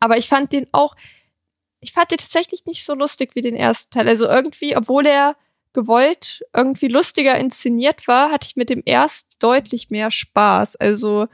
[0.00, 0.96] aber ich fand den auch,
[1.80, 4.08] ich fand den tatsächlich nicht so lustig wie den ersten Teil.
[4.08, 5.36] Also irgendwie, obwohl er
[5.74, 10.76] gewollt irgendwie lustiger inszeniert war, hatte ich mit dem erst deutlich mehr Spaß.
[10.76, 11.28] Also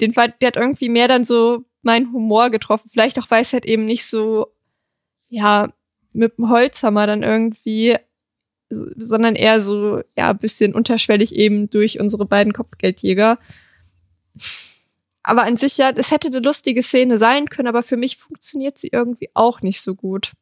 [0.00, 2.90] den fand, der hat irgendwie mehr dann so meinen Humor getroffen.
[2.90, 4.48] Vielleicht auch, weil es halt eben nicht so,
[5.28, 5.72] ja,
[6.12, 7.96] mit dem Holzhammer dann irgendwie,
[8.70, 13.38] sondern eher so, ja, ein bisschen unterschwellig eben durch unsere beiden Kopfgeldjäger.
[15.22, 18.78] Aber an sich ja, es hätte eine lustige Szene sein können, aber für mich funktioniert
[18.78, 20.32] sie irgendwie auch nicht so gut.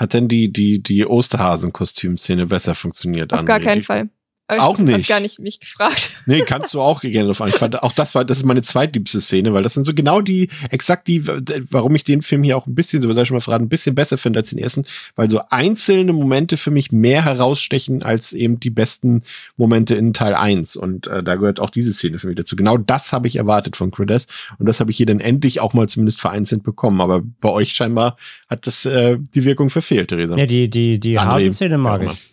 [0.00, 3.34] Hat denn die, die, die Osterhasen-Kostümszene besser funktioniert?
[3.34, 3.44] Auf André?
[3.44, 4.08] gar keinen Fall.
[4.50, 4.94] Aber Auch ich nicht.
[4.94, 6.10] hast gar nicht mich gefragt.
[6.26, 7.48] Nee, kannst du auch gerne drauf an.
[7.48, 10.20] Ich fand, auch das war, das ist meine zweitliebste Szene, weil das sind so genau
[10.20, 11.24] die, exakt die,
[11.70, 13.94] warum ich den Film hier auch ein bisschen, so soll ich mal verraten, ein bisschen
[13.94, 14.84] besser finde als den ersten,
[15.16, 19.22] weil so einzelne Momente für mich mehr herausstechen als eben die besten
[19.56, 20.76] Momente in Teil 1.
[20.76, 22.56] Und äh, da gehört auch diese Szene für mich dazu.
[22.56, 24.26] Genau das habe ich erwartet von Critters
[24.58, 27.00] und das habe ich hier dann endlich auch mal zumindest vereinzelt bekommen.
[27.00, 28.16] Aber bei euch scheinbar
[28.48, 30.36] hat das äh, die Wirkung verfehlt, Theresa.
[30.36, 32.30] Ja, die, die, die André, Hasenszene mag ich.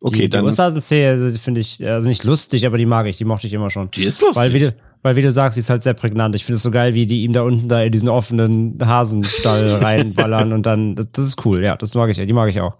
[0.00, 0.44] Okay, die, dann.
[0.44, 3.52] Die Osterhasenszene also, finde ich, also nicht lustig, aber die mag ich, die mochte ich
[3.52, 3.90] immer schon.
[3.90, 4.36] die ist lustig.
[4.36, 6.34] Weil wie, du, weil wie du sagst, sie ist halt sehr prägnant.
[6.34, 9.74] Ich finde es so geil, wie die ihm da unten da in diesen offenen Hasenstall
[9.82, 12.76] reinballern und dann, das, das ist cool, ja, das mag ich, die mag ich auch.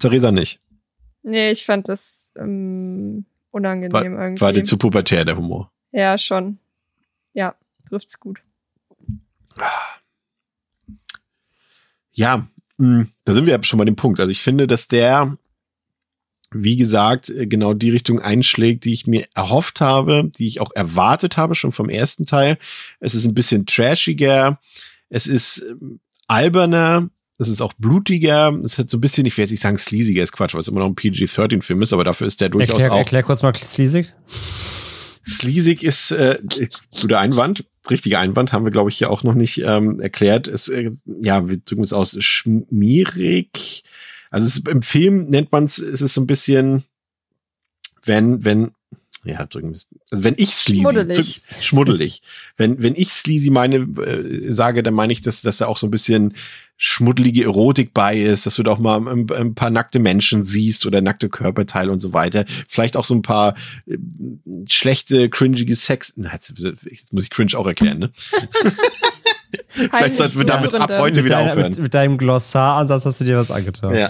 [0.00, 0.60] Theresa nicht.
[1.22, 4.40] Nee, ich fand das ähm, unangenehm War, irgendwie.
[4.40, 5.70] war dir zu pubertär, der Humor.
[5.92, 6.58] ja, schon.
[7.34, 7.54] Ja,
[7.88, 8.40] trifft's gut.
[12.12, 12.48] Ja,
[12.78, 14.20] mh, da sind wir ja schon bei dem Punkt.
[14.20, 15.36] Also ich finde, dass der,
[16.52, 20.70] wie gesagt, äh, genau die Richtung einschlägt, die ich mir erhofft habe, die ich auch
[20.74, 22.58] erwartet habe, schon vom ersten Teil.
[23.00, 24.60] Es ist ein bisschen trashiger,
[25.08, 29.46] es ist ähm, alberner, es ist auch blutiger, es hat so ein bisschen, ich werde
[29.46, 32.26] jetzt nicht sagen sleasiger ist Quatsch, weil es immer noch ein PG-13-Film ist, aber dafür
[32.26, 34.14] ist der durchaus Erklär, auch erklär kurz mal Sleasig.
[35.26, 36.38] Sleasig ist äh,
[37.00, 40.48] guter Einwand, richtiger Einwand, haben wir, glaube ich, hier auch noch nicht ähm, erklärt.
[40.48, 43.84] Es, äh, ja, wir drücken es aus, schmierig.
[44.36, 46.84] Also es, im Film nennt man es, es ist so ein bisschen,
[48.04, 48.72] wenn, wenn,
[49.24, 49.68] ja, drücken.
[50.10, 51.42] Also wenn ich sleazy, Schmuddelig.
[51.48, 52.22] zu- schmuddelig.
[52.58, 55.86] wenn, wenn ich sleazy meine, äh, sage, dann meine ich, dass, dass da auch so
[55.86, 56.34] ein bisschen
[56.76, 60.84] schmuddelige Erotik bei ist, dass du da auch mal ein, ein paar nackte Menschen siehst
[60.84, 62.44] oder nackte Körperteile und so weiter.
[62.68, 63.54] Vielleicht auch so ein paar
[63.86, 63.96] äh,
[64.68, 66.12] schlechte, cringige Sex.
[66.16, 66.52] Na, jetzt,
[66.90, 68.12] jetzt muss ich cringe auch erklären, ne?
[69.76, 71.70] Vielleicht sollten wir damit ab heute wieder deiner, aufhören.
[71.70, 73.94] mit, mit deinem Glossaransatz hast du dir was angetan.
[73.94, 74.08] Ja.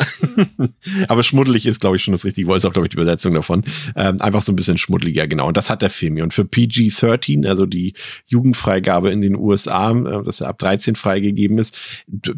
[1.09, 2.59] Aber schmuddelig ist, glaube ich, schon das richtige Wort.
[2.59, 3.64] Ist auch, glaube ich, die Übersetzung davon.
[3.94, 5.48] Ähm, einfach so ein bisschen schmuddeliger, genau.
[5.48, 6.24] Und das hat der Film hier.
[6.24, 7.94] Und für PG-13, also die
[8.26, 11.78] Jugendfreigabe in den USA, äh, dass er ab 13 freigegeben ist,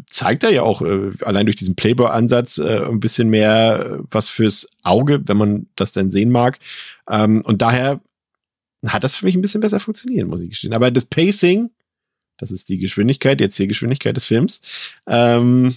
[0.09, 4.27] zeigt er ja auch äh, allein durch diesen Playboy-Ansatz äh, ein bisschen mehr äh, was
[4.27, 6.59] fürs Auge, wenn man das denn sehen mag.
[7.09, 8.01] Ähm, und daher
[8.87, 10.73] hat das für mich ein bisschen besser funktioniert, muss ich gestehen.
[10.73, 11.69] Aber das Pacing,
[12.39, 14.61] das ist die Geschwindigkeit, die Erzählgeschwindigkeit des Films,
[15.07, 15.75] ähm,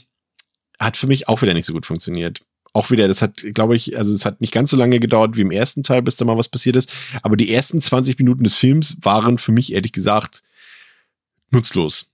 [0.78, 2.42] hat für mich auch wieder nicht so gut funktioniert.
[2.72, 5.42] Auch wieder, das hat, glaube ich, also es hat nicht ganz so lange gedauert wie
[5.42, 6.94] im ersten Teil, bis da mal was passiert ist.
[7.22, 10.42] Aber die ersten 20 Minuten des Films waren für mich ehrlich gesagt
[11.50, 12.10] nutzlos.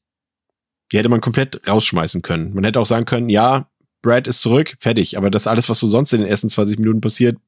[0.90, 2.54] Die hätte man komplett rausschmeißen können.
[2.54, 3.70] Man hätte auch sagen können, ja,
[4.02, 5.16] Brad ist zurück, fertig.
[5.16, 7.38] Aber das alles, was so sonst in den ersten 20 Minuten passiert,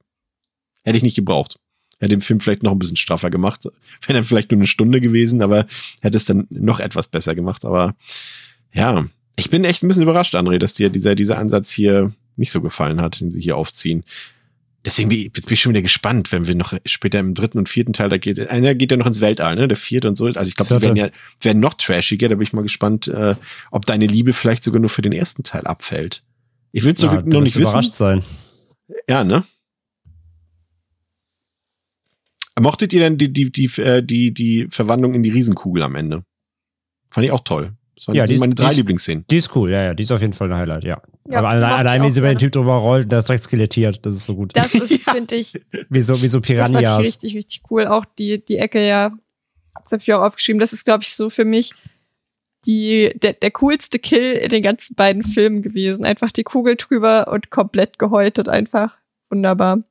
[0.85, 1.59] hätte ich nicht gebraucht.
[2.01, 3.65] Hätte den Film vielleicht noch ein bisschen straffer gemacht.
[4.07, 5.67] Wäre dann vielleicht nur eine Stunde gewesen, aber
[6.01, 7.65] hätte es dann noch etwas besser gemacht.
[7.65, 7.95] Aber
[8.73, 9.07] ja,
[9.37, 12.61] ich bin echt ein bisschen überrascht, André, dass dir dieser, dieser Ansatz hier nicht so
[12.63, 14.05] gefallen hat, den sie hier aufziehen.
[14.83, 17.93] Deswegen bin bin ich schon wieder gespannt, wenn wir noch später im dritten und vierten
[17.93, 19.69] Teil, da geht, einer geht ja noch ins Weltall, ne?
[19.69, 20.25] Der vierte und so.
[20.25, 21.11] Also ich glaube, die werden ja,
[21.43, 23.35] werden noch trashiger, da bin ich mal gespannt, äh,
[23.71, 26.23] ob deine Liebe vielleicht sogar nur für den ersten Teil abfällt.
[26.73, 27.97] Ich will es Ja, noch nicht überrascht wissen.
[27.97, 28.23] sein.
[29.07, 29.45] Ja, ne?
[32.61, 36.24] Mochtet ihr denn die, die, die, äh, die, die Verwandlung in die Riesenkugel am Ende?
[37.11, 37.73] Fand ich auch toll.
[37.97, 39.24] Das waren Ja, das die meine drei Lieblingsszenen.
[39.31, 41.03] Die ist cool, ja, ja, die ist auf jeden Fall ein Highlight, ja.
[41.28, 42.39] Ja, Aber allein, allein wie sie über den.
[42.39, 44.53] Typ drüber rollt, der ist direkt skelettiert, das ist so gut.
[44.55, 46.99] Das ist, finde ich, Wie so, wie so das fand ich Piranhas.
[47.01, 47.87] richtig, richtig cool.
[47.87, 49.12] Auch die, die Ecke, ja,
[49.74, 50.61] hab's dafür auch aufgeschrieben.
[50.61, 51.74] Das ist, glaube ich, so für mich
[52.66, 56.05] die, der, der coolste Kill in den ganzen beiden Filmen gewesen.
[56.05, 58.49] Einfach die Kugel drüber und komplett gehäutet.
[58.49, 58.99] Einfach
[59.31, 59.82] wunderbar.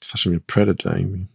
[0.00, 1.26] Das war schon wie Predator irgendwie.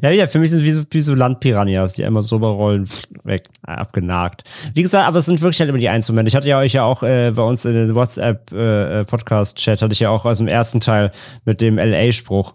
[0.00, 2.86] ja, ja, für mich sind es wie so, wie so Landpiranhas, die einmal so überrollen,
[2.86, 4.44] pff, weg, abgenagt.
[4.74, 6.28] Wie gesagt, aber es sind wirklich halt immer die Einzelmomente.
[6.28, 10.10] Ich hatte ja euch ja auch äh, bei uns in den WhatsApp-Podcast-Chat, hatte ich ja
[10.10, 11.10] auch aus dem ersten Teil
[11.44, 12.54] mit dem LA-Spruch.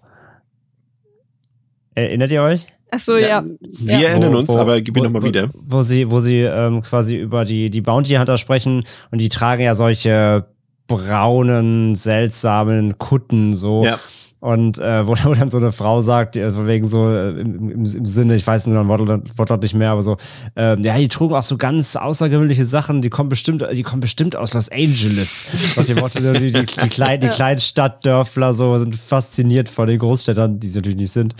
[1.95, 2.67] Erinnert ihr euch?
[2.91, 3.43] Ach so, ja.
[3.79, 4.09] Wir Ja.
[4.09, 5.49] erinnern uns, wo- aber gib ihn wo- nochmal wieder.
[5.53, 9.63] Wo sie, wo sie ähm, quasi über die, die Bounty Hunter sprechen und die tragen
[9.63, 10.45] ja solche
[10.87, 13.83] braunen, seltsamen Kutten so.
[13.83, 13.99] Ja.
[14.43, 17.85] Und äh, wo, wo dann so eine Frau sagt, also wegen so äh, im, im,
[17.85, 20.17] im Sinne, ich weiß nur ein Wortlaut, Wortlaut nicht mehr, aber so,
[20.57, 24.35] ähm, ja, die trugen auch so ganz außergewöhnliche Sachen, die kommen bestimmt, die kommen bestimmt
[24.35, 25.45] aus Los Angeles.
[25.77, 29.99] Und die, die, die, die, die, kleinen, die kleinen Stadtdörfler so sind fasziniert von den
[29.99, 31.35] Großstädtern, die sie natürlich nicht sind.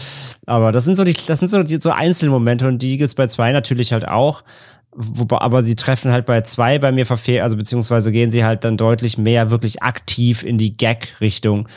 [0.46, 3.28] Aber das sind so die, das sind so die so Einzelmomente und die gibt's bei
[3.28, 4.44] zwei natürlich halt auch.
[4.96, 8.64] Wobei, aber sie treffen halt bei zwei bei mir verfehlt, also beziehungsweise gehen sie halt
[8.64, 11.68] dann deutlich mehr wirklich aktiv in die Gag-Richtung.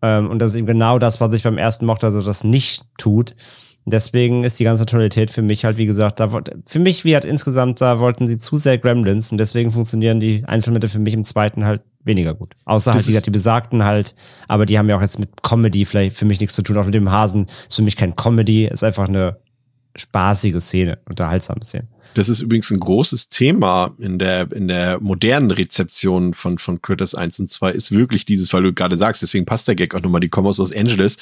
[0.00, 2.44] Ähm, und das ist eben genau das, was ich beim ersten mochte, dass er das
[2.44, 3.34] nicht tut.
[3.84, 6.28] Deswegen ist die ganze Tonalität für mich halt, wie gesagt, da,
[6.64, 10.44] für mich, wie halt insgesamt, da wollten sie zu sehr Gremlins und deswegen funktionieren die
[10.46, 12.50] Einzelmittel für mich im zweiten halt weniger gut.
[12.64, 14.14] Außer das halt, wie gesagt, die besagten halt,
[14.46, 16.78] aber die haben ja auch jetzt mit Comedy vielleicht für mich nichts zu tun.
[16.78, 19.38] Auch mit dem Hasen ist für mich kein Comedy, ist einfach eine
[19.96, 21.88] spaßige Szene, unterhaltsame Szene.
[22.14, 27.14] Das ist übrigens ein großes Thema in der, in der modernen Rezeption von, von Critters
[27.14, 30.02] 1 und 2 ist wirklich dieses, weil du gerade sagst, deswegen passt der Gag auch
[30.02, 31.16] nochmal, die kommen aus Los Angeles.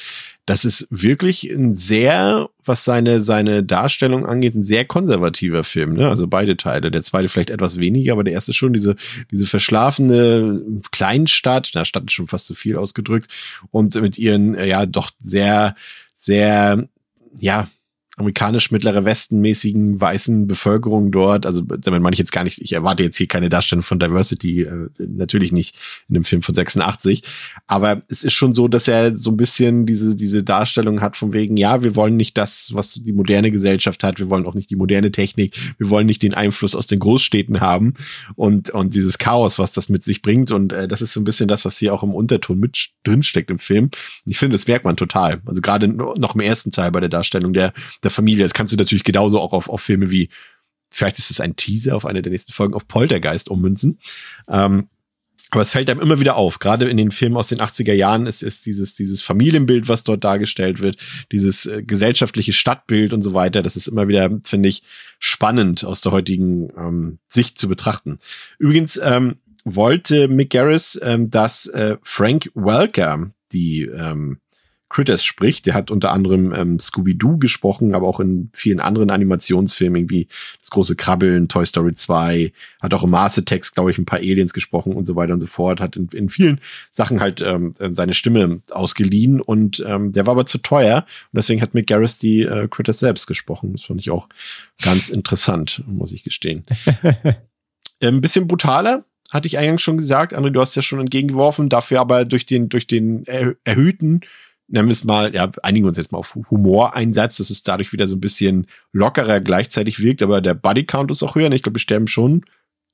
[0.46, 6.08] Das ist wirklich ein sehr, was seine, seine Darstellung angeht, ein sehr konservativer Film, ne?
[6.08, 6.90] Also beide Teile.
[6.90, 8.96] Der zweite vielleicht etwas weniger, aber der erste schon diese,
[9.30, 10.60] diese verschlafene
[10.90, 13.30] Kleinstadt, Stadt ist schon fast zu viel ausgedrückt,
[13.70, 15.76] und mit ihren, ja, doch sehr,
[16.18, 16.88] sehr,
[17.38, 17.68] ja,
[18.20, 21.46] amerikanisch mittlere Westen-mäßigen weißen Bevölkerung dort.
[21.46, 24.62] Also damit meine ich jetzt gar nicht, ich erwarte jetzt hier keine Darstellung von Diversity,
[24.62, 25.76] äh, natürlich nicht
[26.08, 27.22] in dem Film von 86.
[27.66, 31.32] Aber es ist schon so, dass er so ein bisschen diese, diese Darstellung hat von
[31.32, 34.70] wegen, ja, wir wollen nicht das, was die moderne Gesellschaft hat, wir wollen auch nicht
[34.70, 37.94] die moderne Technik, wir wollen nicht den Einfluss aus den Großstädten haben
[38.36, 40.50] und, und dieses Chaos, was das mit sich bringt.
[40.52, 43.50] Und äh, das ist so ein bisschen das, was hier auch im Unterton mit drinsteckt
[43.50, 43.90] im Film.
[44.26, 45.40] Ich finde, das merkt man total.
[45.46, 47.72] Also gerade noch im ersten Teil bei der Darstellung der,
[48.02, 48.44] der der Familie.
[48.44, 50.28] Das kannst du natürlich genauso auch auf, auf Filme wie,
[50.92, 53.98] vielleicht ist es ein Teaser auf eine der nächsten Folgen, auf Poltergeist ummünzen.
[54.48, 54.88] Ähm,
[55.50, 56.60] aber es fällt einem immer wieder auf.
[56.60, 60.22] Gerade in den Filmen aus den 80er Jahren ist, ist dieses, dieses Familienbild, was dort
[60.22, 60.96] dargestellt wird,
[61.32, 63.62] dieses äh, gesellschaftliche Stadtbild und so weiter.
[63.62, 64.84] Das ist immer wieder, finde ich,
[65.18, 68.20] spannend aus der heutigen ähm, Sicht zu betrachten.
[68.58, 74.38] Übrigens ähm, wollte Mick Garris, ähm, dass äh, Frank Welker die ähm,
[74.90, 75.66] Critters spricht.
[75.66, 80.28] Der hat unter anderem ähm, Scooby-Doo gesprochen, aber auch in vielen anderen Animationsfilmen, wie
[80.60, 82.52] Das große Krabbeln, Toy Story 2,
[82.82, 85.46] hat auch im Maße-Text, glaube ich, ein paar Aliens gesprochen und so weiter und so
[85.46, 86.60] fort, hat in, in vielen
[86.90, 91.62] Sachen halt ähm, seine Stimme ausgeliehen und ähm, der war aber zu teuer und deswegen
[91.62, 93.72] hat Mick Garris die äh, Critters selbst gesprochen.
[93.72, 94.28] Das fand ich auch
[94.82, 96.66] ganz interessant, muss ich gestehen.
[97.02, 97.36] Ein
[98.00, 100.36] ähm, bisschen brutaler, hatte ich eingangs schon gesagt.
[100.36, 103.24] André, du hast ja schon entgegengeworfen, dafür aber durch den, durch den
[103.64, 104.22] erhöhten
[104.70, 108.06] nennen wir es mal, ja, einigen uns jetzt mal auf Humoreinsatz, dass es dadurch wieder
[108.06, 111.50] so ein bisschen lockerer gleichzeitig wirkt, aber der Bodycount ist auch höher.
[111.52, 112.44] Ich glaube, wir sterben schon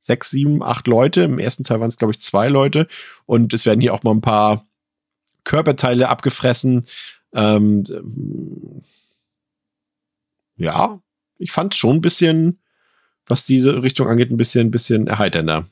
[0.00, 1.22] sechs, sieben, acht Leute.
[1.22, 2.86] Im ersten Teil waren es, glaube ich, zwei Leute.
[3.26, 4.64] Und es werden hier auch mal ein paar
[5.44, 6.86] Körperteile abgefressen.
[7.34, 7.84] Ähm,
[10.56, 11.00] ja,
[11.38, 12.60] ich fand schon ein bisschen,
[13.26, 15.68] was diese Richtung angeht, ein bisschen, ein bisschen erheiternder.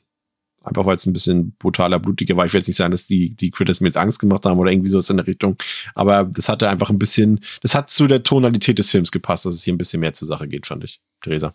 [0.65, 2.45] Einfach weil es ein bisschen brutaler, blutiger war.
[2.45, 4.71] Ich will jetzt nicht sagen, dass die, die Critters mir jetzt Angst gemacht haben oder
[4.71, 5.57] irgendwie so in der Richtung.
[5.93, 9.53] Aber das hatte einfach ein bisschen, das hat zu der Tonalität des Films gepasst, dass
[9.53, 11.01] es hier ein bisschen mehr zur Sache geht, fand ich.
[11.21, 11.53] Theresa.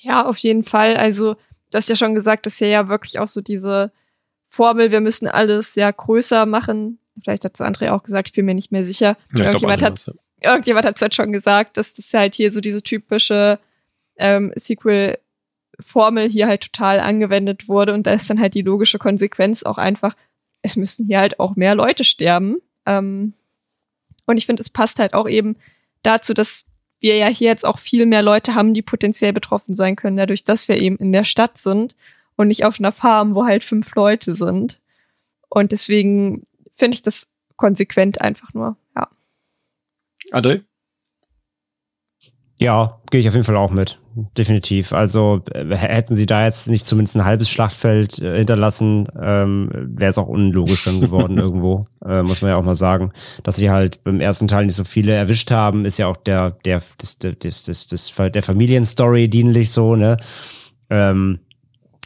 [0.00, 0.96] Ja, auf jeden Fall.
[0.96, 3.92] Also, du hast ja schon gesagt, dass hier ja wirklich auch so diese
[4.44, 6.98] Formel, wir müssen alles ja größer machen.
[7.22, 9.16] Vielleicht hat zu André auch gesagt, ich bin mir nicht mehr sicher.
[9.34, 10.10] Ja, irgendjemand, hat,
[10.40, 13.58] irgendjemand hat es halt schon gesagt, dass das halt hier so diese typische
[14.16, 15.18] ähm, Sequel
[15.80, 17.94] Formel hier halt total angewendet wurde.
[17.94, 20.14] Und da ist dann halt die logische Konsequenz auch einfach,
[20.62, 22.58] es müssen hier halt auch mehr Leute sterben.
[22.86, 23.34] Ähm,
[24.26, 25.56] und ich finde, es passt halt auch eben
[26.02, 26.66] dazu, dass
[27.00, 30.44] wir ja hier jetzt auch viel mehr Leute haben, die potenziell betroffen sein können, dadurch,
[30.44, 31.96] dass wir eben in der Stadt sind
[32.36, 34.78] und nicht auf einer Farm, wo halt fünf Leute sind.
[35.48, 39.08] Und deswegen finde ich das konsequent einfach nur, ja.
[40.30, 40.62] André?
[42.62, 43.98] Ja, gehe ich auf jeden Fall auch mit.
[44.36, 44.92] Definitiv.
[44.92, 50.10] Also äh, hätten sie da jetzt nicht zumindest ein halbes Schlachtfeld äh, hinterlassen, ähm, wäre
[50.10, 53.12] es auch unlogisch dann geworden irgendwo, äh, muss man ja auch mal sagen.
[53.42, 56.52] Dass sie halt beim ersten Teil nicht so viele erwischt haben, ist ja auch der,
[56.64, 60.18] der, des, des, des, des, der Familienstory dienlich so, ne?
[60.90, 61.40] Ähm,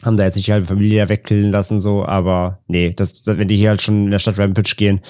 [0.05, 3.57] haben da jetzt nicht die halbe Familie wegkillen lassen, so, aber nee, das, wenn die
[3.57, 5.01] hier halt schon in der Stadt Rampage gehen,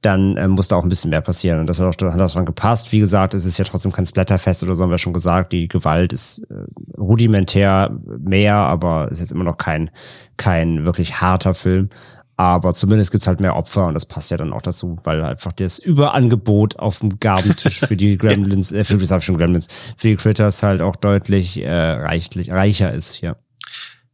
[0.00, 1.60] dann ähm, muss da auch ein bisschen mehr passieren.
[1.60, 2.90] Und das hat auch, hat auch dran gepasst.
[2.90, 5.52] Wie gesagt, es ist ja trotzdem kein Splatterfest oder so, haben wir schon gesagt.
[5.52, 6.54] Die Gewalt ist äh,
[6.98, 9.90] rudimentär mehr, aber ist jetzt immer noch kein,
[10.38, 11.90] kein wirklich harter Film.
[12.38, 15.52] Aber zumindest gibt's halt mehr Opfer und das passt ja dann auch dazu, weil einfach
[15.52, 19.68] das Überangebot auf dem Gabentisch für die Gremlins, äh, für die schon Gremlins,
[19.98, 23.36] für die Critters halt auch deutlich äh, reichlich, reicher ist, ja.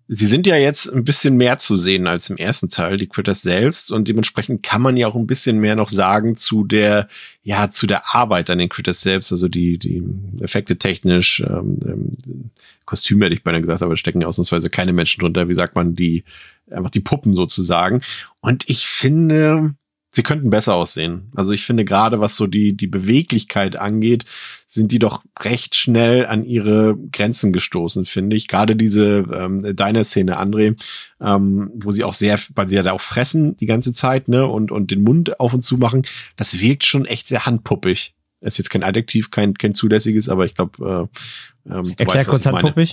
[0.09, 3.43] Sie sind ja jetzt ein bisschen mehr zu sehen als im ersten Teil, die Critters
[3.43, 3.91] selbst.
[3.91, 7.09] Und dementsprechend kann man ja auch ein bisschen mehr noch sagen zu der,
[7.43, 9.33] ja, zu der Arbeit an den Critters selbst.
[9.33, 10.05] Also die, die
[10.41, 12.51] Effekte technisch, ähm, ähm,
[12.85, 15.49] Kostüme hätte ich beinahe gesagt, aber stecken ja ausnahmsweise keine Menschen drunter.
[15.49, 16.23] Wie sagt man, die,
[16.71, 18.03] einfach die Puppen sozusagen.
[18.41, 19.75] Und ich finde,
[20.17, 21.31] sie könnten besser aussehen.
[21.35, 24.25] Also ich finde gerade, was so die, die Beweglichkeit angeht,
[24.67, 28.49] sind die doch recht schnell an ihre Grenzen gestoßen, finde ich.
[28.49, 30.77] Gerade diese ähm, deine Szene, André,
[31.21, 34.47] ähm, wo sie auch sehr, weil sie ja da auch fressen die ganze Zeit, ne,
[34.47, 36.07] und, und den Mund auf und zu machen,
[36.37, 38.15] das wirkt schon echt sehr handpuppig.
[38.41, 41.11] Ist jetzt kein Adjektiv, kein, kein zulässiges, aber ich glaube,
[41.67, 42.75] äh, ähm, Erklär weißt, kurz meine.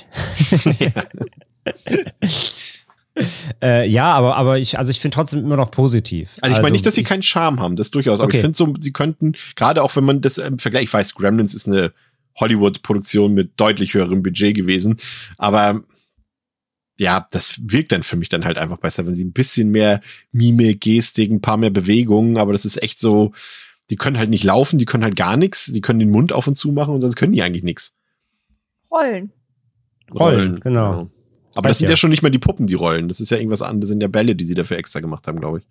[3.61, 6.37] äh, ja, aber, aber ich, also ich finde trotzdem immer noch positiv.
[6.41, 8.37] Also ich meine nicht, dass sie keinen Charme haben, das durchaus, aber Okay.
[8.37, 11.53] ich finde so, sie könnten, gerade auch wenn man das im Vergleich, ich weiß, Gremlins
[11.53, 11.93] ist eine
[12.39, 14.97] Hollywood-Produktion mit deutlich höherem Budget gewesen,
[15.37, 15.83] aber
[16.97, 20.01] ja, das wirkt dann für mich dann halt einfach besser, wenn sie ein bisschen mehr
[20.31, 23.33] Mimik, Gestik, ein paar mehr Bewegungen, aber das ist echt so,
[23.89, 26.47] die können halt nicht laufen, die können halt gar nichts, die können den Mund auf
[26.47, 27.95] und zu machen und sonst können die eigentlich nichts.
[28.91, 29.31] Rollen.
[30.13, 31.09] Rollen, genau.
[31.55, 31.91] Aber das sind ja.
[31.91, 33.07] ja schon nicht mehr die Puppen, die rollen.
[33.07, 35.39] Das ist ja irgendwas anderes, das sind ja Bälle, die sie dafür extra gemacht haben,
[35.39, 35.65] glaube ich.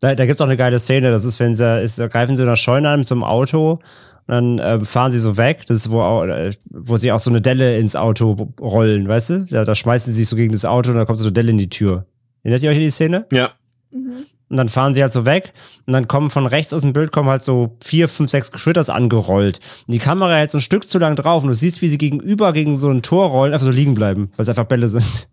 [0.00, 2.48] Da, da gibt's auch eine geile Szene, das ist, wenn sie, ist, greifen sie in
[2.48, 3.80] der Scheune an mit so einem Auto und
[4.26, 7.30] dann ähm, fahren sie so weg, das ist, wo, au- äh, wo sie auch so
[7.30, 9.44] eine Delle ins Auto rollen, weißt du?
[9.50, 11.50] Da, da schmeißen sie sich so gegen das Auto und dann kommt so eine Delle
[11.50, 12.06] in die Tür.
[12.42, 13.26] Erinnert ihr euch an die Szene?
[13.32, 13.52] Ja.
[13.92, 14.24] Mhm.
[14.54, 15.52] Und dann fahren sie halt so weg
[15.84, 18.88] und dann kommen von rechts aus dem Bild kommen halt so vier, fünf, sechs Critters
[18.88, 19.58] angerollt.
[19.88, 21.98] Und die Kamera hält so ein Stück zu lang drauf und du siehst, wie sie
[21.98, 25.28] gegenüber gegen so ein Tor rollen, einfach so liegen bleiben, weil es einfach Bälle sind.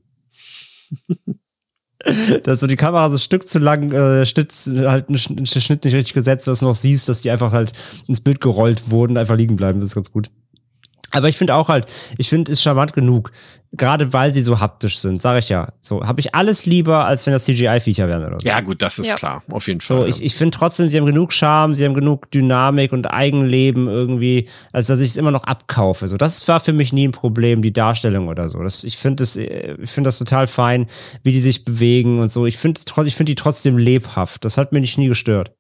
[2.44, 4.52] dass so die Kamera so ein Stück zu lang, äh, Schnitt,
[4.88, 7.74] halt ein Schnitt Schnitt nicht richtig gesetzt, dass du noch siehst, dass die einfach halt
[8.08, 9.82] ins Bild gerollt wurden, einfach liegen bleiben.
[9.82, 10.32] Das ist ganz gut.
[11.12, 11.86] Aber ich finde auch halt,
[12.18, 13.32] ich finde, ist charmant genug.
[13.74, 15.72] Gerade weil sie so haptisch sind, sage ich ja.
[15.80, 18.46] So, habe ich alles lieber, als wenn das CGI-Viecher wären oder so.
[18.46, 19.16] Ja, gut, das ist Ja.
[19.16, 19.98] klar, auf jeden Fall.
[19.98, 20.10] So, ja.
[20.10, 24.50] ich, ich finde trotzdem, sie haben genug Charme, sie haben genug Dynamik und Eigenleben irgendwie,
[24.74, 26.10] als dass ich es immer noch abkaufe.
[26.10, 28.62] So, das war für mich nie ein Problem, die Darstellung oder so.
[28.62, 30.88] Das, ich finde das, äh, ich finde das total fein,
[31.24, 32.46] wie die sich bewegen und so.
[32.46, 34.44] Ich finde, ich finde die trotzdem lebhaft.
[34.44, 35.54] Das hat mir nicht nie gestört.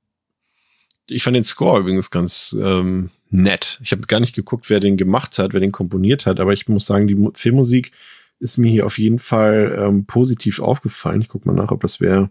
[1.09, 3.79] ich fand den Score übrigens ganz ähm, nett.
[3.81, 6.67] Ich habe gar nicht geguckt, wer den gemacht hat, wer den komponiert hat, aber ich
[6.67, 7.91] muss sagen, die Mu- Filmmusik
[8.39, 11.21] ist mir hier auf jeden Fall ähm, positiv aufgefallen.
[11.21, 12.29] Ich guck mal nach, ob das wer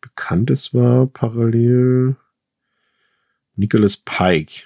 [0.00, 2.16] Bekanntes war, parallel.
[3.56, 4.64] Nicholas Pike.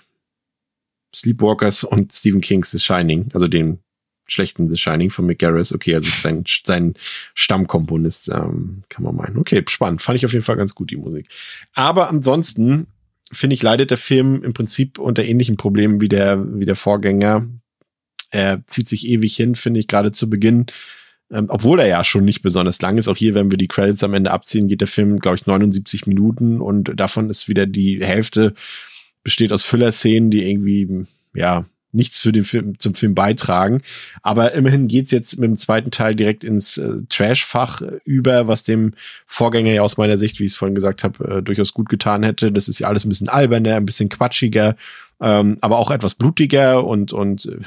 [1.15, 3.81] Sleepwalkers und Stephen King's The Shining, also den
[4.27, 5.74] schlechten The Shining von Mick Garris.
[5.74, 6.95] Okay, also sein, sein
[7.35, 9.37] Stammkomponist, ähm, kann man meinen.
[9.37, 10.01] Okay, spannend.
[10.01, 11.29] Fand ich auf jeden Fall ganz gut, die Musik.
[11.74, 12.87] Aber ansonsten
[13.33, 17.49] finde ich, leidet der Film im Prinzip unter ähnlichen Problemen wie der, wie der Vorgänger.
[18.31, 20.67] Er zieht sich ewig hin, finde ich, gerade zu Beginn.
[21.31, 23.09] Ähm, obwohl er ja schon nicht besonders lang ist.
[23.09, 26.07] Auch hier, wenn wir die Credits am Ende abziehen, geht der Film, glaube ich, 79
[26.07, 28.55] Minuten und davon ist wieder die Hälfte
[29.25, 33.82] besteht aus Füllerszenen, die irgendwie, ja, nichts für den Film, zum Film beitragen.
[34.23, 38.62] Aber immerhin geht's jetzt mit dem zweiten Teil direkt ins äh, Trash-Fach äh, über, was
[38.62, 38.94] dem
[39.27, 42.23] Vorgänger ja aus meiner Sicht, wie ich es vorhin gesagt habe, äh, durchaus gut getan
[42.23, 42.51] hätte.
[42.51, 44.77] Das ist ja alles ein bisschen alberner, ein bisschen quatschiger,
[45.20, 47.59] ähm, aber auch etwas blutiger und, und äh,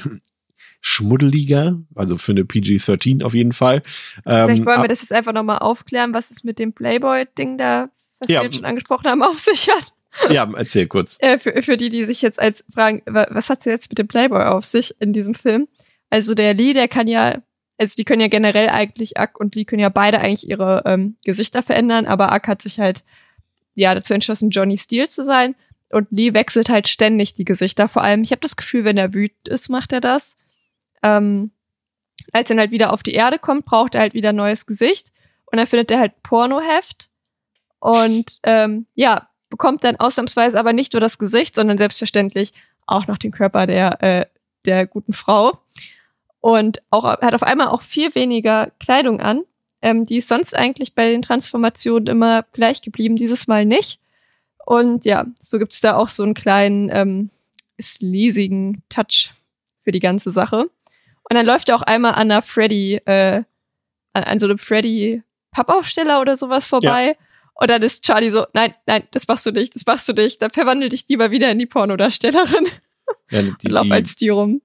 [0.80, 3.82] schmuddeliger, also für eine PG-13 auf jeden Fall.
[4.22, 7.88] Vielleicht Ähm, wollen wir das jetzt einfach nochmal aufklären, was es mit dem Playboy-Ding da,
[8.20, 8.40] was Ja.
[8.40, 9.92] wir jetzt schon angesprochen haben, auf sich hat.
[10.30, 11.16] Ja, erzähl kurz.
[11.20, 13.98] Äh, für, für die, die sich jetzt als fragen, wa- was hat sie jetzt mit
[13.98, 15.68] dem Playboy auf sich in diesem Film?
[16.10, 17.42] Also der Lee, der kann ja,
[17.78, 21.16] also die können ja generell eigentlich, Ack und Lee können ja beide eigentlich ihre ähm,
[21.24, 23.04] Gesichter verändern, aber Ack hat sich halt
[23.74, 25.54] ja dazu entschlossen, Johnny Steele zu sein.
[25.90, 27.88] Und Lee wechselt halt ständig die Gesichter.
[27.88, 30.36] Vor allem, ich habe das Gefühl, wenn er wütend ist, macht er das.
[31.02, 31.52] Ähm,
[32.32, 34.66] als er dann halt wieder auf die Erde kommt, braucht er halt wieder ein neues
[34.66, 35.12] Gesicht.
[35.44, 37.08] Und dann findet er halt Pornoheft.
[37.78, 42.52] Und ähm, ja, bekommt dann ausnahmsweise aber nicht nur das Gesicht, sondern selbstverständlich
[42.84, 44.26] auch noch den Körper der, äh,
[44.66, 45.58] der guten Frau.
[46.40, 49.44] Und auch, hat auf einmal auch viel weniger Kleidung an.
[49.80, 53.98] Ähm, die ist sonst eigentlich bei den Transformationen immer gleich geblieben, dieses Mal nicht.
[54.66, 57.30] Und ja, so gibt's da auch so einen kleinen ähm,
[57.80, 59.32] sleasigen Touch
[59.84, 60.68] für die ganze Sache.
[61.28, 63.42] Und dann läuft er auch einmal an einer Freddy, äh,
[64.12, 67.16] an, an so einem Freddy Pappaufsteller oder sowas vorbei.
[67.58, 70.42] Und dann ist Charlie so, nein, nein, das machst du nicht, das machst du nicht.
[70.42, 72.66] Dann verwandel dich lieber wieder in die Pornodarstellerin
[73.30, 74.60] Ja, die, und lauf als die rum.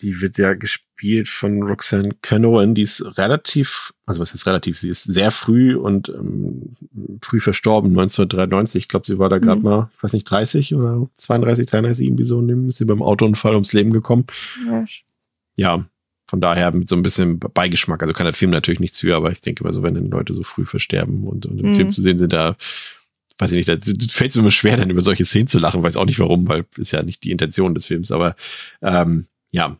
[0.00, 2.74] die wird ja gespielt von Roxanne Canoan.
[2.74, 6.76] Die ist relativ, also was ist relativ, sie ist sehr früh und ähm,
[7.22, 8.84] früh verstorben, 1993.
[8.84, 9.64] Ich glaube, sie war da gerade Mhm.
[9.64, 12.40] mal, ich weiß nicht, 30 oder 32, 33, irgendwie so.
[12.68, 14.24] Ist sie beim Autounfall ums Leben gekommen.
[14.66, 14.84] Ja.
[15.58, 15.84] Ja,
[16.30, 18.00] von daher mit so ein bisschen Beigeschmack.
[18.02, 20.32] Also kann der Film natürlich nichts für, aber ich denke immer so, wenn dann Leute
[20.32, 21.74] so früh versterben und, und im Mhm.
[21.74, 22.56] Film zu sehen sind, da
[23.38, 23.76] weiß ich nicht, da
[24.08, 26.46] fällt es mir immer schwer, dann über solche Szenen zu lachen, weiß auch nicht warum,
[26.46, 28.36] weil ist ja nicht die Intention des Films, aber
[28.80, 29.76] ähm, ja,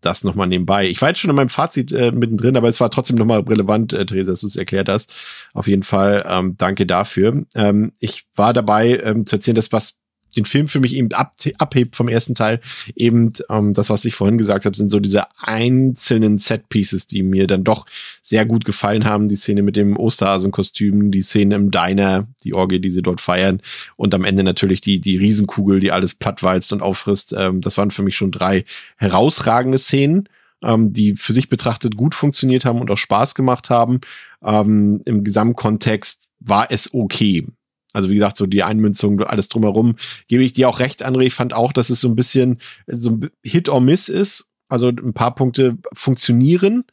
[0.00, 0.88] das nochmal nebenbei.
[0.88, 3.92] Ich war jetzt schon in meinem Fazit äh, mittendrin, aber es war trotzdem nochmal relevant,
[3.92, 5.12] äh, Theresa, dass du es erklärt hast.
[5.52, 7.44] Auf jeden Fall ähm, danke dafür.
[7.56, 9.96] Ähm, ich war dabei ähm, zu erzählen, dass was
[10.36, 12.60] den Film für mich eben ab, abhebt vom ersten Teil,
[12.94, 17.46] eben ähm, das, was ich vorhin gesagt habe, sind so diese einzelnen Set-Pieces, die mir
[17.46, 17.86] dann doch
[18.22, 19.28] sehr gut gefallen haben.
[19.28, 23.60] Die Szene mit dem Osterhasenkostüm, die Szene im Diner, die Orgie, die sie dort feiern
[23.96, 27.34] und am Ende natürlich die, die Riesenkugel, die alles plattwalzt und auffrisst.
[27.36, 28.64] Ähm, das waren für mich schon drei
[28.96, 30.28] herausragende Szenen,
[30.62, 34.00] ähm, die für sich betrachtet gut funktioniert haben und auch Spaß gemacht haben.
[34.42, 37.46] Ähm, Im Gesamtkontext war es okay.
[37.92, 39.96] Also wie gesagt, so die Einmünzung, alles drumherum,
[40.26, 41.22] gebe ich dir auch recht, André.
[41.22, 44.48] Ich fand auch, dass es so ein bisschen so ein Hit or Miss ist.
[44.68, 46.84] Also ein paar Punkte funktionieren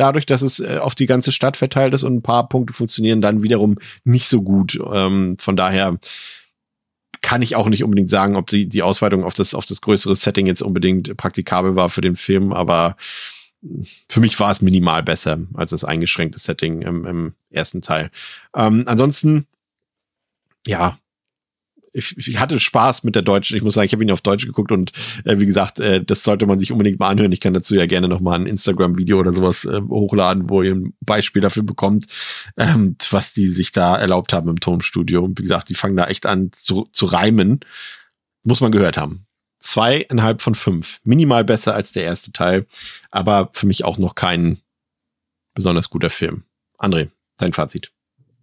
[0.00, 3.20] dadurch, dass es äh, auf die ganze Stadt verteilt ist und ein paar Punkte funktionieren
[3.20, 4.78] dann wiederum nicht so gut.
[4.92, 5.98] Ähm, von daher
[7.20, 10.16] kann ich auch nicht unbedingt sagen, ob die, die Ausweitung auf das, auf das größere
[10.16, 12.96] Setting jetzt unbedingt praktikabel war für den Film, aber
[14.08, 18.10] für mich war es minimal besser als das eingeschränkte Setting im, im ersten Teil.
[18.56, 19.46] Ähm, ansonsten,
[20.66, 20.98] ja,
[21.92, 23.56] ich, ich hatte Spaß mit der deutschen.
[23.56, 24.92] Ich muss sagen, ich habe ihn auf Deutsch geguckt und
[25.24, 27.32] äh, wie gesagt, äh, das sollte man sich unbedingt mal anhören.
[27.32, 30.74] Ich kann dazu ja gerne noch mal ein Instagram-Video oder sowas äh, hochladen, wo ihr
[30.74, 32.06] ein Beispiel dafür bekommt,
[32.56, 35.22] ähm, was die sich da erlaubt haben im Tonstudio.
[35.24, 37.60] Und wie gesagt, die fangen da echt an zu, zu reimen.
[38.42, 39.26] Muss man gehört haben.
[39.58, 41.00] Zweieinhalb von fünf.
[41.04, 42.66] Minimal besser als der erste Teil,
[43.10, 44.58] aber für mich auch noch kein
[45.54, 46.44] besonders guter Film.
[46.78, 47.92] André, dein Fazit.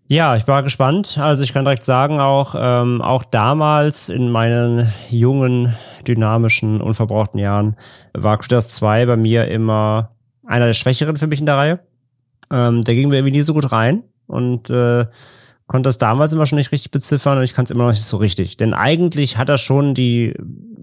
[0.10, 1.18] Ja, ich war gespannt.
[1.18, 5.76] Also ich kann direkt sagen, auch, ähm, auch damals in meinen jungen,
[6.08, 7.76] dynamischen, unverbrauchten Jahren
[8.14, 10.16] war Critters 2 bei mir immer
[10.46, 11.80] einer der Schwächeren für mich in der Reihe.
[12.50, 15.06] Ähm, der ging mir irgendwie nie so gut rein und äh,
[15.66, 18.04] konnte das damals immer schon nicht richtig beziffern und ich kann es immer noch nicht
[18.04, 18.56] so richtig.
[18.56, 20.34] Denn eigentlich hat er schon die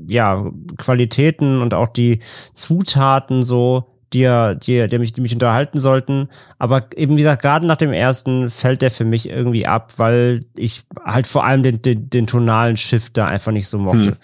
[0.07, 0.45] ja,
[0.77, 2.19] Qualitäten und auch die
[2.53, 6.29] Zutaten so, die, die, die, mich, die mich unterhalten sollten.
[6.59, 10.43] Aber eben, wie gesagt, gerade nach dem ersten fällt der für mich irgendwie ab, weil
[10.57, 14.07] ich halt vor allem den, den, den tonalen Shift da einfach nicht so mochte.
[14.07, 14.17] Hm.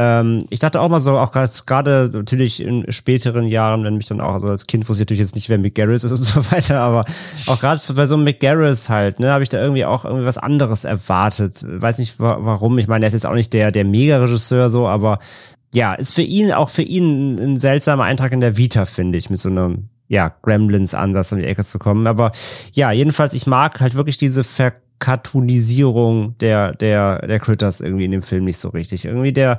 [0.00, 4.20] Ähm, ich dachte auch mal so, auch gerade natürlich in späteren Jahren, wenn mich dann
[4.20, 6.52] auch, also als Kind wusste ich natürlich jetzt nicht, wer Mick Garris ist und so
[6.52, 7.04] weiter, aber
[7.48, 10.24] auch gerade bei so einem Mick Garris halt, ne, habe ich da irgendwie auch irgendwie
[10.24, 11.64] was anderes erwartet.
[11.66, 12.78] Weiß nicht wa warum.
[12.78, 15.18] Ich meine, er ist jetzt auch nicht der, der Mega-Regisseur so, aber
[15.74, 19.30] ja, ist für ihn, auch für ihn ein, seltsamer Eintrag in der Vita, finde ich,
[19.30, 22.06] mit so einem, ja, Gremlins-Ansatz um die Ecke zu kommen.
[22.06, 22.32] Aber
[22.72, 28.22] ja, jedenfalls, ich mag halt wirklich diese Verkartonisierung der, der, der Critters irgendwie in dem
[28.22, 29.04] Film nicht so richtig.
[29.04, 29.58] Irgendwie der,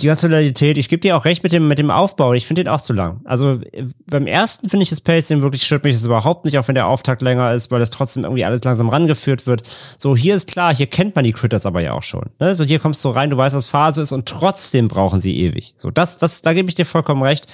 [0.00, 2.64] die ganze Loyalität, ich gebe dir auch recht mit dem, mit dem Aufbau, ich finde
[2.64, 3.20] den auch zu lang.
[3.24, 6.66] Also äh, beim ersten finde ich das Pacing wirklich stört mich das überhaupt nicht, auch
[6.66, 9.62] wenn der Auftakt länger ist, weil das trotzdem irgendwie alles langsam rangeführt wird.
[9.96, 12.30] So, hier ist klar, hier kennt man die Critters aber ja auch schon.
[12.40, 12.56] Ne?
[12.56, 15.74] So, hier kommst du rein, du weißt, was Phase ist und trotzdem brauchen sie ewig.
[15.76, 17.46] So, das, das, da gebe ich dir vollkommen recht.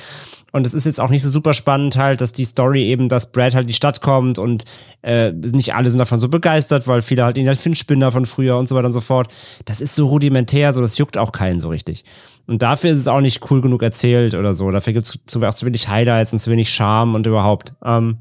[0.52, 3.32] Und es ist jetzt auch nicht so super spannend halt, dass die Story eben, dass
[3.32, 4.64] Brad halt in die Stadt kommt und
[5.02, 8.10] äh, nicht alle sind davon so begeistert, weil viele halt ihn halt für einen Spinner
[8.12, 9.32] von früher und so weiter und so fort.
[9.64, 12.04] Das ist so rudimentär, so das juckt auch keinen so richtig.
[12.46, 14.70] Und dafür ist es auch nicht cool genug erzählt oder so.
[14.70, 17.74] Dafür gibt es auch zu wenig Highlights und zu wenig Charme und überhaupt.
[17.84, 18.18] Ähm,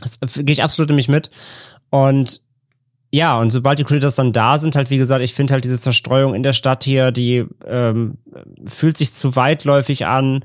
[0.00, 1.30] das gehe ich absolut nämlich mit.
[1.90, 2.40] Und
[3.10, 5.80] ja, und sobald die Critters dann da sind, halt wie gesagt, ich finde halt diese
[5.80, 8.18] Zerstreuung in der Stadt hier, die ähm,
[8.66, 10.44] fühlt sich zu weitläufig an,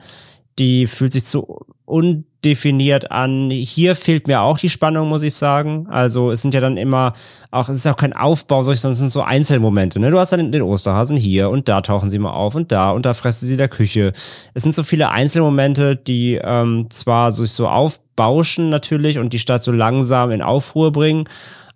[0.59, 3.49] die fühlt sich zu undefiniert an.
[3.49, 5.87] Hier fehlt mir auch die Spannung, muss ich sagen.
[5.89, 7.13] Also es sind ja dann immer
[7.51, 9.99] auch, es ist auch kein Aufbau, sondern es sind so Einzelmomente.
[9.99, 10.09] Ne?
[10.09, 13.05] Du hast dann den Osterhasen hier und da tauchen sie mal auf und da und
[13.05, 14.13] da fressen sie der Küche.
[14.53, 19.63] Es sind so viele Einzelmomente, die ähm, zwar sich so aufbauschen natürlich und die Stadt
[19.63, 21.25] so langsam in Aufruhr bringen,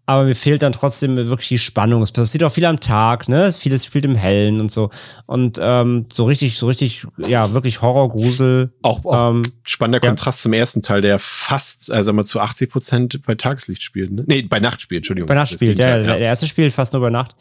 [0.10, 2.02] aber mir fehlt dann trotzdem wirklich die Spannung.
[2.02, 3.44] Es passiert auch viel am Tag, ne?
[3.44, 4.90] Es vieles spielt im Hellen und so.
[5.26, 8.72] Und ähm, so richtig, so richtig, ja, wirklich Horror, Grusel.
[8.84, 10.08] Auch, auch Ähm, spannender ja.
[10.10, 14.12] Kontrast zum ersten Teil, der fast, also mal zu 80 Prozent bei Tageslicht spielt.
[14.14, 14.24] Ne?
[14.26, 15.28] Nee, bei Nacht spielt, Entschuldigung.
[15.28, 17.36] bei Nacht spielt, ja, der, der erste spielt fast nur bei Nacht.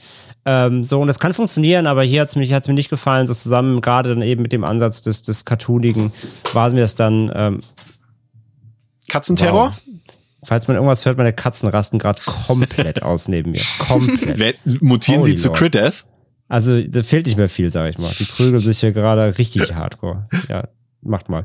[0.45, 3.35] Ähm, so, und das kann funktionieren, aber hier hat's mir, hat's mir nicht gefallen, so
[3.35, 6.13] zusammen, gerade dann eben mit dem Ansatz des, des Cartoonigen,
[6.53, 7.61] war mir das dann, ähm,
[9.09, 9.71] Katzenterror?
[9.71, 9.96] Wow.
[10.47, 13.63] Falls man irgendwas hört, meine Katzen rasten gerade komplett aus neben mir.
[13.79, 14.39] Komplett.
[14.39, 15.53] Wer, mutieren Holy sie zu.
[15.53, 16.09] Critters?
[16.49, 18.11] Also, da fehlt nicht mehr viel, sag ich mal.
[18.19, 20.29] Die prügeln sich hier gerade richtig hardcore.
[20.49, 20.69] Ja,
[21.03, 21.45] macht mal.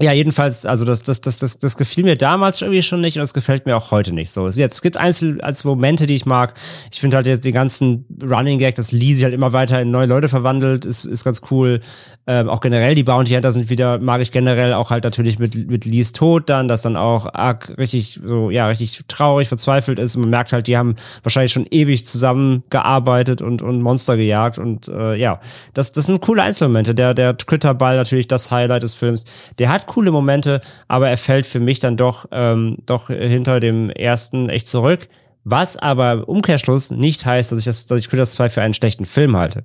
[0.00, 3.20] Ja, jedenfalls, also das, das, das, das, das gefiel mir damals irgendwie schon nicht und
[3.20, 4.48] das gefällt mir auch heute nicht so.
[4.48, 6.54] Es, es gibt einzelne als Momente, die ich mag.
[6.90, 9.92] Ich finde halt jetzt den ganzen Running Gag, dass Lee sich halt immer weiter in
[9.92, 11.80] neue Leute verwandelt, ist, ist ganz cool.
[12.26, 15.70] Ähm, auch generell die Bounty Hunter sind wieder, mag ich generell auch halt natürlich mit,
[15.70, 20.16] mit Lees Tod dann, dass dann auch arg richtig, so, ja, richtig traurig, verzweifelt ist.
[20.16, 24.88] Und man merkt halt, die haben wahrscheinlich schon ewig zusammengearbeitet und, und Monster gejagt und
[24.88, 25.38] äh, ja,
[25.72, 26.96] das, das sind coole Einzelmomente.
[26.96, 29.24] Der, der Critter-Ball natürlich das Highlight des Films.
[29.58, 33.90] Der hat coole Momente, aber er fällt für mich dann doch, ähm, doch hinter dem
[33.90, 35.08] ersten echt zurück.
[35.44, 38.74] Was aber im Umkehrschluss nicht heißt, dass ich das, dass ich Critters 2 für einen
[38.74, 39.64] schlechten Film halte.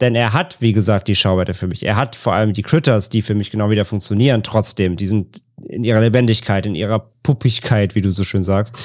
[0.00, 1.86] Denn er hat, wie gesagt, die Schauwerte für mich.
[1.86, 4.96] Er hat vor allem die Critters, die für mich genau wieder funktionieren, trotzdem.
[4.96, 8.76] Die sind in ihrer Lebendigkeit, in ihrer Puppigkeit, wie du so schön sagst.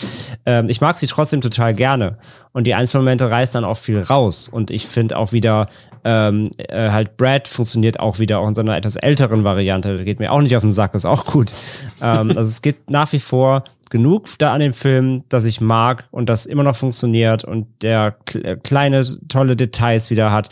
[0.46, 2.18] Ähm, ich mag sie trotzdem total gerne.
[2.52, 4.48] Und die Einzelmomente reißen dann auch viel raus.
[4.50, 5.66] Und ich finde auch wieder,
[6.04, 10.04] ähm, äh, halt Brad funktioniert auch wieder auch in seiner etwas älteren Variante.
[10.04, 11.54] Geht mir auch nicht auf den Sack, ist auch gut.
[12.02, 16.08] ähm, also es gibt nach wie vor genug da an dem Film, dass ich mag
[16.12, 18.16] und das immer noch funktioniert und der
[18.64, 20.50] kleine, tolle Details wieder hat.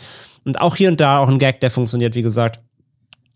[0.48, 2.60] Und auch hier und da auch ein Gag, der funktioniert, wie gesagt.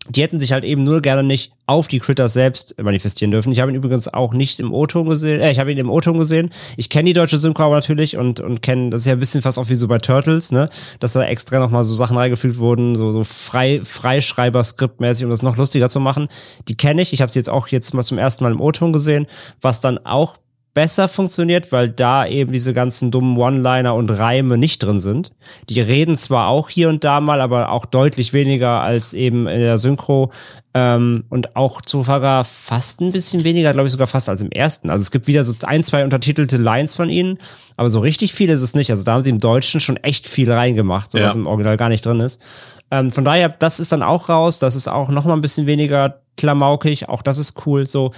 [0.09, 3.51] Die hätten sich halt eben nur gerne nicht auf die Critters selbst manifestieren dürfen.
[3.51, 5.39] Ich habe ihn übrigens auch nicht im O-Ton gesehen.
[5.39, 6.49] Äh, ich habe ihn im O-Ton gesehen.
[6.75, 9.43] Ich kenne die deutsche Synchro aber natürlich und und kenne, das ist ja ein bisschen
[9.43, 10.69] fast auch wie so bei Turtles, ne,
[10.99, 15.43] dass da extra noch mal so Sachen reingefügt wurden, so so frei Freischreiber-Skriptmäßig, um das
[15.43, 16.29] noch lustiger zu machen.
[16.67, 17.13] Die kenne ich.
[17.13, 19.27] Ich habe sie jetzt auch jetzt mal zum ersten Mal im O-Ton gesehen,
[19.61, 20.37] was dann auch
[20.73, 25.31] besser funktioniert, weil da eben diese ganzen dummen One-Liner und Reime nicht drin sind.
[25.69, 29.59] Die reden zwar auch hier und da mal, aber auch deutlich weniger als eben in
[29.59, 30.31] der Synchro
[30.73, 34.89] ähm, und auch sogar fast ein bisschen weniger, glaube ich sogar fast als im ersten.
[34.89, 37.37] Also es gibt wieder so ein, zwei untertitelte Lines von ihnen,
[37.77, 38.89] aber so richtig viel ist es nicht.
[38.89, 41.27] Also da haben sie im Deutschen schon echt viel reingemacht, so ja.
[41.27, 42.41] was im Original gar nicht drin ist.
[42.89, 44.59] Ähm, von daher, das ist dann auch raus.
[44.59, 47.09] Das ist auch noch mal ein bisschen weniger klamaukig.
[47.09, 47.87] Auch das ist cool.
[47.87, 48.11] So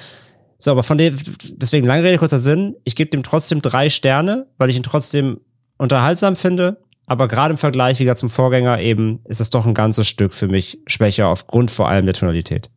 [0.57, 1.17] so, aber von dem,
[1.57, 2.75] deswegen lange Rede, kurzer Sinn.
[2.83, 5.41] Ich gebe dem trotzdem drei Sterne, weil ich ihn trotzdem
[5.77, 6.81] unterhaltsam finde.
[7.07, 10.47] Aber gerade im Vergleich wieder zum Vorgänger eben ist es doch ein ganzes Stück für
[10.47, 12.71] mich schwächer aufgrund vor allem der Tonalität.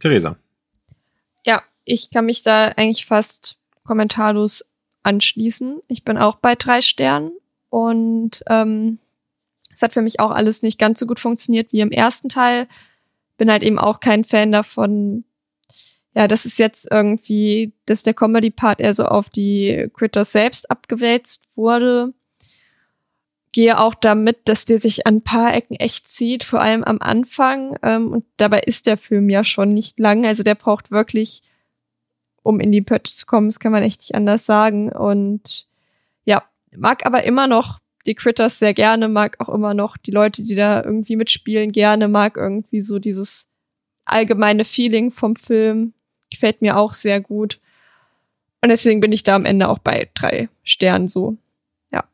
[0.00, 0.36] Theresa.
[1.44, 4.64] Ja, ich kann mich da eigentlich fast kommentarlos
[5.04, 5.80] anschließen.
[5.88, 7.32] Ich bin auch bei drei Sternen
[7.68, 8.98] und ähm,
[9.74, 12.66] es hat für mich auch alles nicht ganz so gut funktioniert wie im ersten Teil.
[13.36, 15.24] Bin halt eben auch kein Fan davon,
[16.14, 21.44] ja, das ist jetzt irgendwie, dass der Comedy-Part eher so auf die Critters selbst abgewälzt
[21.54, 22.12] wurde.
[23.52, 27.76] Gehe auch damit, dass der sich an paar Ecken echt zieht, vor allem am Anfang.
[27.82, 30.26] Ähm, und dabei ist der Film ja schon nicht lang.
[30.26, 31.42] Also der braucht wirklich,
[32.42, 34.92] um in die Pötte zu kommen, das kann man echt nicht anders sagen.
[34.92, 35.66] Und
[36.24, 36.42] ja,
[36.76, 40.56] mag aber immer noch die Critters sehr gerne, mag auch immer noch die Leute, die
[40.56, 43.48] da irgendwie mitspielen, gerne, mag irgendwie so dieses
[44.04, 45.94] allgemeine Feeling vom Film.
[46.32, 47.60] Gefällt mir auch sehr gut.
[48.62, 51.36] Und deswegen bin ich da am Ende auch bei drei Sternen so.
[51.92, 52.04] Ja.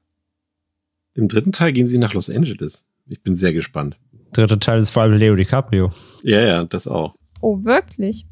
[1.15, 2.85] Im dritten Teil gehen sie nach Los Angeles.
[3.09, 3.97] Ich bin sehr gespannt.
[4.33, 5.91] Dritter Teil ist vor allem Leo DiCaprio.
[6.25, 7.15] Ja, ja, das auch.
[7.41, 8.27] Oh, wirklich?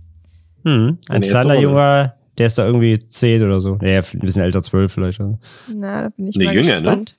[0.65, 3.79] Hm, ein kleiner Junge, der ist da irgendwie zehn oder so.
[3.81, 5.21] Ja, ein bisschen älter, zwölf vielleicht.
[5.21, 7.17] Na, da bin ich nee, mal jünger, gespannt.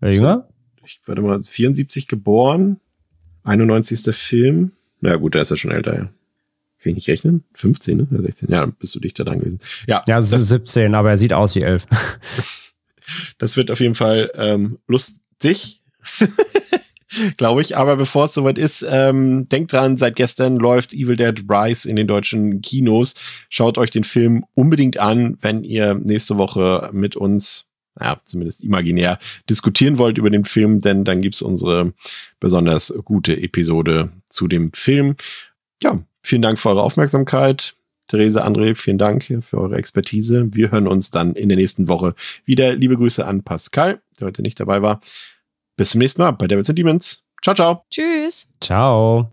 [0.00, 0.08] Ne?
[0.08, 0.48] Ja, jünger?
[0.84, 2.80] Ich warte mal, 74 geboren,
[3.44, 4.14] 91.
[4.14, 4.72] Film.
[5.00, 6.08] Na gut, der ist ja schon älter, ja.
[6.82, 7.44] Kann ich nicht rechnen?
[7.54, 8.08] 15, ne?
[8.10, 8.50] Oder 16?
[8.50, 9.60] Ja, bist du dichter dran gewesen.
[9.86, 11.86] Ja, ja es ist 17, aber er sieht aus wie 11.
[13.38, 15.80] das wird auf jeden Fall ähm, lustig.
[17.36, 17.76] Glaube ich.
[17.76, 21.94] Aber bevor es soweit ist, ähm, denkt dran, seit gestern läuft Evil Dead Rise in
[21.94, 23.14] den deutschen Kinos.
[23.48, 27.68] Schaut euch den Film unbedingt an, wenn ihr nächste Woche mit uns,
[28.00, 29.18] ja, zumindest imaginär,
[29.48, 31.92] diskutieren wollt über den Film, denn dann gibt's unsere
[32.40, 35.14] besonders gute Episode zu dem Film.
[35.82, 37.74] Ja, Vielen Dank für eure Aufmerksamkeit.
[38.08, 40.48] Therese, André, vielen Dank für eure Expertise.
[40.52, 42.74] Wir hören uns dann in der nächsten Woche wieder.
[42.74, 45.00] Liebe Grüße an Pascal, der heute nicht dabei war.
[45.76, 47.24] Bis zum nächsten Mal bei Devils and Demons.
[47.42, 47.84] Ciao, ciao.
[47.90, 48.48] Tschüss.
[48.60, 49.30] Ciao.